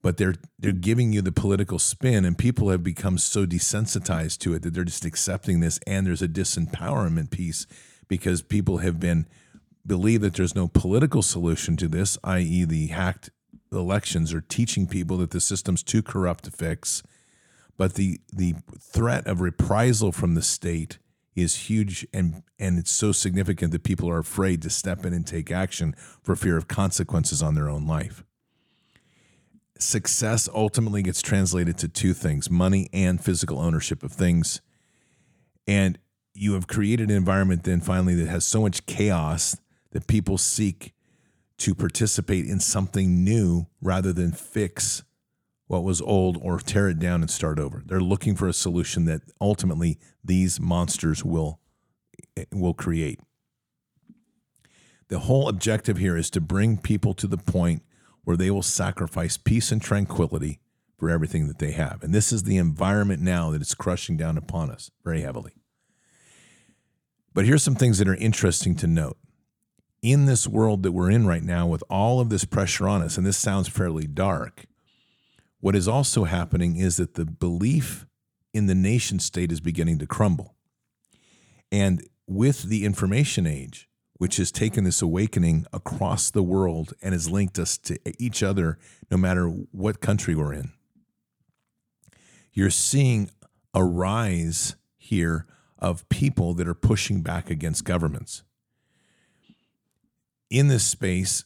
but 0.03 0.17
they're 0.17 0.35
they're 0.59 0.71
giving 0.71 1.13
you 1.13 1.21
the 1.21 1.31
political 1.31 1.79
spin 1.79 2.25
and 2.25 2.37
people 2.37 2.69
have 2.69 2.83
become 2.83 3.17
so 3.17 3.45
desensitized 3.45 4.37
to 4.39 4.53
it 4.53 4.61
that 4.61 4.73
they're 4.73 4.83
just 4.83 5.05
accepting 5.05 5.59
this 5.59 5.79
and 5.85 6.05
there's 6.05 6.21
a 6.21 6.27
disempowerment 6.27 7.29
piece 7.29 7.67
because 8.07 8.41
people 8.41 8.79
have 8.79 8.99
been 8.99 9.27
believe 9.85 10.21
that 10.21 10.35
there's 10.35 10.55
no 10.55 10.67
political 10.67 11.21
solution 11.21 11.77
to 11.77 11.87
this 11.87 12.17
i.e. 12.23 12.63
the 12.65 12.87
hacked 12.87 13.29
elections 13.71 14.33
are 14.33 14.41
teaching 14.41 14.87
people 14.87 15.17
that 15.17 15.31
the 15.31 15.39
system's 15.39 15.83
too 15.83 16.01
corrupt 16.01 16.43
to 16.43 16.51
fix 16.51 17.03
but 17.77 17.95
the 17.95 18.19
the 18.31 18.55
threat 18.79 19.25
of 19.27 19.41
reprisal 19.41 20.11
from 20.11 20.35
the 20.35 20.41
state 20.41 20.99
is 21.35 21.69
huge 21.69 22.05
and 22.13 22.43
and 22.59 22.77
it's 22.77 22.91
so 22.91 23.11
significant 23.11 23.71
that 23.71 23.83
people 23.83 24.09
are 24.09 24.19
afraid 24.19 24.61
to 24.61 24.69
step 24.69 25.05
in 25.05 25.13
and 25.13 25.25
take 25.25 25.49
action 25.49 25.95
for 26.21 26.35
fear 26.35 26.57
of 26.57 26.67
consequences 26.67 27.41
on 27.41 27.55
their 27.55 27.69
own 27.69 27.87
life 27.87 28.23
success 29.83 30.47
ultimately 30.53 31.01
gets 31.01 31.21
translated 31.21 31.77
to 31.79 31.87
two 31.87 32.13
things 32.13 32.49
money 32.49 32.89
and 32.93 33.23
physical 33.23 33.59
ownership 33.59 34.03
of 34.03 34.11
things. 34.11 34.61
And 35.67 35.97
you 36.33 36.53
have 36.53 36.67
created 36.67 37.09
an 37.09 37.17
environment 37.17 37.63
then 37.63 37.81
finally 37.81 38.15
that 38.15 38.27
has 38.27 38.45
so 38.45 38.61
much 38.61 38.85
chaos 38.85 39.57
that 39.91 40.07
people 40.07 40.37
seek 40.37 40.93
to 41.59 41.75
participate 41.75 42.45
in 42.45 42.59
something 42.59 43.23
new 43.23 43.67
rather 43.81 44.11
than 44.11 44.31
fix 44.31 45.03
what 45.67 45.83
was 45.83 46.01
old 46.01 46.37
or 46.41 46.59
tear 46.59 46.89
it 46.89 46.99
down 46.99 47.21
and 47.21 47.29
start 47.31 47.57
over. 47.57 47.81
They're 47.85 48.01
looking 48.01 48.35
for 48.35 48.47
a 48.47 48.53
solution 48.53 49.05
that 49.05 49.21
ultimately 49.39 49.99
these 50.23 50.59
monsters 50.59 51.23
will 51.23 51.59
eh, 52.35 52.45
will 52.51 52.73
create. 52.73 53.19
The 55.07 55.19
whole 55.19 55.47
objective 55.47 55.97
here 55.97 56.17
is 56.17 56.29
to 56.31 56.41
bring 56.41 56.77
people 56.77 57.13
to 57.13 57.27
the 57.27 57.37
point 57.37 57.83
where 58.23 58.37
they 58.37 58.51
will 58.51 58.61
sacrifice 58.61 59.37
peace 59.37 59.71
and 59.71 59.81
tranquility 59.81 60.59
for 60.97 61.09
everything 61.09 61.47
that 61.47 61.59
they 61.59 61.71
have. 61.71 62.03
And 62.03 62.13
this 62.13 62.31
is 62.31 62.43
the 62.43 62.57
environment 62.57 63.21
now 63.21 63.49
that 63.51 63.61
is 63.61 63.73
crushing 63.73 64.17
down 64.17 64.37
upon 64.37 64.69
us 64.69 64.91
very 65.03 65.21
heavily. 65.21 65.53
But 67.33 67.45
here's 67.45 67.63
some 67.63 67.75
things 67.75 67.97
that 67.97 68.07
are 68.07 68.15
interesting 68.15 68.75
to 68.75 68.87
note. 68.87 69.17
In 70.01 70.25
this 70.25 70.47
world 70.47 70.83
that 70.83 70.93
we're 70.93 71.11
in 71.11 71.27
right 71.27 71.43
now, 71.43 71.67
with 71.67 71.83
all 71.89 72.19
of 72.19 72.29
this 72.29 72.45
pressure 72.45 72.87
on 72.87 73.01
us, 73.01 73.17
and 73.17 73.25
this 73.25 73.37
sounds 73.37 73.67
fairly 73.67 74.07
dark, 74.07 74.65
what 75.59 75.75
is 75.75 75.87
also 75.87 76.23
happening 76.23 76.75
is 76.75 76.97
that 76.97 77.13
the 77.13 77.25
belief 77.25 78.07
in 78.53 78.65
the 78.65 78.75
nation 78.75 79.19
state 79.19 79.51
is 79.51 79.61
beginning 79.61 79.99
to 79.99 80.07
crumble. 80.07 80.55
And 81.71 82.07
with 82.27 82.63
the 82.63 82.83
information 82.83 83.45
age, 83.45 83.87
which 84.21 84.37
has 84.37 84.51
taken 84.51 84.83
this 84.83 85.01
awakening 85.01 85.65
across 85.73 86.29
the 86.29 86.43
world 86.43 86.93
and 87.01 87.13
has 87.13 87.29
linked 87.29 87.57
us 87.57 87.77
to 87.79 87.99
each 88.21 88.43
other 88.43 88.77
no 89.09 89.17
matter 89.17 89.47
what 89.47 89.99
country 89.99 90.35
we're 90.35 90.53
in. 90.53 90.71
You're 92.53 92.69
seeing 92.69 93.31
a 93.73 93.83
rise 93.83 94.75
here 94.97 95.47
of 95.79 96.07
people 96.09 96.53
that 96.53 96.67
are 96.67 96.75
pushing 96.75 97.21
back 97.21 97.49
against 97.49 97.83
governments. 97.83 98.43
In 100.51 100.67
this 100.67 100.83
space, 100.83 101.45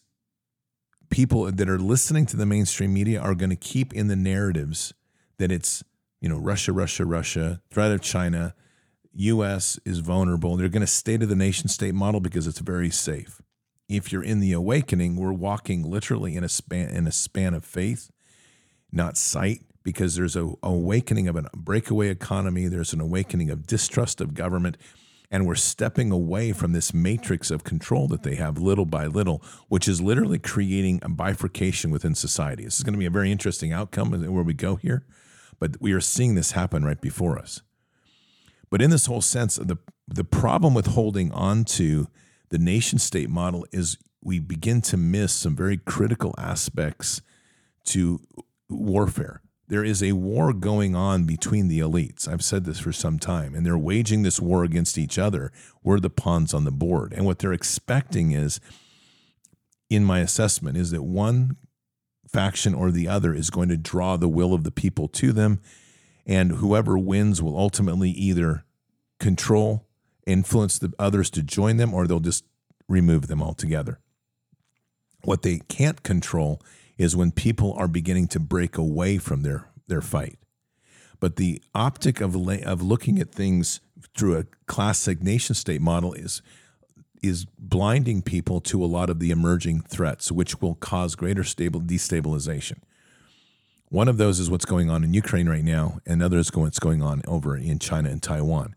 people 1.12 1.52
that 1.52 1.70
are 1.70 1.78
listening 1.78 2.26
to 2.26 2.36
the 2.36 2.46
mainstream 2.48 2.92
media 2.92 3.22
are 3.22 3.36
going 3.36 3.52
to 3.52 3.56
keep 3.56 3.94
in 3.94 4.08
the 4.08 4.16
narratives 4.16 4.96
that 5.38 5.52
it's, 5.52 5.84
you 6.20 6.28
know, 6.28 6.40
Russia, 6.40 6.74
Russia, 6.74 7.06
Russia, 7.06 7.62
threat 7.70 7.92
of 7.92 8.02
China, 8.02 8.56
US 9.14 9.80
is 9.86 10.00
vulnerable. 10.00 10.58
They're 10.58 10.70
going 10.70 10.82
to 10.82 10.88
stay 10.88 11.18
to 11.18 11.28
the 11.28 11.36
nation 11.36 11.70
state 11.70 11.94
model 11.94 12.20
because 12.20 12.48
it's 12.48 12.58
very 12.58 12.90
safe. 12.90 13.44
If 13.88 14.12
you're 14.12 14.24
in 14.24 14.40
the 14.40 14.54
awakening, 14.54 15.18
we're 15.18 15.32
walking 15.32 15.84
literally 15.84 16.36
in 16.36 16.44
a 16.44 16.50
span 16.50 16.90
in 16.90 17.06
a 17.06 17.12
span 17.12 17.54
of 17.54 17.64
faith, 17.64 18.10
not 18.92 19.18
sight, 19.18 19.62
because 19.84 20.16
there's 20.16 20.36
a 20.36 20.52
awakening 20.64 21.28
of 21.28 21.36
a 21.36 21.44
breakaway 21.56 22.10
economy, 22.10 22.68
there's 22.68 22.92
an 22.92 23.02
awakening 23.02 23.52
of 23.52 23.68
distrust 23.68 24.20
of 24.20 24.34
government, 24.34 24.78
and 25.36 25.46
we're 25.46 25.54
stepping 25.54 26.12
away 26.12 26.54
from 26.54 26.72
this 26.72 26.94
matrix 26.94 27.52
of 27.52 27.66
control 27.66 28.08
that 28.08 28.24
they 28.24 28.36
have 28.36 28.58
little 28.58 28.86
by 28.86 29.06
little, 29.06 29.44
which 29.68 29.86
is 29.86 30.00
literally 30.00 30.40
creating 30.40 30.98
a 31.04 31.10
bifurcation 31.10 31.92
within 31.92 32.16
society. 32.16 32.64
This 32.64 32.78
is 32.78 32.84
going 32.84 32.94
to 32.94 33.00
be 33.00 33.06
a 33.06 33.10
very 33.10 33.34
interesting 33.34 33.74
outcome 33.74 34.12
where 34.12 34.46
we 34.46 34.54
go 34.54 34.78
here, 34.78 35.06
but 35.60 35.76
we 35.82 35.92
are 35.92 36.00
seeing 36.00 36.36
this 36.36 36.52
happen 36.52 36.86
right 36.86 37.02
before 37.02 37.38
us. 37.38 37.62
But 38.70 38.82
in 38.82 38.92
this 38.92 39.08
whole 39.08 39.20
sense, 39.20 39.58
the 39.58 39.76
the 40.08 40.24
problem 40.24 40.74
with 40.74 40.86
holding 40.86 41.34
on 41.34 41.66
to 41.66 42.08
the 42.48 42.58
nation 42.58 42.98
state 42.98 43.30
model 43.30 43.66
is 43.74 43.98
we 44.24 44.40
begin 44.40 44.80
to 44.84 44.96
miss 44.96 45.34
some 45.34 45.54
very 45.54 45.76
critical 45.76 46.34
aspects 46.38 47.22
to 47.88 48.22
warfare. 48.70 49.42
There 49.68 49.84
is 49.84 50.04
a 50.04 50.12
war 50.12 50.54
going 50.54 50.96
on 50.96 51.26
between 51.26 51.68
the 51.68 51.80
elites. 51.80 52.28
I've 52.28 52.44
said 52.44 52.66
this 52.66 52.80
for 52.80 52.94
some 52.94 53.18
time, 53.18 53.56
and 53.56 53.66
they're 53.66 53.78
waging 53.78 54.22
this 54.22 54.40
war 54.40 54.64
against 54.64 54.98
each 54.98 55.18
other. 55.18 55.52
We're 55.84 56.00
the 56.00 56.10
pawns 56.10 56.54
on 56.54 56.66
the 56.66 56.72
board. 56.72 57.14
And 57.14 57.26
what 57.26 57.40
they're 57.40 57.54
expecting 57.54 58.32
is, 58.32 58.60
in 59.90 60.04
my 60.04 60.20
assessment, 60.20 60.78
is 60.78 60.92
that 60.92 61.04
one 61.04 61.58
faction 62.28 62.74
or 62.74 62.92
the 62.92 63.08
other 63.08 63.34
is 63.34 63.50
going 63.50 63.70
to 63.70 63.78
draw 63.78 64.18
the 64.18 64.30
will 64.30 64.54
of 64.54 64.64
the 64.64 64.72
people 64.72 65.08
to 65.08 65.32
them 65.32 65.62
and 66.26 66.54
whoever 66.54 66.98
wins 66.98 67.42
will 67.42 67.58
ultimately 67.58 68.10
either 68.10 68.66
control, 69.20 69.86
influence 70.26 70.80
the 70.80 70.92
others 70.98 71.30
to 71.32 71.44
join 71.44 71.78
them, 71.78 71.94
or 71.94 72.08
they'll 72.08 72.20
just 72.20 72.46
remove 72.88 73.28
them 73.28 73.42
altogether. 73.42 74.00
What 75.24 75.44
they 75.44 75.60
can't 75.68 76.04
control 76.04 76.62
is 76.98 77.16
when 77.16 77.32
people 77.32 77.74
are 77.74 77.88
beginning 77.88 78.28
to 78.28 78.40
break 78.40 78.78
away 78.78 79.18
from 79.18 79.42
their, 79.42 79.70
their 79.88 80.02
fight. 80.02 80.38
But 81.20 81.36
the 81.36 81.62
optic 81.74 82.22
of, 82.22 82.36
of 82.36 82.82
looking 82.82 83.20
at 83.20 83.32
things 83.32 83.80
through 84.16 84.38
a 84.38 84.46
classic 84.66 85.22
nation 85.22 85.56
state 85.56 85.82
model 85.82 86.14
is, 86.14 86.42
is 87.22 87.46
blinding 87.58 88.22
people 88.22 88.62
to 88.62 88.84
a 88.84 88.88
lot 88.88 89.10
of 89.10 89.20
the 89.20 89.32
emerging 89.32 89.82
threats, 89.82 90.32
which 90.32 90.62
will 90.62 90.76
cause 90.76 91.16
greater 91.16 91.44
stable 91.44 91.82
destabilization. 91.82 92.80
One 93.90 94.08
of 94.08 94.18
those 94.18 94.40
is 94.40 94.50
what's 94.50 94.66
going 94.66 94.90
on 94.90 95.04
in 95.04 95.14
Ukraine 95.14 95.48
right 95.48 95.64
now, 95.64 96.00
and 96.06 96.22
others 96.22 96.52
what's 96.54 96.80
going 96.80 97.02
on 97.02 97.22
over 97.28 97.56
in 97.56 97.80
China 97.80 98.10
and 98.10 98.22
Taiwan. 98.22 98.76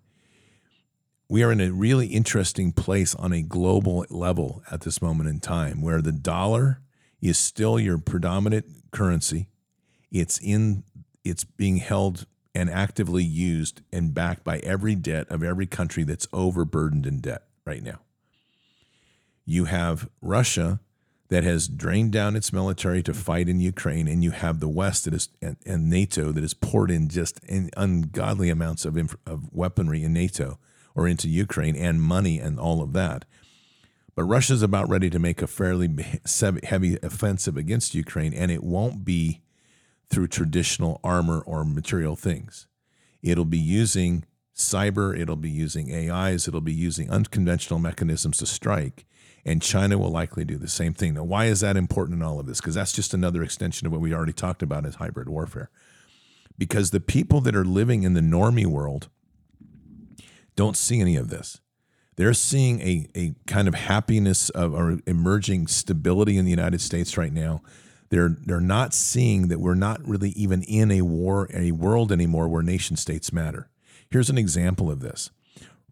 We 1.30 1.42
are 1.42 1.52
in 1.52 1.60
a 1.60 1.72
really 1.72 2.06
interesting 2.06 2.72
place 2.72 3.14
on 3.14 3.32
a 3.32 3.42
global 3.42 4.06
level 4.08 4.62
at 4.70 4.82
this 4.82 5.02
moment 5.02 5.28
in 5.28 5.40
time 5.40 5.82
where 5.82 6.00
the 6.00 6.12
dollar 6.12 6.80
is 7.20 7.38
still 7.38 7.78
your 7.78 7.98
predominant 7.98 8.66
currency. 8.90 9.48
It's 10.10 10.38
in 10.38 10.84
it's 11.24 11.44
being 11.44 11.76
held 11.78 12.26
and 12.54 12.70
actively 12.70 13.24
used 13.24 13.82
and 13.92 14.14
backed 14.14 14.44
by 14.44 14.58
every 14.58 14.94
debt 14.94 15.28
of 15.28 15.42
every 15.42 15.66
country 15.66 16.04
that's 16.04 16.26
overburdened 16.32 17.06
in 17.06 17.20
debt 17.20 17.42
right 17.64 17.82
now. 17.82 18.00
You 19.44 19.66
have 19.66 20.08
Russia 20.20 20.80
that 21.28 21.44
has 21.44 21.68
drained 21.68 22.12
down 22.12 22.36
its 22.36 22.52
military 22.52 23.02
to 23.02 23.12
fight 23.12 23.48
in 23.48 23.60
Ukraine, 23.60 24.08
and 24.08 24.24
you 24.24 24.30
have 24.30 24.60
the 24.60 24.68
West 24.68 25.04
that 25.04 25.14
is 25.14 25.28
and, 25.42 25.56
and 25.66 25.90
NATO 25.90 26.32
that 26.32 26.40
has 26.40 26.54
poured 26.54 26.90
in 26.90 27.08
just 27.08 27.38
in 27.44 27.70
ungodly 27.76 28.48
amounts 28.48 28.84
of, 28.84 28.96
inf- 28.96 29.16
of 29.26 29.52
weaponry 29.52 30.02
in 30.02 30.12
NATO 30.14 30.58
or 30.94 31.06
into 31.06 31.28
Ukraine 31.28 31.76
and 31.76 32.02
money 32.02 32.38
and 32.38 32.58
all 32.58 32.82
of 32.82 32.92
that. 32.94 33.24
But 34.18 34.24
Russia's 34.24 34.64
about 34.64 34.88
ready 34.88 35.10
to 35.10 35.20
make 35.20 35.42
a 35.42 35.46
fairly 35.46 35.88
heavy 36.64 36.98
offensive 37.04 37.56
against 37.56 37.94
Ukraine, 37.94 38.34
and 38.34 38.50
it 38.50 38.64
won't 38.64 39.04
be 39.04 39.42
through 40.10 40.26
traditional 40.26 40.98
armor 41.04 41.38
or 41.46 41.64
material 41.64 42.16
things. 42.16 42.66
It'll 43.22 43.44
be 43.44 43.58
using 43.58 44.24
cyber, 44.56 45.16
it'll 45.16 45.36
be 45.36 45.48
using 45.48 45.94
AIs, 45.94 46.48
it'll 46.48 46.60
be 46.60 46.72
using 46.72 47.08
unconventional 47.08 47.78
mechanisms 47.78 48.38
to 48.38 48.46
strike 48.46 49.06
and 49.44 49.62
China 49.62 49.96
will 49.96 50.10
likely 50.10 50.44
do 50.44 50.56
the 50.56 50.66
same 50.66 50.94
thing. 50.94 51.14
Now, 51.14 51.22
why 51.22 51.44
is 51.44 51.60
that 51.60 51.76
important 51.76 52.18
in 52.18 52.26
all 52.26 52.40
of 52.40 52.46
this? 52.46 52.60
Because 52.60 52.74
that's 52.74 52.92
just 52.92 53.14
another 53.14 53.44
extension 53.44 53.86
of 53.86 53.92
what 53.92 54.00
we 54.00 54.12
already 54.12 54.32
talked 54.32 54.64
about 54.64 54.84
as 54.84 54.96
hybrid 54.96 55.28
warfare. 55.28 55.70
Because 56.58 56.90
the 56.90 56.98
people 56.98 57.40
that 57.42 57.54
are 57.54 57.64
living 57.64 58.02
in 58.02 58.14
the 58.14 58.20
normie 58.20 58.66
world 58.66 59.10
don't 60.56 60.76
see 60.76 61.00
any 61.00 61.14
of 61.14 61.30
this. 61.30 61.60
They're 62.18 62.34
seeing 62.34 62.80
a, 62.80 63.06
a 63.14 63.34
kind 63.46 63.68
of 63.68 63.74
happiness 63.74 64.50
of 64.50 64.74
or 64.74 64.98
emerging 65.06 65.68
stability 65.68 66.36
in 66.36 66.44
the 66.44 66.50
United 66.50 66.80
States 66.80 67.16
right 67.16 67.32
now. 67.32 67.62
They're 68.10 68.36
they're 68.44 68.60
not 68.60 68.92
seeing 68.92 69.46
that 69.48 69.60
we're 69.60 69.76
not 69.76 70.04
really 70.04 70.30
even 70.30 70.62
in 70.62 70.90
a 70.90 71.02
war, 71.02 71.48
a 71.54 71.70
world 71.70 72.10
anymore 72.10 72.48
where 72.48 72.60
nation 72.60 72.96
states 72.96 73.32
matter. 73.32 73.68
Here's 74.10 74.30
an 74.30 74.36
example 74.36 74.90
of 74.90 74.98
this. 74.98 75.30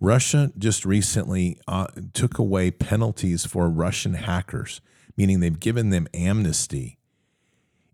Russia 0.00 0.50
just 0.58 0.84
recently 0.84 1.60
uh, 1.68 1.86
took 2.12 2.40
away 2.40 2.72
penalties 2.72 3.46
for 3.46 3.68
Russian 3.68 4.14
hackers, 4.14 4.80
meaning 5.16 5.38
they've 5.38 5.60
given 5.60 5.90
them 5.90 6.08
amnesty 6.12 6.98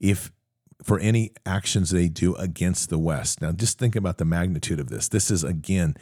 if 0.01 0.33
for 0.83 0.99
any 1.01 1.33
actions 1.45 1.91
they 1.91 2.09
do 2.09 2.35
against 2.37 2.89
the 2.89 2.99
West. 2.99 3.43
Now, 3.43 3.53
just 3.53 3.79
think 3.79 3.95
about 3.95 4.17
the 4.17 4.25
magnitude 4.25 4.81
of 4.81 4.89
this. 4.89 5.07
This 5.09 5.31
is 5.31 5.45
again, 5.45 5.97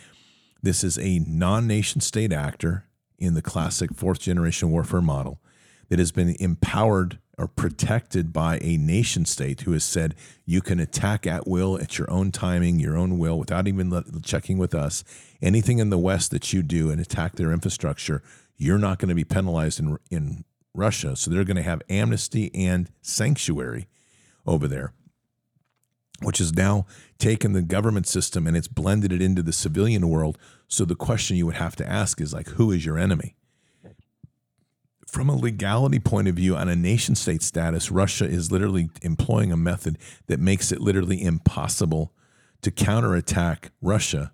this 0.62 0.84
is 0.84 0.98
a 0.98 1.20
non-nation 1.20 2.00
state 2.00 2.32
actor 2.32 2.84
in 3.18 3.34
the 3.34 3.42
classic 3.42 3.94
fourth 3.94 4.20
generation 4.20 4.70
warfare 4.70 5.00
model 5.00 5.40
that 5.88 5.98
has 5.98 6.12
been 6.12 6.36
empowered 6.40 7.18
or 7.38 7.48
protected 7.48 8.32
by 8.32 8.58
a 8.60 8.76
nation 8.76 9.24
state 9.24 9.62
who 9.62 9.72
has 9.72 9.82
said 9.82 10.14
you 10.44 10.60
can 10.60 10.78
attack 10.78 11.26
at 11.26 11.48
will 11.48 11.80
at 11.80 11.98
your 11.98 12.10
own 12.10 12.30
timing, 12.30 12.78
your 12.78 12.96
own 12.96 13.18
will, 13.18 13.38
without 13.38 13.66
even 13.66 14.20
checking 14.22 14.58
with 14.58 14.74
us. 14.74 15.02
Anything 15.40 15.78
in 15.78 15.88
the 15.88 15.98
West 15.98 16.30
that 16.32 16.52
you 16.52 16.62
do 16.62 16.90
and 16.90 17.00
attack 17.00 17.36
their 17.36 17.50
infrastructure, 17.50 18.22
you're 18.56 18.78
not 18.78 18.98
going 18.98 19.08
to 19.08 19.14
be 19.14 19.24
penalized 19.24 19.80
in, 19.80 19.98
in 20.10 20.44
Russia. 20.74 21.16
So 21.16 21.30
they're 21.30 21.44
going 21.44 21.56
to 21.56 21.62
have 21.62 21.80
amnesty 21.88 22.54
and 22.54 22.90
sanctuary 23.00 23.88
over 24.46 24.68
there, 24.68 24.92
which 26.22 26.38
has 26.38 26.54
now 26.54 26.86
taken 27.18 27.52
the 27.52 27.62
government 27.62 28.06
system 28.06 28.46
and 28.46 28.56
it's 28.56 28.68
blended 28.68 29.12
it 29.12 29.22
into 29.22 29.42
the 29.42 29.52
civilian 29.52 30.08
world. 30.08 30.38
So 30.68 30.84
the 30.84 30.94
question 30.94 31.36
you 31.36 31.46
would 31.46 31.56
have 31.56 31.76
to 31.76 31.88
ask 31.88 32.20
is 32.20 32.34
like, 32.34 32.48
who 32.50 32.70
is 32.70 32.84
your 32.84 32.98
enemy? 32.98 33.36
from 35.10 35.28
a 35.28 35.34
legality 35.34 35.98
point 35.98 36.28
of 36.28 36.36
view, 36.36 36.56
on 36.56 36.68
a 36.68 36.76
nation 36.76 37.16
state 37.16 37.42
status, 37.42 37.90
Russia 37.90 38.24
is 38.24 38.52
literally 38.52 38.90
employing 39.02 39.50
a 39.50 39.56
method 39.56 39.98
that 40.28 40.38
makes 40.38 40.70
it 40.70 40.80
literally 40.80 41.22
impossible 41.22 42.12
to 42.62 42.70
counterattack 42.70 43.72
Russia 43.82 44.32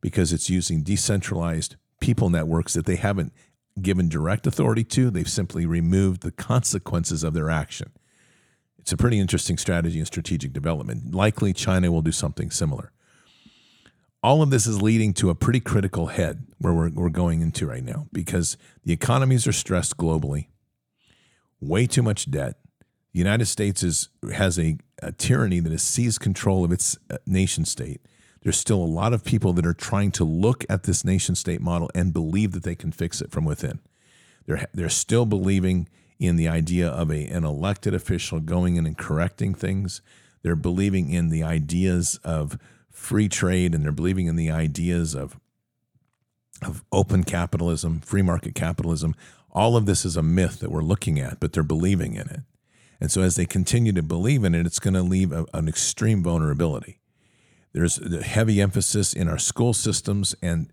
because 0.00 0.32
it's 0.32 0.50
using 0.50 0.82
decentralized 0.82 1.76
people 2.00 2.28
networks 2.28 2.74
that 2.74 2.84
they 2.84 2.96
haven't 2.96 3.32
given 3.80 4.08
direct 4.08 4.46
authority 4.46 4.84
to. 4.84 5.10
They've 5.10 5.28
simply 5.28 5.64
removed 5.64 6.22
the 6.22 6.32
consequences 6.32 7.24
of 7.24 7.32
their 7.32 7.48
action. 7.48 7.90
It's 8.80 8.92
a 8.92 8.96
pretty 8.96 9.20
interesting 9.20 9.56
strategy 9.56 9.98
in 9.98 10.06
strategic 10.06 10.52
development. 10.52 11.14
Likely, 11.14 11.52
China 11.52 11.92
will 11.92 12.02
do 12.02 12.12
something 12.12 12.50
similar 12.50 12.92
all 14.22 14.42
of 14.42 14.50
this 14.50 14.66
is 14.66 14.82
leading 14.82 15.14
to 15.14 15.30
a 15.30 15.34
pretty 15.34 15.60
critical 15.60 16.08
head 16.08 16.46
where 16.58 16.74
we're, 16.74 16.90
we're 16.90 17.08
going 17.08 17.40
into 17.40 17.66
right 17.66 17.84
now 17.84 18.06
because 18.12 18.56
the 18.84 18.92
economies 18.92 19.46
are 19.46 19.52
stressed 19.52 19.96
globally, 19.96 20.46
way 21.60 21.86
too 21.86 22.02
much 22.02 22.30
debt. 22.30 22.56
The 23.12 23.18
United 23.18 23.46
States 23.46 23.82
is, 23.82 24.08
has 24.32 24.58
a, 24.58 24.78
a 25.02 25.12
tyranny 25.12 25.60
that 25.60 25.72
has 25.72 25.82
seized 25.82 26.20
control 26.20 26.64
of 26.64 26.72
its 26.72 26.98
uh, 27.10 27.16
nation 27.26 27.64
state. 27.64 28.02
There's 28.42 28.58
still 28.58 28.82
a 28.82 28.84
lot 28.84 29.12
of 29.12 29.24
people 29.24 29.52
that 29.54 29.66
are 29.66 29.74
trying 29.74 30.12
to 30.12 30.24
look 30.24 30.64
at 30.68 30.84
this 30.84 31.04
nation 31.04 31.34
state 31.34 31.60
model 31.60 31.90
and 31.94 32.12
believe 32.12 32.52
that 32.52 32.62
they 32.62 32.74
can 32.74 32.92
fix 32.92 33.20
it 33.20 33.30
from 33.30 33.44
within. 33.44 33.80
They're, 34.46 34.66
they're 34.72 34.88
still 34.88 35.26
believing 35.26 35.88
in 36.20 36.36
the 36.36 36.46
idea 36.46 36.86
of 36.86 37.10
a, 37.10 37.26
an 37.26 37.44
elected 37.44 37.94
official 37.94 38.38
going 38.38 38.76
in 38.76 38.86
and 38.86 38.96
correcting 38.96 39.54
things. 39.54 40.02
They're 40.42 40.54
believing 40.54 41.10
in 41.10 41.30
the 41.30 41.42
ideas 41.42 42.20
of 42.22 42.58
free 42.90 43.28
trade 43.28 43.74
and 43.74 43.82
they're 43.82 43.90
believing 43.90 44.26
in 44.26 44.36
the 44.36 44.50
ideas 44.50 45.14
of 45.14 45.40
of 46.62 46.84
open 46.92 47.24
capitalism, 47.24 48.00
free 48.00 48.20
market 48.20 48.54
capitalism. 48.54 49.14
All 49.50 49.78
of 49.78 49.86
this 49.86 50.04
is 50.04 50.14
a 50.14 50.22
myth 50.22 50.60
that 50.60 50.70
we're 50.70 50.82
looking 50.82 51.18
at, 51.18 51.40
but 51.40 51.54
they're 51.54 51.62
believing 51.62 52.12
in 52.12 52.28
it. 52.28 52.40
And 53.00 53.10
so, 53.10 53.22
as 53.22 53.36
they 53.36 53.46
continue 53.46 53.92
to 53.92 54.02
believe 54.02 54.44
in 54.44 54.54
it, 54.54 54.66
it's 54.66 54.78
going 54.78 54.92
to 54.92 55.02
leave 55.02 55.32
a, 55.32 55.46
an 55.54 55.68
extreme 55.68 56.22
vulnerability. 56.22 57.00
There's 57.72 57.98
a 57.98 58.22
heavy 58.22 58.60
emphasis 58.60 59.14
in 59.14 59.26
our 59.26 59.38
school 59.38 59.72
systems 59.72 60.34
and 60.42 60.70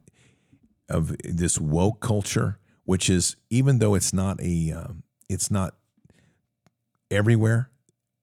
of 0.89 1.15
this 1.23 1.57
woke 1.57 2.01
culture, 2.01 2.59
which 2.83 3.09
is 3.09 3.37
even 3.49 3.79
though 3.79 3.95
it's 3.95 4.13
not 4.13 4.41
a, 4.41 4.71
um, 4.71 5.03
it's 5.29 5.51
not 5.51 5.75
everywhere. 7.11 7.69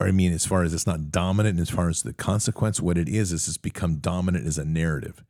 Or 0.01 0.09
I 0.09 0.13
mean, 0.13 0.33
as 0.33 0.45
far 0.45 0.63
as 0.63 0.75
it's 0.75 0.87
not 0.87 1.11
dominant, 1.11 1.61
as 1.61 1.71
far 1.71 1.89
as 1.89 2.03
the 2.03 2.13
consequence, 2.13 2.81
what 2.81 2.99
it 2.99 3.09
is 3.09 3.33
is 3.33 3.47
it's 3.47 3.57
become 3.57 3.97
dominant 3.97 4.47
as 4.47 4.59
a 4.59 4.65
narrative, 4.65 5.23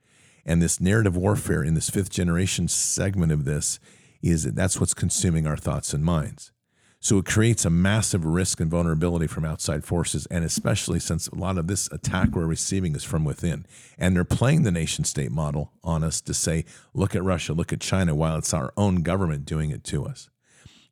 and 0.47 0.63
this 0.63 0.81
narrative 0.81 1.17
warfare 1.17 1.63
in 1.63 1.75
this 1.75 1.91
fifth 1.91 2.11
generation 2.11 2.69
segment 2.69 3.33
of 3.33 3.45
this 3.45 3.79
is 4.23 4.45
that 4.45 4.55
that's 4.55 4.81
what's 4.81 4.95
consuming 4.95 5.47
our 5.47 5.57
thoughts 5.57 5.93
and 5.93 6.05
minds. 6.05 6.51
So 6.99 7.19
it 7.19 7.27
creates 7.27 7.67
a 7.67 7.71
massive 7.71 8.25
risk 8.25 8.61
and 8.61 8.71
vulnerability 8.71 9.27
from 9.27 9.45
outside 9.45 9.85
forces, 9.85 10.25
and 10.31 10.43
especially 10.43 10.99
since 10.99 11.29
a 11.29 11.35
lot 11.35 11.59
of 11.59 11.67
this 11.67 11.87
attack 11.93 12.31
we're 12.31 12.47
receiving 12.47 12.97
is 12.97 13.05
from 13.05 13.27
within. 13.27 13.67
And 13.99 14.17
they're 14.17 14.25
playing 14.25 14.63
the 14.63 14.71
nation 14.71 15.05
state 15.05 15.31
model 15.31 15.73
on 15.83 16.03
us 16.03 16.23
to 16.23 16.33
say, 16.33 16.65
look 16.95 17.15
at 17.15 17.23
Russia, 17.23 17.53
look 17.53 17.75
at 17.75 17.81
China, 17.81 18.15
while 18.15 18.39
it's 18.39 18.55
our 18.55 18.73
own 18.79 19.03
government 19.03 19.45
doing 19.45 19.71
it 19.71 19.85
to 19.85 20.07
us. 20.07 20.31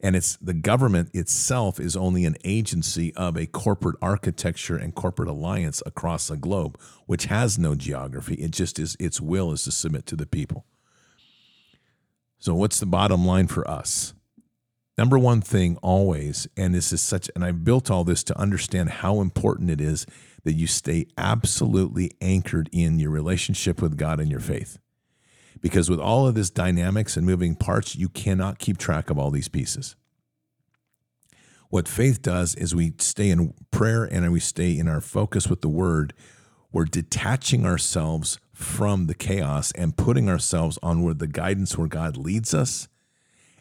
And 0.03 0.17
it's 0.17 0.37
the 0.37 0.55
government 0.55 1.11
itself 1.15 1.79
is 1.79 1.97
only 1.97 2.25
an 2.25 2.37
agency 2.45 3.15
of 3.15 3.37
a 3.37 3.47
corporate 3.47 3.97
architecture 4.03 4.77
and 4.77 4.95
corporate 4.95 5.29
alliance 5.29 5.81
across 5.87 6.27
the 6.27 6.37
globe, 6.37 6.79
which 7.07 7.27
has 7.27 7.57
no 7.59 7.77
geography. 7.77 8.35
It 8.35 8.51
just 8.51 8.81
is 8.81 8.97
its 8.99 9.21
will 9.21 9.53
is 9.53 9.63
to 9.65 9.71
submit 9.71 10.07
to 10.07 10.17
the 10.17 10.27
people. 10.27 10.65
So, 12.39 12.55
what's 12.55 12.81
the 12.81 12.87
bottom 12.87 13.25
line 13.25 13.47
for 13.47 13.69
us? 13.71 14.15
Number 14.99 15.19
one 15.19 15.41
thing 15.41 15.79
always, 15.81 16.49
and 16.57 16.75
this 16.75 16.93
is 16.93 17.01
such, 17.01 17.31
and 17.35 17.45
I 17.45 17.53
built 17.53 17.91
all 17.91 18.05
this 18.05 18.23
to 18.25 18.39
understand 18.39 18.91
how 18.91 19.21
important 19.21 19.71
it 19.71 19.81
is 19.81 20.05
that 20.45 20.55
you 20.55 20.67
stay 20.67 21.07
absolutely 21.17 22.11
anchored 22.21 22.69
in 22.73 22.99
your 22.99 23.11
relationship 23.11 23.81
with 23.81 23.97
God 23.97 24.21
and 24.21 24.31
your 24.31 24.41
faith. 24.41 24.79
Because 25.63 25.89
with 25.89 26.01
all 26.01 26.27
of 26.27 26.35
this 26.35 26.51
dynamics 26.51 27.17
and 27.17 27.25
moving 27.25 27.55
parts, 27.55 27.97
you 27.97 28.11
cannot 28.11 28.59
keep 28.59 28.77
track 28.77 29.09
of 29.09 29.19
all 29.19 29.31
these 29.31 29.49
pieces. 29.49 29.97
What 31.71 31.89
faith 31.89 32.21
does 32.21 32.55
is 32.55 32.75
we 32.75 32.93
stay 32.99 33.31
in 33.31 33.55
prayer 33.71 34.05
and 34.05 34.31
we 34.31 34.41
stay 34.41 34.77
in 34.77 34.89
our 34.89 35.01
focus 35.01 35.49
with 35.49 35.63
the 35.63 35.71
word. 35.71 36.13
We're 36.71 36.85
detaching 36.85 37.65
ourselves 37.65 38.39
from 38.53 39.07
the 39.07 39.15
chaos 39.15 39.73
and 39.73 39.97
putting 39.97 40.29
ourselves 40.29 40.79
on 40.83 41.03
where 41.03 41.15
the 41.15 41.27
guidance 41.27 41.79
where 41.79 41.89
God 41.89 42.19
leads 42.19 42.53
us 42.53 42.89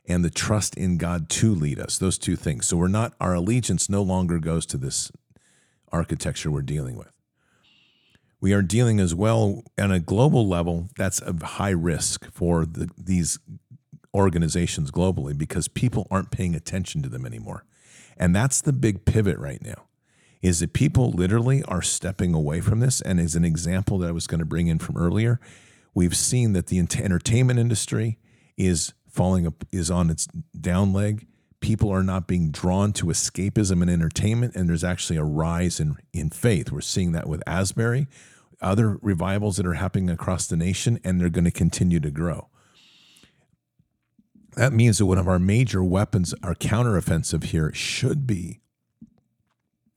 and 0.05 0.25
the 0.25 0.29
trust 0.29 0.75
in 0.75 0.97
God 0.97 1.29
to 1.29 1.55
lead 1.55 1.79
us. 1.79 1.97
Those 1.97 2.17
two 2.17 2.35
things. 2.35 2.67
So 2.67 2.75
we're 2.75 2.89
not, 2.89 3.13
our 3.21 3.33
allegiance 3.35 3.89
no 3.89 4.01
longer 4.01 4.39
goes 4.39 4.65
to 4.67 4.77
this 4.77 5.11
architecture 5.91 6.51
we're 6.51 6.63
dealing 6.63 6.97
with. 6.97 7.11
We 8.41 8.53
are 8.53 8.63
dealing 8.63 8.99
as 8.99 9.13
well 9.15 9.63
on 9.79 9.91
a 9.91 9.99
global 9.99 10.47
level, 10.47 10.89
that's 10.97 11.21
a 11.21 11.33
high 11.45 11.69
risk 11.69 12.29
for 12.33 12.65
the, 12.65 12.89
these 12.97 13.39
organizations 14.13 14.91
globally 14.91 15.37
because 15.37 15.67
people 15.67 16.07
aren't 16.11 16.31
paying 16.31 16.55
attention 16.55 17.01
to 17.03 17.09
them 17.09 17.25
anymore. 17.25 17.63
And 18.17 18.35
that's 18.35 18.59
the 18.59 18.73
big 18.73 19.05
pivot 19.05 19.37
right 19.37 19.61
now 19.63 19.85
is 20.41 20.59
that 20.59 20.73
people 20.73 21.11
literally 21.11 21.63
are 21.63 21.81
stepping 21.81 22.33
away 22.33 22.61
from 22.61 22.79
this. 22.79 22.99
And 23.01 23.19
as 23.19 23.35
an 23.35 23.45
example 23.45 23.99
that 23.99 24.07
I 24.07 24.11
was 24.11 24.27
going 24.27 24.39
to 24.39 24.45
bring 24.45 24.67
in 24.67 24.79
from 24.79 24.97
earlier, 24.97 25.39
we've 25.93 26.15
seen 26.15 26.53
that 26.53 26.67
the 26.67 26.79
entertainment 26.79 27.59
industry 27.59 28.17
is 28.57 28.93
falling 29.07 29.45
up, 29.45 29.63
is 29.71 29.91
on 29.91 30.09
its 30.09 30.27
down 30.59 30.93
leg. 30.93 31.27
People 31.61 31.89
are 31.91 32.03
not 32.03 32.27
being 32.27 32.51
drawn 32.51 32.91
to 32.93 33.05
escapism 33.05 33.81
and 33.81 33.89
entertainment, 33.89 34.55
and 34.55 34.67
there's 34.67 34.83
actually 34.83 35.17
a 35.17 35.23
rise 35.23 35.79
in, 35.79 35.95
in 36.11 36.29
faith. 36.29 36.71
We're 36.71 36.81
seeing 36.81 37.11
that 37.13 37.29
with 37.29 37.43
Asbury, 37.47 38.07
other 38.61 38.97
revivals 39.01 39.57
that 39.57 39.65
are 39.65 39.75
happening 39.75 40.09
across 40.09 40.47
the 40.47 40.57
nation, 40.57 40.99
and 41.03 41.21
they're 41.21 41.29
going 41.29 41.45
to 41.45 41.51
continue 41.51 41.99
to 41.99 42.11
grow. 42.11 42.49
That 44.55 44.73
means 44.73 44.97
that 44.97 45.05
one 45.05 45.17
of 45.17 45.27
our 45.27 45.39
major 45.39 45.83
weapons, 45.83 46.33
our 46.43 46.55
counteroffensive 46.55 47.45
here, 47.45 47.71
should 47.73 48.27
be 48.27 48.59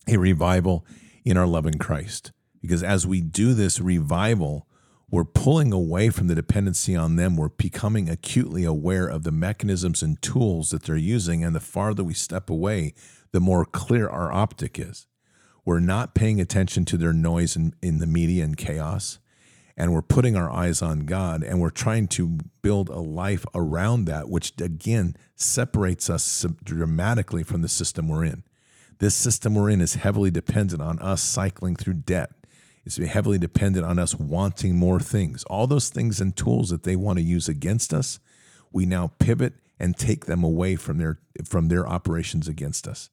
a 0.07 0.17
revival 0.17 0.87
in 1.25 1.37
our 1.37 1.47
love 1.47 1.67
in 1.67 1.79
Christ. 1.79 2.31
Because 2.61 2.83
as 2.83 3.07
we 3.07 3.21
do 3.21 3.55
this 3.55 3.81
revival, 3.81 4.69
we're 5.15 5.23
pulling 5.23 5.73
away 5.73 6.11
from 6.11 6.27
the 6.27 6.35
dependency 6.35 6.97
on 6.97 7.15
them. 7.15 7.37
We're 7.37 7.51
becoming 7.51 8.11
acutely 8.11 8.65
aware 8.65 9.07
of 9.07 9.23
the 9.23 9.31
mechanisms 9.31 10.03
and 10.03 10.21
tools 10.21 10.71
that 10.71 10.83
they're 10.83 10.97
using. 10.97 11.45
And 11.45 11.55
the 11.55 11.61
farther 11.61 12.03
we 12.03 12.15
step 12.15 12.51
away, 12.51 12.95
the 13.31 13.39
more 13.39 13.65
clear 13.65 14.09
our 14.09 14.33
optic 14.33 14.77
is. 14.77 15.07
We're 15.65 15.79
not 15.79 16.17
paying 16.17 16.41
attention 16.41 16.85
to 16.87 16.97
their 16.97 17.13
noise 17.13 17.55
in, 17.55 17.75
in 17.81 17.99
the 17.99 18.09
media 18.09 18.43
and 18.43 18.57
chaos. 18.57 19.21
And 19.77 19.93
we're 19.93 20.03
putting 20.03 20.35
our 20.35 20.51
eyes 20.51 20.83
on 20.83 21.07
God 21.07 21.45
and 21.45 21.61
we're 21.61 21.71
trying 21.71 22.09
to 22.09 22.39
build 22.63 22.89
a 22.89 22.99
life 22.99 23.47
around 23.55 24.07
that, 24.07 24.29
which 24.29 24.53
again 24.61 25.17
separates 25.37 26.11
us 26.11 26.45
dramatically 26.65 27.45
from 27.45 27.63
the 27.63 27.69
system 27.69 28.09
we're 28.09 28.25
in. 28.25 28.43
This 28.99 29.15
system 29.15 29.55
we're 29.55 29.71
in 29.71 29.81
is 29.81 29.95
heavily 29.95 30.33
dependent 30.33 30.83
on 30.83 30.99
us 30.99 31.23
cycling 31.23 31.77
through 31.77 31.95
debt. 31.95 32.33
It's 32.85 32.99
heavily 32.99 33.39
dependent 33.39 33.87
on 33.87 33.99
us 33.99 34.15
wanting 34.15 34.77
more 34.77 35.01
things. 35.01 35.45
All 35.45 35.67
those 35.67 35.89
things 35.89 36.21
and 36.21 36.37
tools 36.37 36.71
that 36.71 36.83
they 36.83 36.97
want 36.97 37.19
to 37.19 37.25
use 37.25 37.49
against 37.49 37.95
us, 37.95 38.21
we 38.73 38.85
now 38.85 39.13
pivot 39.19 39.55
and 39.81 39.97
take 39.97 40.27
them 40.27 40.45
away 40.45 40.77
from 40.77 40.99
their 40.99 41.19
from 41.45 41.69
their 41.69 41.87
operations 41.89 42.47
against 42.47 42.87
us. 42.87 43.11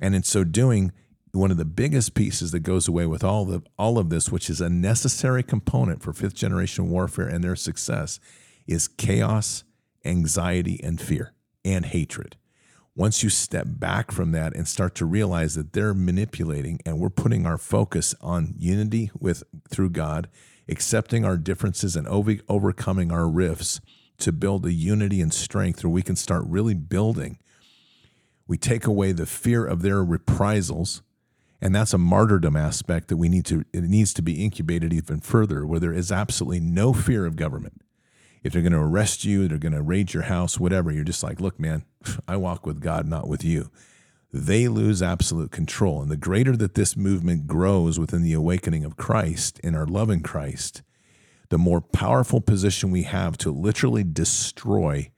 And 0.00 0.14
in 0.14 0.22
so 0.22 0.44
doing, 0.44 0.92
one 1.32 1.50
of 1.50 1.58
the 1.58 1.64
biggest 1.64 2.14
pieces 2.14 2.50
that 2.52 2.60
goes 2.60 2.88
away 2.88 3.06
with 3.06 3.22
all 3.22 3.44
the 3.44 3.62
all 3.78 3.98
of 3.98 4.08
this, 4.08 4.32
which 4.32 4.48
is 4.48 4.60
a 4.60 4.70
necessary 4.70 5.42
component 5.42 6.02
for 6.02 6.12
fifth 6.12 6.34
generation 6.34 6.88
warfare 6.88 7.28
and 7.28 7.44
their 7.44 7.56
success, 7.56 8.18
is 8.66 8.88
chaos, 8.88 9.64
anxiety, 10.04 10.80
and 10.82 11.00
fear 11.00 11.34
and 11.64 11.86
hatred 11.86 12.36
once 12.96 13.22
you 13.22 13.28
step 13.28 13.66
back 13.68 14.10
from 14.10 14.32
that 14.32 14.56
and 14.56 14.66
start 14.66 14.94
to 14.94 15.04
realize 15.04 15.54
that 15.54 15.74
they're 15.74 15.92
manipulating 15.92 16.80
and 16.86 16.98
we're 16.98 17.10
putting 17.10 17.44
our 17.44 17.58
focus 17.58 18.14
on 18.22 18.54
unity 18.58 19.10
with 19.20 19.44
through 19.68 19.90
God, 19.90 20.28
accepting 20.66 21.22
our 21.22 21.36
differences 21.36 21.94
and 21.94 22.08
over, 22.08 22.36
overcoming 22.48 23.12
our 23.12 23.28
rifts 23.28 23.82
to 24.18 24.32
build 24.32 24.64
a 24.64 24.72
unity 24.72 25.20
and 25.20 25.32
strength 25.32 25.84
where 25.84 25.90
we 25.90 26.02
can 26.02 26.16
start 26.16 26.42
really 26.46 26.72
building. 26.72 27.38
We 28.48 28.56
take 28.56 28.86
away 28.86 29.12
the 29.12 29.26
fear 29.26 29.66
of 29.66 29.82
their 29.82 30.02
reprisals, 30.02 31.02
and 31.60 31.74
that's 31.74 31.92
a 31.92 31.98
martyrdom 31.98 32.56
aspect 32.56 33.08
that 33.08 33.18
we 33.18 33.28
need 33.28 33.44
to 33.46 33.64
it 33.74 33.84
needs 33.84 34.14
to 34.14 34.22
be 34.22 34.42
incubated 34.42 34.94
even 34.94 35.20
further 35.20 35.66
where 35.66 35.80
there 35.80 35.92
is 35.92 36.10
absolutely 36.10 36.60
no 36.60 36.94
fear 36.94 37.26
of 37.26 37.36
government 37.36 37.82
if 38.42 38.52
they're 38.52 38.62
going 38.62 38.72
to 38.72 38.78
arrest 38.78 39.24
you, 39.24 39.48
they're 39.48 39.58
going 39.58 39.72
to 39.72 39.82
raid 39.82 40.14
your 40.14 40.24
house, 40.24 40.58
whatever, 40.58 40.90
you're 40.90 41.04
just 41.04 41.22
like, 41.22 41.40
look, 41.40 41.58
man, 41.58 41.84
I 42.28 42.36
walk 42.36 42.66
with 42.66 42.80
God, 42.80 43.06
not 43.06 43.28
with 43.28 43.44
you. 43.44 43.70
They 44.32 44.68
lose 44.68 45.02
absolute 45.02 45.50
control. 45.50 46.02
And 46.02 46.10
the 46.10 46.16
greater 46.16 46.56
that 46.56 46.74
this 46.74 46.96
movement 46.96 47.46
grows 47.46 47.98
within 47.98 48.22
the 48.22 48.34
awakening 48.34 48.84
of 48.84 48.96
Christ 48.96 49.60
and 49.64 49.74
our 49.74 49.86
love 49.86 50.10
in 50.10 50.20
Christ, 50.20 50.82
the 51.48 51.58
more 51.58 51.80
powerful 51.80 52.40
position 52.40 52.90
we 52.90 53.04
have 53.04 53.38
to 53.38 53.50
literally 53.50 54.04
destroy 54.04 55.10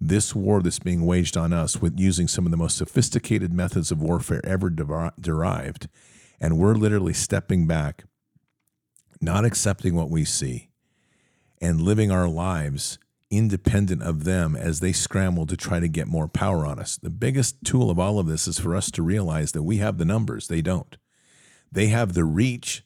this 0.00 0.34
war 0.34 0.62
that's 0.62 0.78
being 0.78 1.04
waged 1.04 1.36
on 1.36 1.52
us 1.52 1.80
with 1.80 2.00
using 2.00 2.26
some 2.26 2.46
of 2.46 2.50
the 2.50 2.56
most 2.56 2.76
sophisticated 2.76 3.52
methods 3.52 3.90
of 3.90 4.00
warfare 4.00 4.40
ever 4.44 4.70
derived. 4.70 5.88
And 6.40 6.58
we're 6.58 6.74
literally 6.74 7.12
stepping 7.12 7.66
back, 7.66 8.04
not 9.20 9.44
accepting 9.44 9.94
what 9.94 10.10
we 10.10 10.24
see, 10.24 10.69
and 11.60 11.80
living 11.80 12.10
our 12.10 12.28
lives 12.28 12.98
independent 13.30 14.02
of 14.02 14.24
them 14.24 14.56
as 14.56 14.80
they 14.80 14.92
scramble 14.92 15.46
to 15.46 15.56
try 15.56 15.78
to 15.78 15.88
get 15.88 16.08
more 16.08 16.26
power 16.26 16.66
on 16.66 16.78
us. 16.78 16.96
The 16.96 17.10
biggest 17.10 17.64
tool 17.64 17.90
of 17.90 17.98
all 17.98 18.18
of 18.18 18.26
this 18.26 18.48
is 18.48 18.58
for 18.58 18.74
us 18.74 18.90
to 18.92 19.02
realize 19.02 19.52
that 19.52 19.62
we 19.62 19.76
have 19.76 19.98
the 19.98 20.04
numbers, 20.04 20.48
they 20.48 20.62
don't. 20.62 20.96
They 21.70 21.86
have 21.88 22.14
the 22.14 22.24
reach 22.24 22.82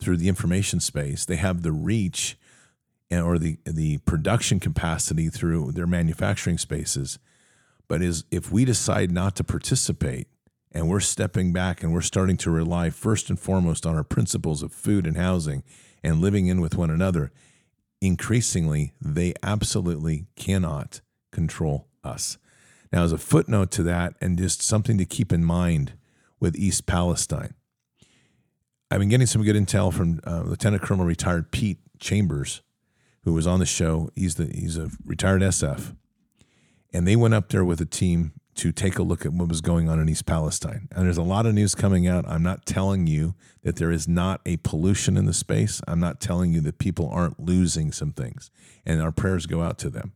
through 0.00 0.16
the 0.16 0.28
information 0.28 0.80
space, 0.80 1.24
they 1.24 1.36
have 1.36 1.62
the 1.62 1.72
reach 1.72 2.36
or 3.12 3.38
the 3.38 3.58
the 3.64 3.98
production 3.98 4.58
capacity 4.58 5.28
through 5.28 5.70
their 5.70 5.86
manufacturing 5.86 6.58
spaces. 6.58 7.20
But 7.86 8.02
is 8.02 8.24
if 8.30 8.50
we 8.50 8.64
decide 8.64 9.12
not 9.12 9.36
to 9.36 9.44
participate 9.44 10.26
and 10.72 10.88
we're 10.88 11.00
stepping 11.00 11.52
back 11.52 11.82
and 11.82 11.92
we're 11.92 12.00
starting 12.00 12.36
to 12.38 12.50
rely 12.50 12.90
first 12.90 13.30
and 13.30 13.38
foremost 13.38 13.86
on 13.86 13.94
our 13.94 14.02
principles 14.02 14.62
of 14.64 14.72
food 14.72 15.06
and 15.06 15.16
housing 15.16 15.62
and 16.02 16.20
living 16.20 16.48
in 16.48 16.60
with 16.60 16.76
one 16.76 16.90
another, 16.90 17.30
increasingly, 18.06 18.92
they 19.00 19.34
absolutely 19.42 20.26
cannot 20.36 21.00
control 21.32 21.88
us. 22.02 22.38
Now, 22.92 23.02
as 23.02 23.12
a 23.12 23.18
footnote 23.18 23.70
to 23.72 23.82
that, 23.84 24.14
and 24.20 24.38
just 24.38 24.62
something 24.62 24.98
to 24.98 25.04
keep 25.04 25.32
in 25.32 25.44
mind 25.44 25.94
with 26.38 26.56
East 26.56 26.86
Palestine, 26.86 27.54
I've 28.90 29.00
been 29.00 29.08
getting 29.08 29.26
some 29.26 29.42
good 29.42 29.56
intel 29.56 29.92
from 29.92 30.20
uh, 30.26 30.42
Lieutenant 30.42 30.82
Colonel 30.82 31.04
retired 31.04 31.50
Pete 31.50 31.78
Chambers, 31.98 32.62
who 33.24 33.32
was 33.32 33.46
on 33.46 33.58
the 33.58 33.66
show. 33.66 34.10
He's 34.14 34.36
the 34.36 34.46
he's 34.46 34.76
a 34.76 34.90
retired 35.04 35.42
SF, 35.42 35.96
and 36.92 37.08
they 37.08 37.16
went 37.16 37.34
up 37.34 37.48
there 37.48 37.64
with 37.64 37.80
a 37.80 37.86
team 37.86 38.32
to 38.56 38.72
take 38.72 38.98
a 38.98 39.02
look 39.02 39.26
at 39.26 39.32
what 39.32 39.48
was 39.48 39.60
going 39.60 39.88
on 39.88 39.98
in 39.98 40.08
East 40.08 40.26
Palestine. 40.26 40.88
And 40.92 41.06
there's 41.06 41.18
a 41.18 41.22
lot 41.22 41.46
of 41.46 41.54
news 41.54 41.74
coming 41.74 42.06
out. 42.06 42.24
I'm 42.28 42.42
not 42.42 42.66
telling 42.66 43.06
you 43.06 43.34
that 43.62 43.76
there 43.76 43.90
is 43.90 44.06
not 44.06 44.40
a 44.46 44.58
pollution 44.58 45.16
in 45.16 45.26
the 45.26 45.32
space. 45.32 45.80
I'm 45.88 46.00
not 46.00 46.20
telling 46.20 46.52
you 46.52 46.60
that 46.62 46.78
people 46.78 47.08
aren't 47.10 47.40
losing 47.40 47.92
some 47.92 48.12
things, 48.12 48.50
and 48.86 49.02
our 49.02 49.12
prayers 49.12 49.46
go 49.46 49.62
out 49.62 49.78
to 49.78 49.90
them. 49.90 50.12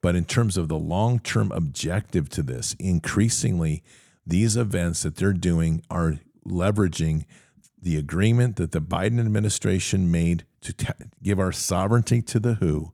But 0.00 0.14
in 0.14 0.24
terms 0.24 0.56
of 0.56 0.68
the 0.68 0.78
long 0.78 1.18
term 1.18 1.50
objective 1.52 2.28
to 2.30 2.42
this, 2.42 2.74
increasingly, 2.78 3.82
these 4.26 4.56
events 4.56 5.02
that 5.02 5.16
they're 5.16 5.32
doing 5.32 5.82
are 5.90 6.20
leveraging 6.46 7.24
the 7.80 7.96
agreement 7.96 8.56
that 8.56 8.72
the 8.72 8.80
Biden 8.80 9.18
administration 9.18 10.10
made 10.10 10.44
to 10.60 10.72
t- 10.72 10.88
give 11.22 11.38
our 11.38 11.52
sovereignty 11.52 12.20
to 12.22 12.38
the 12.40 12.54
WHO. 12.54 12.92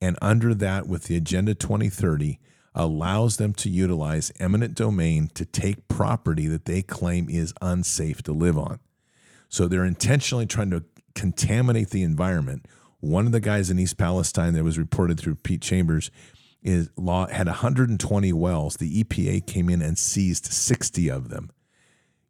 And 0.00 0.16
under 0.22 0.54
that, 0.54 0.86
with 0.86 1.04
the 1.04 1.16
Agenda 1.16 1.54
2030, 1.54 2.38
allows 2.78 3.36
them 3.36 3.52
to 3.52 3.68
utilize 3.68 4.32
eminent 4.38 4.74
domain 4.74 5.28
to 5.34 5.44
take 5.44 5.88
property 5.88 6.46
that 6.46 6.64
they 6.64 6.80
claim 6.80 7.28
is 7.28 7.52
unsafe 7.60 8.22
to 8.22 8.32
live 8.32 8.56
on. 8.56 8.78
So 9.48 9.66
they're 9.66 9.84
intentionally 9.84 10.46
trying 10.46 10.70
to 10.70 10.84
contaminate 11.14 11.90
the 11.90 12.04
environment. 12.04 12.66
One 13.00 13.26
of 13.26 13.32
the 13.32 13.40
guys 13.40 13.68
in 13.68 13.78
East 13.78 13.98
Palestine 13.98 14.54
that 14.54 14.62
was 14.62 14.78
reported 14.78 15.18
through 15.18 15.34
Pete 15.36 15.60
Chambers 15.60 16.10
is 16.62 16.90
law 16.96 17.26
had 17.26 17.46
120 17.46 18.32
wells. 18.32 18.76
The 18.76 19.02
EPA 19.02 19.46
came 19.46 19.68
in 19.68 19.82
and 19.82 19.98
seized 19.98 20.46
60 20.46 21.10
of 21.10 21.30
them 21.30 21.50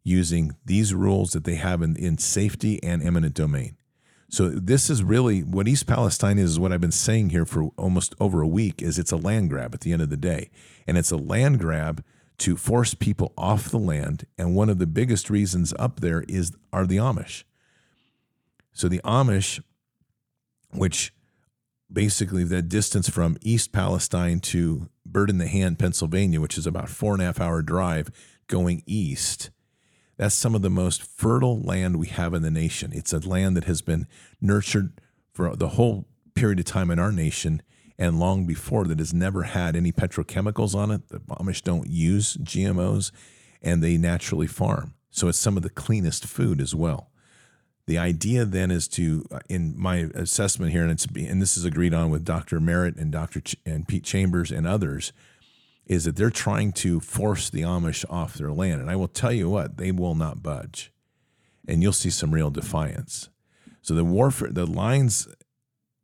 using 0.03 0.55
these 0.65 0.93
rules 0.93 1.31
that 1.33 1.43
they 1.43 1.55
have 1.55 1.81
in, 1.83 1.95
in 1.95 2.17
safety 2.17 2.81
and 2.81 3.03
eminent 3.03 3.35
domain. 3.35 3.75
So 4.29 4.49
this 4.49 4.91
is 4.91 5.03
really 5.03 5.41
what 5.41 5.67
East 5.67 5.87
Palestine 5.87 6.37
is, 6.37 6.51
is 6.51 6.59
what 6.59 6.71
I've 6.71 6.79
been 6.79 6.91
saying 6.91 7.31
here 7.31 7.45
for 7.45 7.71
almost 7.77 8.13
over 8.19 8.41
a 8.41 8.47
week 8.47 8.81
is 8.81 8.99
it's 8.99 9.11
a 9.11 9.17
land 9.17 9.49
grab 9.49 9.73
at 9.73 9.81
the 9.81 9.91
end 9.91 10.03
of 10.03 10.11
the 10.11 10.17
day. 10.17 10.51
And 10.87 10.97
it's 10.97 11.11
a 11.11 11.17
land 11.17 11.59
grab 11.59 12.03
to 12.39 12.55
force 12.55 12.93
people 12.93 13.33
off 13.35 13.69
the 13.69 13.79
land. 13.79 14.25
And 14.37 14.55
one 14.55 14.69
of 14.69 14.77
the 14.77 14.85
biggest 14.85 15.31
reasons 15.31 15.73
up 15.79 15.99
there 15.99 16.23
is 16.27 16.55
are 16.71 16.85
the 16.85 16.97
Amish. 16.97 17.43
So 18.71 18.87
the 18.87 19.01
Amish, 19.03 19.61
which 20.71 21.11
basically 21.91 22.43
the 22.43 22.61
distance 22.61 23.09
from 23.09 23.35
East 23.41 23.71
Palestine 23.71 24.39
to 24.41 24.89
Bird 25.05 25.31
in 25.31 25.39
the 25.39 25.47
Hand, 25.47 25.79
Pennsylvania, 25.79 26.39
which 26.39 26.57
is 26.57 26.67
about 26.67 26.87
four 26.87 27.13
and 27.13 27.21
a 27.21 27.25
half 27.25 27.41
hour 27.41 27.63
drive 27.63 28.11
going 28.47 28.83
east, 28.85 29.49
that's 30.19 30.35
some 30.35 30.53
of 30.53 30.61
the 30.61 30.69
most 30.69 31.01
fertile 31.01 31.61
land 31.61 31.95
we 31.95 32.07
have 32.07 32.33
in 32.33 32.41
the 32.41 32.51
nation. 32.51 32.91
It's 32.93 33.13
a 33.13 33.19
land 33.19 33.55
that 33.55 33.63
has 33.63 33.81
been 33.81 34.05
nurtured 34.41 34.99
for 35.31 35.55
the 35.55 35.69
whole 35.69 36.09
period 36.35 36.59
of 36.59 36.65
time 36.65 36.91
in 36.91 36.99
our 36.99 37.13
nation 37.13 37.61
and 37.97 38.19
long 38.19 38.45
before 38.45 38.83
that 38.83 38.99
has 38.99 39.13
never 39.13 39.43
had 39.43 39.77
any 39.77 39.93
petrochemicals 39.93 40.75
on 40.75 40.91
it. 40.91 41.07
The 41.07 41.19
Amish 41.19 41.63
don't 41.63 41.87
use 41.87 42.35
GMOs 42.35 43.11
and 43.61 43.81
they 43.81 43.95
naturally 43.95 44.45
farm. 44.45 44.93
So 45.09 45.29
it's 45.29 45.37
some 45.37 45.55
of 45.55 45.63
the 45.63 45.69
cleanest 45.69 46.25
food 46.25 46.59
as 46.59 46.75
well. 46.75 47.11
The 47.87 47.97
idea 47.97 48.43
then 48.43 48.71
is 48.71 48.89
to, 48.89 49.25
uh, 49.31 49.39
in 49.47 49.73
my 49.77 50.09
assessment 50.13 50.73
here, 50.73 50.83
and 50.83 50.91
it's 50.91 51.05
and 51.05 51.41
this 51.41 51.55
is 51.55 51.63
agreed 51.63 51.93
on 51.93 52.11
with 52.11 52.25
Dr. 52.25 52.59
Merritt 52.59 52.97
and 52.97 53.09
Dr. 53.09 53.39
Ch- 53.39 53.55
and 53.65 53.87
Pete 53.87 54.03
Chambers 54.03 54.51
and 54.51 54.67
others, 54.67 55.13
is 55.89 56.05
that 56.05 56.15
they're 56.15 56.29
trying 56.29 56.71
to 56.71 56.99
force 56.99 57.49
the 57.49 57.63
Amish 57.63 58.05
off 58.09 58.35
their 58.35 58.51
land. 58.51 58.79
And 58.79 58.89
I 58.89 58.95
will 58.95 59.07
tell 59.07 59.31
you 59.31 59.49
what, 59.49 59.77
they 59.77 59.91
will 59.91 60.15
not 60.15 60.43
budge. 60.43 60.93
And 61.67 61.81
you'll 61.81 61.93
see 61.93 62.11
some 62.11 62.31
real 62.31 62.51
defiance. 62.51 63.29
So 63.81 63.95
the 63.95 64.05
warfare, 64.05 64.49
the 64.51 64.67
lines, 64.67 65.27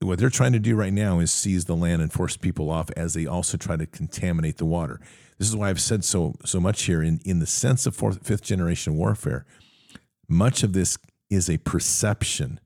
what 0.01 0.17
they're 0.17 0.29
trying 0.31 0.53
to 0.53 0.59
do 0.59 0.75
right 0.75 0.91
now 0.91 1.19
is 1.19 1.31
seize 1.31 1.65
the 1.65 1.75
land 1.75 2.01
and 2.01 2.11
force 2.11 2.35
people 2.35 2.69
off 2.71 2.89
as 2.97 3.13
they 3.13 3.27
also 3.27 3.57
try 3.57 3.77
to 3.77 3.85
contaminate 3.85 4.57
the 4.57 4.65
water. 4.65 4.99
This 5.37 5.47
is 5.47 5.55
why 5.55 5.69
I've 5.69 5.81
said 5.81 6.03
so 6.03 6.35
so 6.45 6.59
much 6.59 6.83
here 6.83 7.03
in, 7.03 7.19
in 7.23 7.39
the 7.39 7.45
sense 7.45 7.85
of 7.85 7.95
fourth, 7.95 8.25
fifth 8.25 8.41
generation 8.43 8.95
warfare. 8.95 9.45
Much 10.27 10.63
of 10.63 10.73
this 10.73 10.97
is 11.29 11.49
a 11.49 11.57
perception 11.57 12.59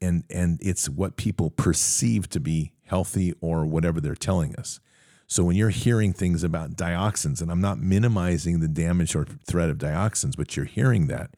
and 0.00 0.24
and 0.30 0.58
it's 0.62 0.88
what 0.88 1.16
people 1.16 1.50
perceive 1.50 2.28
to 2.30 2.40
be 2.40 2.72
healthy 2.84 3.34
or 3.40 3.64
whatever 3.64 4.00
they're 4.00 4.14
telling 4.14 4.54
us. 4.56 4.80
So 5.32 5.44
when 5.44 5.56
you're 5.56 5.70
hearing 5.70 6.12
things 6.12 6.44
about 6.44 6.76
dioxins, 6.76 7.40
and 7.40 7.50
I'm 7.50 7.62
not 7.62 7.78
minimizing 7.78 8.60
the 8.60 8.68
damage 8.68 9.16
or 9.16 9.24
threat 9.24 9.70
of 9.70 9.78
dioxins, 9.78 10.36
but 10.36 10.58
you're 10.58 10.66
hearing 10.66 11.06
that, 11.06 11.30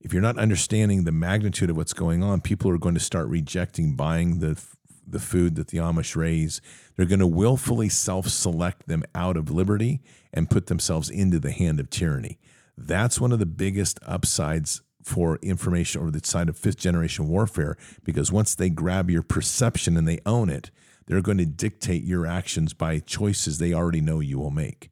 if 0.00 0.14
you're 0.14 0.22
not 0.22 0.38
understanding 0.38 1.04
the 1.04 1.12
magnitude 1.12 1.68
of 1.68 1.76
what's 1.76 1.92
going 1.92 2.22
on, 2.22 2.40
people 2.40 2.70
are 2.70 2.78
going 2.78 2.94
to 2.94 3.00
start 3.00 3.28
rejecting 3.28 3.94
buying 3.94 4.38
the 4.38 4.58
the 5.06 5.18
food 5.18 5.56
that 5.56 5.68
the 5.68 5.76
Amish 5.76 6.16
raise. 6.16 6.62
They're 6.96 7.04
going 7.04 7.18
to 7.18 7.26
willfully 7.26 7.90
self-select 7.90 8.88
them 8.88 9.04
out 9.14 9.36
of 9.36 9.50
liberty 9.50 10.00
and 10.32 10.48
put 10.48 10.68
themselves 10.68 11.10
into 11.10 11.38
the 11.38 11.52
hand 11.52 11.80
of 11.80 11.90
tyranny. 11.90 12.38
That's 12.74 13.20
one 13.20 13.32
of 13.32 13.38
the 13.38 13.44
biggest 13.44 14.00
upsides 14.06 14.80
for 15.02 15.36
information 15.42 16.00
or 16.00 16.10
the 16.10 16.24
side 16.24 16.48
of 16.48 16.56
fifth 16.56 16.78
generation 16.78 17.28
warfare 17.28 17.76
because 18.02 18.32
once 18.32 18.54
they 18.54 18.70
grab 18.70 19.10
your 19.10 19.22
perception 19.22 19.98
and 19.98 20.08
they 20.08 20.20
own 20.24 20.48
it, 20.48 20.70
they're 21.06 21.22
going 21.22 21.38
to 21.38 21.46
dictate 21.46 22.04
your 22.04 22.26
actions 22.26 22.72
by 22.72 22.98
choices 22.98 23.58
they 23.58 23.72
already 23.72 24.00
know 24.00 24.20
you 24.20 24.38
will 24.38 24.50
make. 24.50 24.90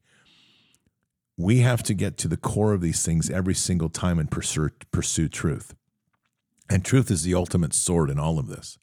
We 1.37 1.59
have 1.59 1.81
to 1.83 1.93
get 1.93 2.17
to 2.19 2.27
the 2.27 2.37
core 2.37 2.73
of 2.73 2.81
these 2.81 3.03
things 3.03 3.29
every 3.29 3.55
single 3.55 3.89
time 3.89 4.19
and 4.19 4.29
pursue, 4.29 4.69
pursue 4.91 5.27
truth. 5.27 5.73
And 6.69 6.85
truth 6.85 7.09
is 7.09 7.23
the 7.23 7.33
ultimate 7.33 7.73
sword 7.73 8.09
in 8.09 8.19
all 8.19 8.37
of 8.37 8.47
this. 8.47 8.77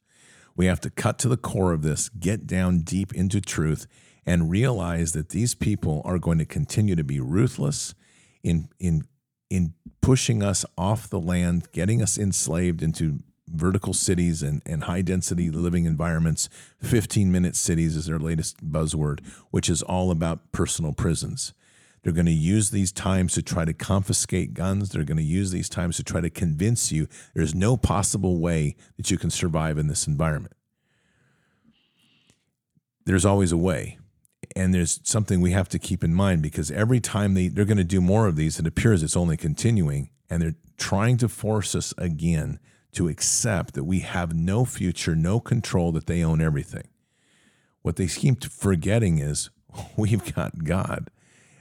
We 0.55 0.65
have 0.65 0.81
to 0.81 0.89
cut 0.89 1.17
to 1.19 1.29
the 1.29 1.37
core 1.37 1.71
of 1.71 1.81
this, 1.81 2.09
get 2.09 2.45
down 2.45 2.79
deep 2.79 3.13
into 3.13 3.39
truth, 3.39 3.87
and 4.25 4.51
realize 4.51 5.13
that 5.13 5.29
these 5.29 5.55
people 5.55 6.01
are 6.03 6.19
going 6.19 6.37
to 6.37 6.45
continue 6.45 6.95
to 6.95 7.03
be 7.03 7.19
ruthless 7.19 7.95
in, 8.43 8.67
in, 8.79 9.03
in 9.49 9.73
pushing 10.01 10.43
us 10.43 10.65
off 10.77 11.09
the 11.09 11.19
land, 11.19 11.71
getting 11.71 12.01
us 12.01 12.17
enslaved 12.17 12.83
into 12.83 13.19
vertical 13.53 13.93
cities 13.93 14.41
and, 14.41 14.61
and 14.65 14.85
high 14.85 15.01
density 15.01 15.49
living 15.49 15.85
environments. 15.85 16.49
15 16.79 17.31
minute 17.31 17.55
cities 17.55 17.95
is 17.95 18.05
their 18.05 18.19
latest 18.19 18.71
buzzword, 18.71 19.25
which 19.51 19.69
is 19.69 19.81
all 19.81 20.11
about 20.11 20.51
personal 20.51 20.93
prisons. 20.93 21.53
They're 22.03 22.13
going 22.13 22.25
to 22.25 22.31
use 22.31 22.71
these 22.71 22.91
times 22.91 23.33
to 23.33 23.41
try 23.41 23.63
to 23.63 23.73
confiscate 23.73 24.53
guns. 24.53 24.89
They're 24.89 25.03
going 25.03 25.17
to 25.17 25.23
use 25.23 25.51
these 25.51 25.69
times 25.69 25.97
to 25.97 26.03
try 26.03 26.19
to 26.19 26.29
convince 26.29 26.91
you 26.91 27.07
there's 27.35 27.53
no 27.53 27.77
possible 27.77 28.39
way 28.39 28.75
that 28.97 29.11
you 29.11 29.17
can 29.17 29.29
survive 29.29 29.77
in 29.77 29.87
this 29.87 30.07
environment. 30.07 30.53
There's 33.05 33.25
always 33.25 33.51
a 33.51 33.57
way. 33.57 33.99
And 34.55 34.73
there's 34.73 34.99
something 35.03 35.39
we 35.39 35.51
have 35.51 35.69
to 35.69 35.79
keep 35.79 36.03
in 36.03 36.13
mind 36.13 36.41
because 36.41 36.71
every 36.71 36.99
time 36.99 37.35
they, 37.35 37.47
they're 37.47 37.65
going 37.65 37.77
to 37.77 37.83
do 37.83 38.01
more 38.01 38.27
of 38.27 38.35
these, 38.35 38.59
it 38.59 38.67
appears 38.67 39.03
it's 39.03 39.15
only 39.15 39.37
continuing. 39.37 40.09
And 40.29 40.41
they're 40.41 40.55
trying 40.77 41.17
to 41.17 41.29
force 41.29 41.75
us 41.75 41.93
again 41.97 42.59
to 42.93 43.07
accept 43.07 43.73
that 43.73 43.83
we 43.83 43.99
have 43.99 44.33
no 44.33 44.65
future, 44.65 45.15
no 45.15 45.39
control, 45.39 45.91
that 45.93 46.07
they 46.07 46.23
own 46.23 46.41
everything. 46.41 46.87
What 47.81 47.95
they 47.95 48.07
seem 48.07 48.35
to 48.37 48.49
forgetting 48.49 49.19
is 49.19 49.49
we've 49.97 50.33
got 50.33 50.63
God 50.63 51.09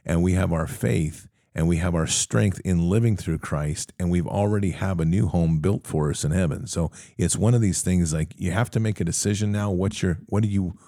and 0.04 0.22
we 0.22 0.32
have 0.32 0.52
our 0.52 0.66
faith 0.66 1.28
and 1.54 1.66
we 1.66 1.78
have 1.78 1.94
our 1.94 2.06
strength 2.06 2.60
in 2.64 2.88
living 2.88 3.16
through 3.16 3.38
Christ 3.38 3.92
and 3.98 4.10
we've 4.10 4.26
already 4.26 4.70
have 4.70 5.00
a 5.00 5.04
new 5.04 5.26
home 5.26 5.58
built 5.58 5.86
for 5.86 6.10
us 6.10 6.24
in 6.24 6.30
heaven. 6.30 6.66
So 6.66 6.90
it's 7.18 7.36
one 7.36 7.54
of 7.54 7.60
these 7.60 7.82
things 7.82 8.12
like 8.12 8.34
you 8.36 8.52
have 8.52 8.70
to 8.70 8.80
make 8.80 9.00
a 9.00 9.04
decision 9.04 9.52
now 9.52 9.70
what's 9.70 10.02
your 10.02 10.18
what 10.26 10.44
are 10.44 10.48
you 10.48 10.78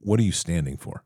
what 0.00 0.20
are 0.20 0.24
you 0.24 0.32
standing 0.32 0.76
for? 0.76 1.04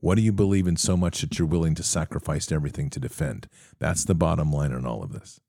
What 0.00 0.14
do 0.14 0.22
you 0.22 0.32
believe 0.32 0.66
in 0.68 0.76
so 0.76 0.96
much 0.96 1.20
that 1.22 1.38
you're 1.38 1.48
willing 1.48 1.74
to 1.74 1.82
sacrifice 1.82 2.52
everything 2.52 2.88
to 2.90 3.00
defend? 3.00 3.48
That's 3.78 4.04
the 4.04 4.14
bottom 4.14 4.52
line 4.52 4.72
on 4.72 4.86
all 4.86 5.02
of 5.02 5.12
this. 5.12 5.40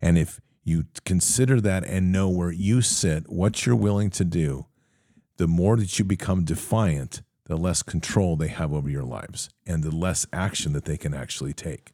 And 0.00 0.16
if 0.16 0.40
you 0.64 0.86
consider 1.04 1.60
that 1.60 1.84
and 1.84 2.10
know 2.10 2.28
where 2.28 2.50
you 2.50 2.80
sit, 2.80 3.28
what 3.28 3.64
you're 3.66 3.76
willing 3.76 4.10
to 4.10 4.24
do, 4.24 4.66
the 5.36 5.46
more 5.46 5.76
that 5.76 5.98
you 5.98 6.04
become 6.04 6.44
defiant, 6.44 7.22
the 7.44 7.56
less 7.56 7.82
control 7.82 8.36
they 8.36 8.48
have 8.48 8.72
over 8.72 8.88
your 8.88 9.04
lives 9.04 9.50
and 9.66 9.82
the 9.82 9.94
less 9.94 10.26
action 10.32 10.72
that 10.72 10.86
they 10.86 10.96
can 10.96 11.12
actually 11.12 11.52
take. 11.52 11.92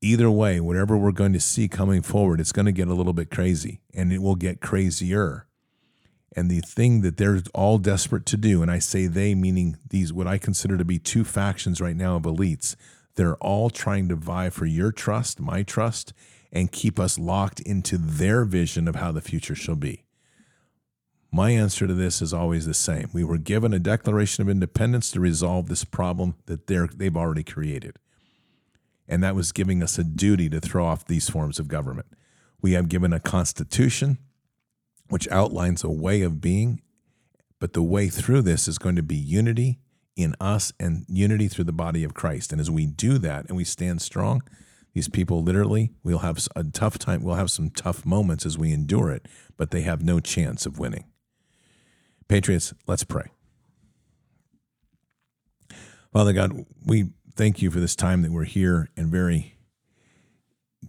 Either 0.00 0.30
way, 0.30 0.60
whatever 0.60 0.96
we're 0.96 1.12
going 1.12 1.32
to 1.32 1.40
see 1.40 1.68
coming 1.68 2.00
forward, 2.00 2.40
it's 2.40 2.52
going 2.52 2.66
to 2.66 2.72
get 2.72 2.88
a 2.88 2.94
little 2.94 3.12
bit 3.12 3.30
crazy 3.30 3.80
and 3.92 4.12
it 4.12 4.22
will 4.22 4.36
get 4.36 4.60
crazier. 4.60 5.46
And 6.36 6.48
the 6.48 6.60
thing 6.60 7.00
that 7.00 7.16
they're 7.16 7.42
all 7.52 7.78
desperate 7.78 8.24
to 8.26 8.36
do, 8.36 8.62
and 8.62 8.70
I 8.70 8.78
say 8.78 9.08
they 9.08 9.34
meaning 9.34 9.76
these, 9.88 10.12
what 10.12 10.28
I 10.28 10.38
consider 10.38 10.78
to 10.78 10.84
be 10.84 11.00
two 11.00 11.24
factions 11.24 11.80
right 11.80 11.96
now 11.96 12.16
of 12.16 12.22
elites, 12.22 12.76
they're 13.16 13.36
all 13.36 13.68
trying 13.68 14.08
to 14.08 14.14
vie 14.14 14.48
for 14.48 14.64
your 14.64 14.92
trust, 14.92 15.40
my 15.40 15.64
trust, 15.64 16.12
and 16.52 16.72
keep 16.72 16.98
us 16.98 17.18
locked 17.18 17.60
into 17.60 17.96
their 17.96 18.44
vision 18.44 18.88
of 18.88 18.96
how 18.96 19.12
the 19.12 19.20
future 19.20 19.54
shall 19.54 19.76
be? 19.76 20.04
My 21.32 21.50
answer 21.50 21.86
to 21.86 21.94
this 21.94 22.20
is 22.20 22.34
always 22.34 22.66
the 22.66 22.74
same. 22.74 23.08
We 23.12 23.22
were 23.22 23.38
given 23.38 23.72
a 23.72 23.78
Declaration 23.78 24.42
of 24.42 24.48
Independence 24.48 25.12
to 25.12 25.20
resolve 25.20 25.68
this 25.68 25.84
problem 25.84 26.34
that 26.46 26.66
they've 26.66 27.16
already 27.16 27.44
created. 27.44 27.96
And 29.08 29.22
that 29.22 29.36
was 29.36 29.52
giving 29.52 29.82
us 29.82 29.98
a 29.98 30.04
duty 30.04 30.48
to 30.48 30.60
throw 30.60 30.84
off 30.84 31.04
these 31.04 31.30
forms 31.30 31.58
of 31.58 31.68
government. 31.68 32.08
We 32.60 32.72
have 32.72 32.88
given 32.88 33.12
a 33.12 33.20
constitution 33.20 34.18
which 35.08 35.28
outlines 35.28 35.84
a 35.84 35.90
way 35.90 36.22
of 36.22 36.40
being. 36.40 36.82
But 37.58 37.74
the 37.74 37.82
way 37.82 38.08
through 38.08 38.42
this 38.42 38.66
is 38.66 38.78
going 38.78 38.96
to 38.96 39.02
be 39.02 39.16
unity 39.16 39.80
in 40.16 40.34
us 40.40 40.72
and 40.80 41.04
unity 41.08 41.46
through 41.48 41.64
the 41.64 41.72
body 41.72 42.04
of 42.04 42.14
Christ. 42.14 42.52
And 42.52 42.60
as 42.60 42.70
we 42.70 42.86
do 42.86 43.18
that 43.18 43.46
and 43.46 43.56
we 43.56 43.64
stand 43.64 44.02
strong, 44.02 44.42
these 44.92 45.08
people 45.08 45.42
literally, 45.42 45.92
we'll 46.02 46.18
have 46.18 46.46
a 46.56 46.64
tough 46.64 46.98
time. 46.98 47.22
We'll 47.22 47.36
have 47.36 47.50
some 47.50 47.70
tough 47.70 48.04
moments 48.04 48.44
as 48.44 48.58
we 48.58 48.72
endure 48.72 49.10
it, 49.10 49.26
but 49.56 49.70
they 49.70 49.82
have 49.82 50.02
no 50.02 50.20
chance 50.20 50.66
of 50.66 50.78
winning. 50.78 51.04
Patriots, 52.28 52.74
let's 52.86 53.04
pray. 53.04 53.26
Father 56.12 56.32
God, 56.32 56.66
we 56.84 57.10
thank 57.36 57.62
you 57.62 57.70
for 57.70 57.78
this 57.78 57.94
time 57.94 58.22
that 58.22 58.32
we're 58.32 58.44
here 58.44 58.90
and 58.96 59.10
very 59.10 59.56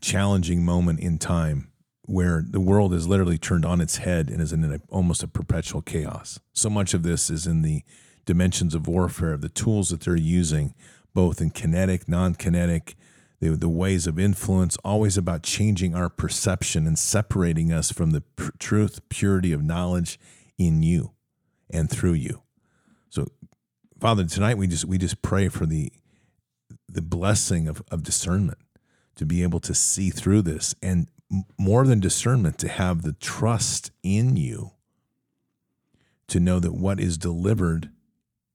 challenging 0.01 0.65
moment 0.65 0.99
in 0.99 1.19
time 1.19 1.71
where 2.03 2.43
the 2.47 2.59
world 2.59 2.93
is 2.93 3.07
literally 3.07 3.37
turned 3.37 3.65
on 3.65 3.79
its 3.79 3.97
head 3.97 4.29
and 4.29 4.41
is 4.41 4.51
in 4.51 4.63
a, 4.63 4.79
almost 4.89 5.21
a 5.21 5.27
perpetual 5.27 5.81
chaos. 5.81 6.39
So 6.53 6.69
much 6.69 6.93
of 6.93 7.03
this 7.03 7.29
is 7.29 7.45
in 7.45 7.61
the 7.61 7.83
dimensions 8.25 8.73
of 8.73 8.87
warfare, 8.87 9.33
of 9.33 9.41
the 9.41 9.49
tools 9.49 9.89
that 9.89 10.01
they're 10.01 10.15
using, 10.15 10.73
both 11.13 11.39
in 11.39 11.51
kinetic, 11.51 12.09
non 12.09 12.35
kinetic, 12.35 12.95
the, 13.41 13.57
the 13.57 13.67
ways 13.67 14.07
of 14.07 14.19
influence, 14.19 14.77
always 14.85 15.17
about 15.17 15.43
changing 15.43 15.95
our 15.95 16.09
perception 16.09 16.87
and 16.87 16.97
separating 16.97 17.73
us 17.73 17.91
from 17.91 18.11
the 18.11 18.21
pr- 18.21 18.51
truth, 18.59 19.01
purity 19.09 19.51
of 19.51 19.63
knowledge 19.63 20.19
in 20.57 20.83
you 20.83 21.11
and 21.69 21.89
through 21.89 22.13
you. 22.13 22.43
So, 23.09 23.27
Father, 23.99 24.23
tonight 24.23 24.57
we 24.57 24.67
just 24.67 24.85
we 24.85 24.97
just 24.97 25.21
pray 25.21 25.49
for 25.49 25.65
the 25.65 25.91
the 26.87 27.01
blessing 27.01 27.67
of, 27.67 27.83
of 27.91 28.03
discernment 28.03 28.59
to 29.15 29.25
be 29.25 29.43
able 29.43 29.59
to 29.61 29.73
see 29.73 30.09
through 30.09 30.43
this 30.43 30.75
and 30.81 31.07
more 31.57 31.85
than 31.85 31.99
discernment 31.99 32.57
to 32.59 32.67
have 32.67 33.01
the 33.01 33.13
trust 33.13 33.91
in 34.03 34.37
you 34.37 34.71
to 36.27 36.39
know 36.39 36.59
that 36.59 36.73
what 36.73 36.99
is 36.99 37.17
delivered 37.17 37.89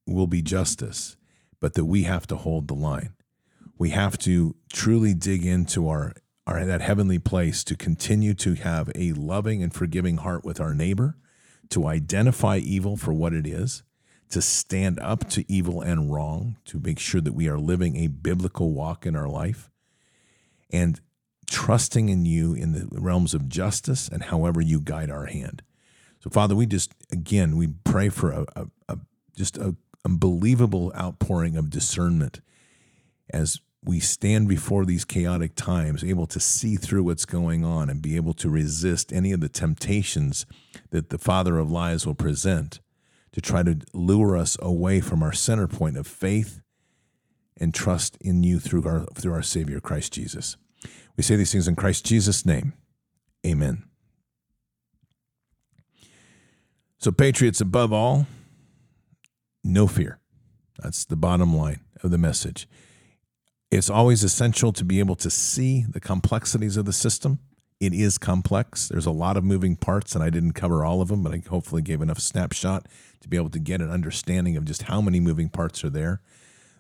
will 0.07 0.27
be 0.27 0.43
justice, 0.43 1.17
but 1.61 1.75
that 1.75 1.87
we 1.87 2.05
have 2.05 2.27
to 2.27 2.37
hold 2.37 2.69
the 2.69 2.75
line. 2.75 3.16
We 3.79 3.91
have 3.91 4.19
to 4.19 4.57
truly 4.73 5.15
dig 5.15 5.45
into 5.45 5.89
our, 5.89 6.15
our 6.47 6.65
that 6.65 6.81
heavenly 6.81 7.19
place 7.19 7.63
to 7.65 7.77
continue 7.77 8.35
to 8.35 8.55
have 8.55 8.91
a 8.95 9.13
loving 9.13 9.63
and 9.63 9.73
forgiving 9.73 10.19
heart 10.19 10.45
with 10.45 10.61
our 10.61 10.75
neighbor, 10.75 11.17
to 11.71 11.87
identify 11.87 12.59
evil 12.59 12.97
for 12.97 13.13
what 13.13 13.35
it 13.35 13.47
is, 13.47 13.83
to 14.31 14.41
stand 14.41 14.99
up 15.01 15.29
to 15.31 15.45
evil 15.51 15.83
and 15.83 16.13
wrong, 16.13 16.57
to 16.65 16.79
make 16.79 16.99
sure 16.99 17.21
that 17.21 17.35
we 17.35 17.49
are 17.49 17.59
living 17.59 17.97
a 17.97 18.07
biblical 18.07 18.73
walk 18.73 19.05
in 19.07 19.15
our 19.15 19.29
life, 19.29 19.71
and 20.71 21.01
trusting 21.47 22.09
in 22.09 22.25
you 22.25 22.55
in 22.55 22.73
the 22.73 22.89
realms 22.91 23.35
of 23.35 23.49
justice 23.49 24.09
and 24.09 24.25
however 24.25 24.61
you 24.61 24.81
guide 24.81 25.11
our 25.11 25.27
hand. 25.27 25.63
So, 26.21 26.31
Father, 26.31 26.57
we 26.57 26.67
just 26.67 26.93
again 27.13 27.57
we 27.57 27.69
pray 27.85 28.09
for 28.09 28.33
a, 28.33 28.47
a, 28.57 28.67
a 28.89 28.99
just 29.37 29.57
a 29.59 29.77
unbelievable 30.05 30.93
outpouring 30.97 31.57
of 31.57 31.71
discernment 31.71 32.41
as 33.31 33.61
we 33.87 34.01
stand 34.01 34.49
before 34.49 34.85
these 34.85 35.05
chaotic 35.05 35.55
times, 35.55 36.03
able 36.03 36.27
to 36.27 36.41
see 36.41 36.75
through 36.75 37.05
what's 37.05 37.25
going 37.25 37.65
on 37.65 37.89
and 37.89 38.03
be 38.03 38.17
able 38.17 38.35
to 38.35 38.51
resist 38.51 39.13
any 39.13 39.31
of 39.31 39.41
the 39.41 39.49
temptations 39.49 40.45
that 40.91 41.11
the 41.11 41.19
father 41.19 41.57
of 41.59 41.71
lies 41.71 42.05
will 42.05 42.15
present 42.15 42.81
to 43.31 43.41
try 43.41 43.63
to 43.63 43.79
lure 43.93 44.37
us 44.37 44.57
away 44.61 45.01
from 45.01 45.23
our 45.23 45.33
center 45.33 45.69
point 45.69 45.97
of 45.97 46.07
faith 46.07 46.61
and 47.59 47.73
trust 47.73 48.19
in 48.21 48.43
you 48.43 48.59
through 48.59 48.85
our 48.85 49.07
through 49.15 49.33
our 49.33 49.43
Savior 49.43 49.79
Christ 49.79 50.13
Jesus. 50.13 50.57
We 51.17 51.23
say 51.23 51.37
these 51.37 51.53
things 51.53 51.69
in 51.69 51.77
Christ 51.77 52.05
Jesus' 52.05 52.45
name. 52.45 52.73
Amen. 53.47 53.85
So, 56.99 57.13
patriots, 57.13 57.61
above 57.61 57.93
all, 57.93 58.27
no 59.63 59.87
fear. 59.87 60.19
That's 60.83 61.05
the 61.05 61.17
bottom 61.17 61.57
line 61.57 61.81
of 62.03 62.11
the 62.11 62.19
message. 62.19 62.67
It's 63.77 63.91
always 63.91 64.25
essential 64.25 64.73
to 64.73 64.85
be 64.85 65.01
able 65.01 65.17
to 65.17 65.29
see 65.29 65.85
the 65.87 66.01
complexities 66.01 66.79
of 66.79 66.87
the 66.87 66.95
system. 66.95 67.41
It 67.79 67.93
is 67.93 68.17
complex. 68.17 68.89
There's 68.89 69.05
a 69.05 69.11
lot 69.11 69.37
of 69.37 69.45
moving 69.45 69.77
parts, 69.77 70.15
and 70.15 70.25
I 70.25 70.31
didn't 70.31 70.53
cover 70.53 70.83
all 70.83 71.03
of 71.03 71.09
them, 71.09 71.23
but 71.23 71.35
I 71.35 71.43
hopefully 71.47 71.83
gave 71.83 72.01
enough 72.01 72.19
snapshot 72.19 72.87
to 73.21 73.29
be 73.29 73.37
able 73.37 73.51
to 73.51 73.59
get 73.59 73.83
an 73.83 73.91
understanding 73.91 74.57
of 74.57 74.65
just 74.65 74.85
how 74.85 75.03
many 75.03 75.21
moving 75.21 75.51
parts 75.51 75.85
are 75.85 75.91
there. 75.91 76.23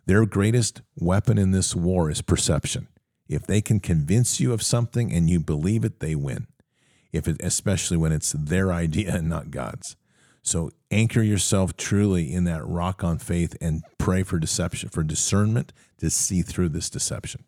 Their 0.07 0.25
greatest 0.25 0.81
weapon 0.99 1.37
in 1.37 1.51
this 1.51 1.75
war 1.75 2.11
is 2.11 2.23
perception. 2.23 2.89
If 3.29 3.43
they 3.47 3.61
can 3.61 3.79
convince 3.79 4.41
you 4.41 4.55
of 4.55 4.63
something 4.63 5.13
and 5.13 5.29
you 5.29 5.39
believe 5.39 5.85
it, 5.85 6.01
they 6.01 6.15
win. 6.15 6.47
If 7.13 7.29
it, 7.29 7.37
especially 7.41 7.99
when 7.99 8.13
it's 8.13 8.33
their 8.33 8.73
idea 8.73 9.17
and 9.17 9.29
not 9.29 9.51
God's. 9.51 9.97
So 10.47 10.71
anchor 10.93 11.23
yourself 11.23 11.77
truly 11.77 12.33
in 12.33 12.45
that 12.45 12.65
rock 12.65 13.03
on 13.03 13.19
faith 13.19 13.57
and 13.61 13.83
pray 13.99 14.23
for 14.23 14.39
deception, 14.39 14.89
for 14.91 15.03
discernment 15.03 15.73
to 15.99 16.09
see 16.09 16.43
through 16.43 16.69
this 16.69 16.89
deception. 16.89 17.43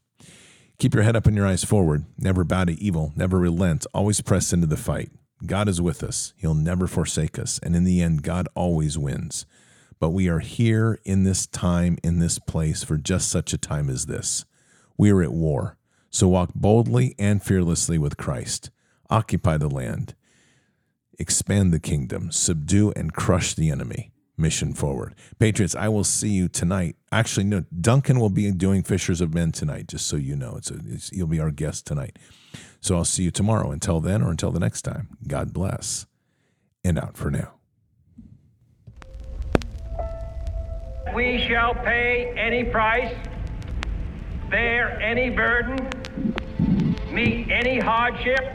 Keep 0.79 0.95
your 0.95 1.05
head 1.05 1.15
up 1.15 1.27
and 1.27 1.37
your 1.37 1.47
eyes 1.47 1.63
forward. 1.63 2.07
Never 2.19 2.43
bow 2.43 2.65
to 2.65 2.73
evil. 2.73 3.13
Never 3.15 3.39
relent. 3.39 3.87
Always 3.95 4.21
press 4.21 4.53
into 4.53 4.67
the 4.67 4.77
fight. 4.77 5.13
God 5.47 5.69
is 5.69 5.81
with 5.81 6.03
us. 6.03 6.33
He'll 6.37 6.55
never 6.55 6.89
forsake 6.89 7.39
us. 7.39 7.61
And 7.63 7.77
in 7.77 7.85
the 7.85 8.03
end, 8.03 8.25
God 8.25 8.49
always 8.57 8.99
wins. 8.99 9.47
But 10.01 10.11
we 10.11 10.29
are 10.29 10.41
here 10.41 10.99
in 11.05 11.23
this 11.23 11.47
time, 11.47 11.99
in 12.03 12.19
this 12.19 12.41
place, 12.41 12.83
for 12.83 12.97
just 12.97 13.31
such 13.31 13.53
a 13.53 13.59
time 13.59 13.89
as 13.89 14.07
this. 14.07 14.45
We 14.97 15.13
are 15.13 15.23
at 15.23 15.33
war. 15.33 15.77
So 16.11 16.27
walk 16.27 16.51
boldly 16.53 17.15
and 17.17 17.41
fearlessly 17.41 17.97
with 17.97 18.17
Christ. 18.17 18.71
Occupy 19.09 19.57
the 19.59 19.71
land 19.71 20.15
expand 21.19 21.73
the 21.73 21.81
kingdom, 21.81 22.31
subdue 22.31 22.93
and 22.97 23.13
crush 23.13 23.55
the 23.55 23.71
enemy. 23.71 24.13
Mission 24.41 24.73
forward. 24.73 25.17
Patriots, 25.41 25.75
I 25.75 25.89
will 25.89 26.05
see 26.05 26.29
you 26.29 26.47
tonight. 26.47 26.95
Actually, 27.11 27.43
no, 27.43 27.65
Duncan 27.81 28.21
will 28.21 28.31
be 28.31 28.49
doing 28.53 28.85
Fishers 28.85 29.21
of 29.21 29.35
Men 29.35 29.51
tonight, 29.51 29.89
just 29.89 30.07
so 30.07 30.17
you 30.17 30.37
know. 30.37 30.55
It's, 30.57 30.71
a, 30.71 30.79
it's 30.87 31.09
He'll 31.11 31.27
be 31.27 31.41
our 31.41 31.51
guest 31.51 31.87
tonight. 31.87 32.17
So 32.81 32.95
I'll 32.95 33.05
see 33.05 33.25
you 33.25 33.33
tomorrow. 33.33 33.73
Until 33.73 33.99
then, 33.99 34.23
or 34.23 34.31
until 34.31 34.53
the 34.53 34.61
next 34.61 34.83
time, 34.83 35.09
God 35.27 35.53
bless. 35.53 36.07
And 36.85 37.01
out 37.01 37.17
for 37.17 37.33
now. 37.33 37.55
We 41.13 41.45
shall 41.49 41.75
pay 41.75 42.33
any 42.37 42.63
price, 42.63 43.13
bear 44.51 45.01
any 45.01 45.31
burden, 45.31 45.91
meet 47.11 47.51
any 47.51 47.81
hardship 47.81 48.55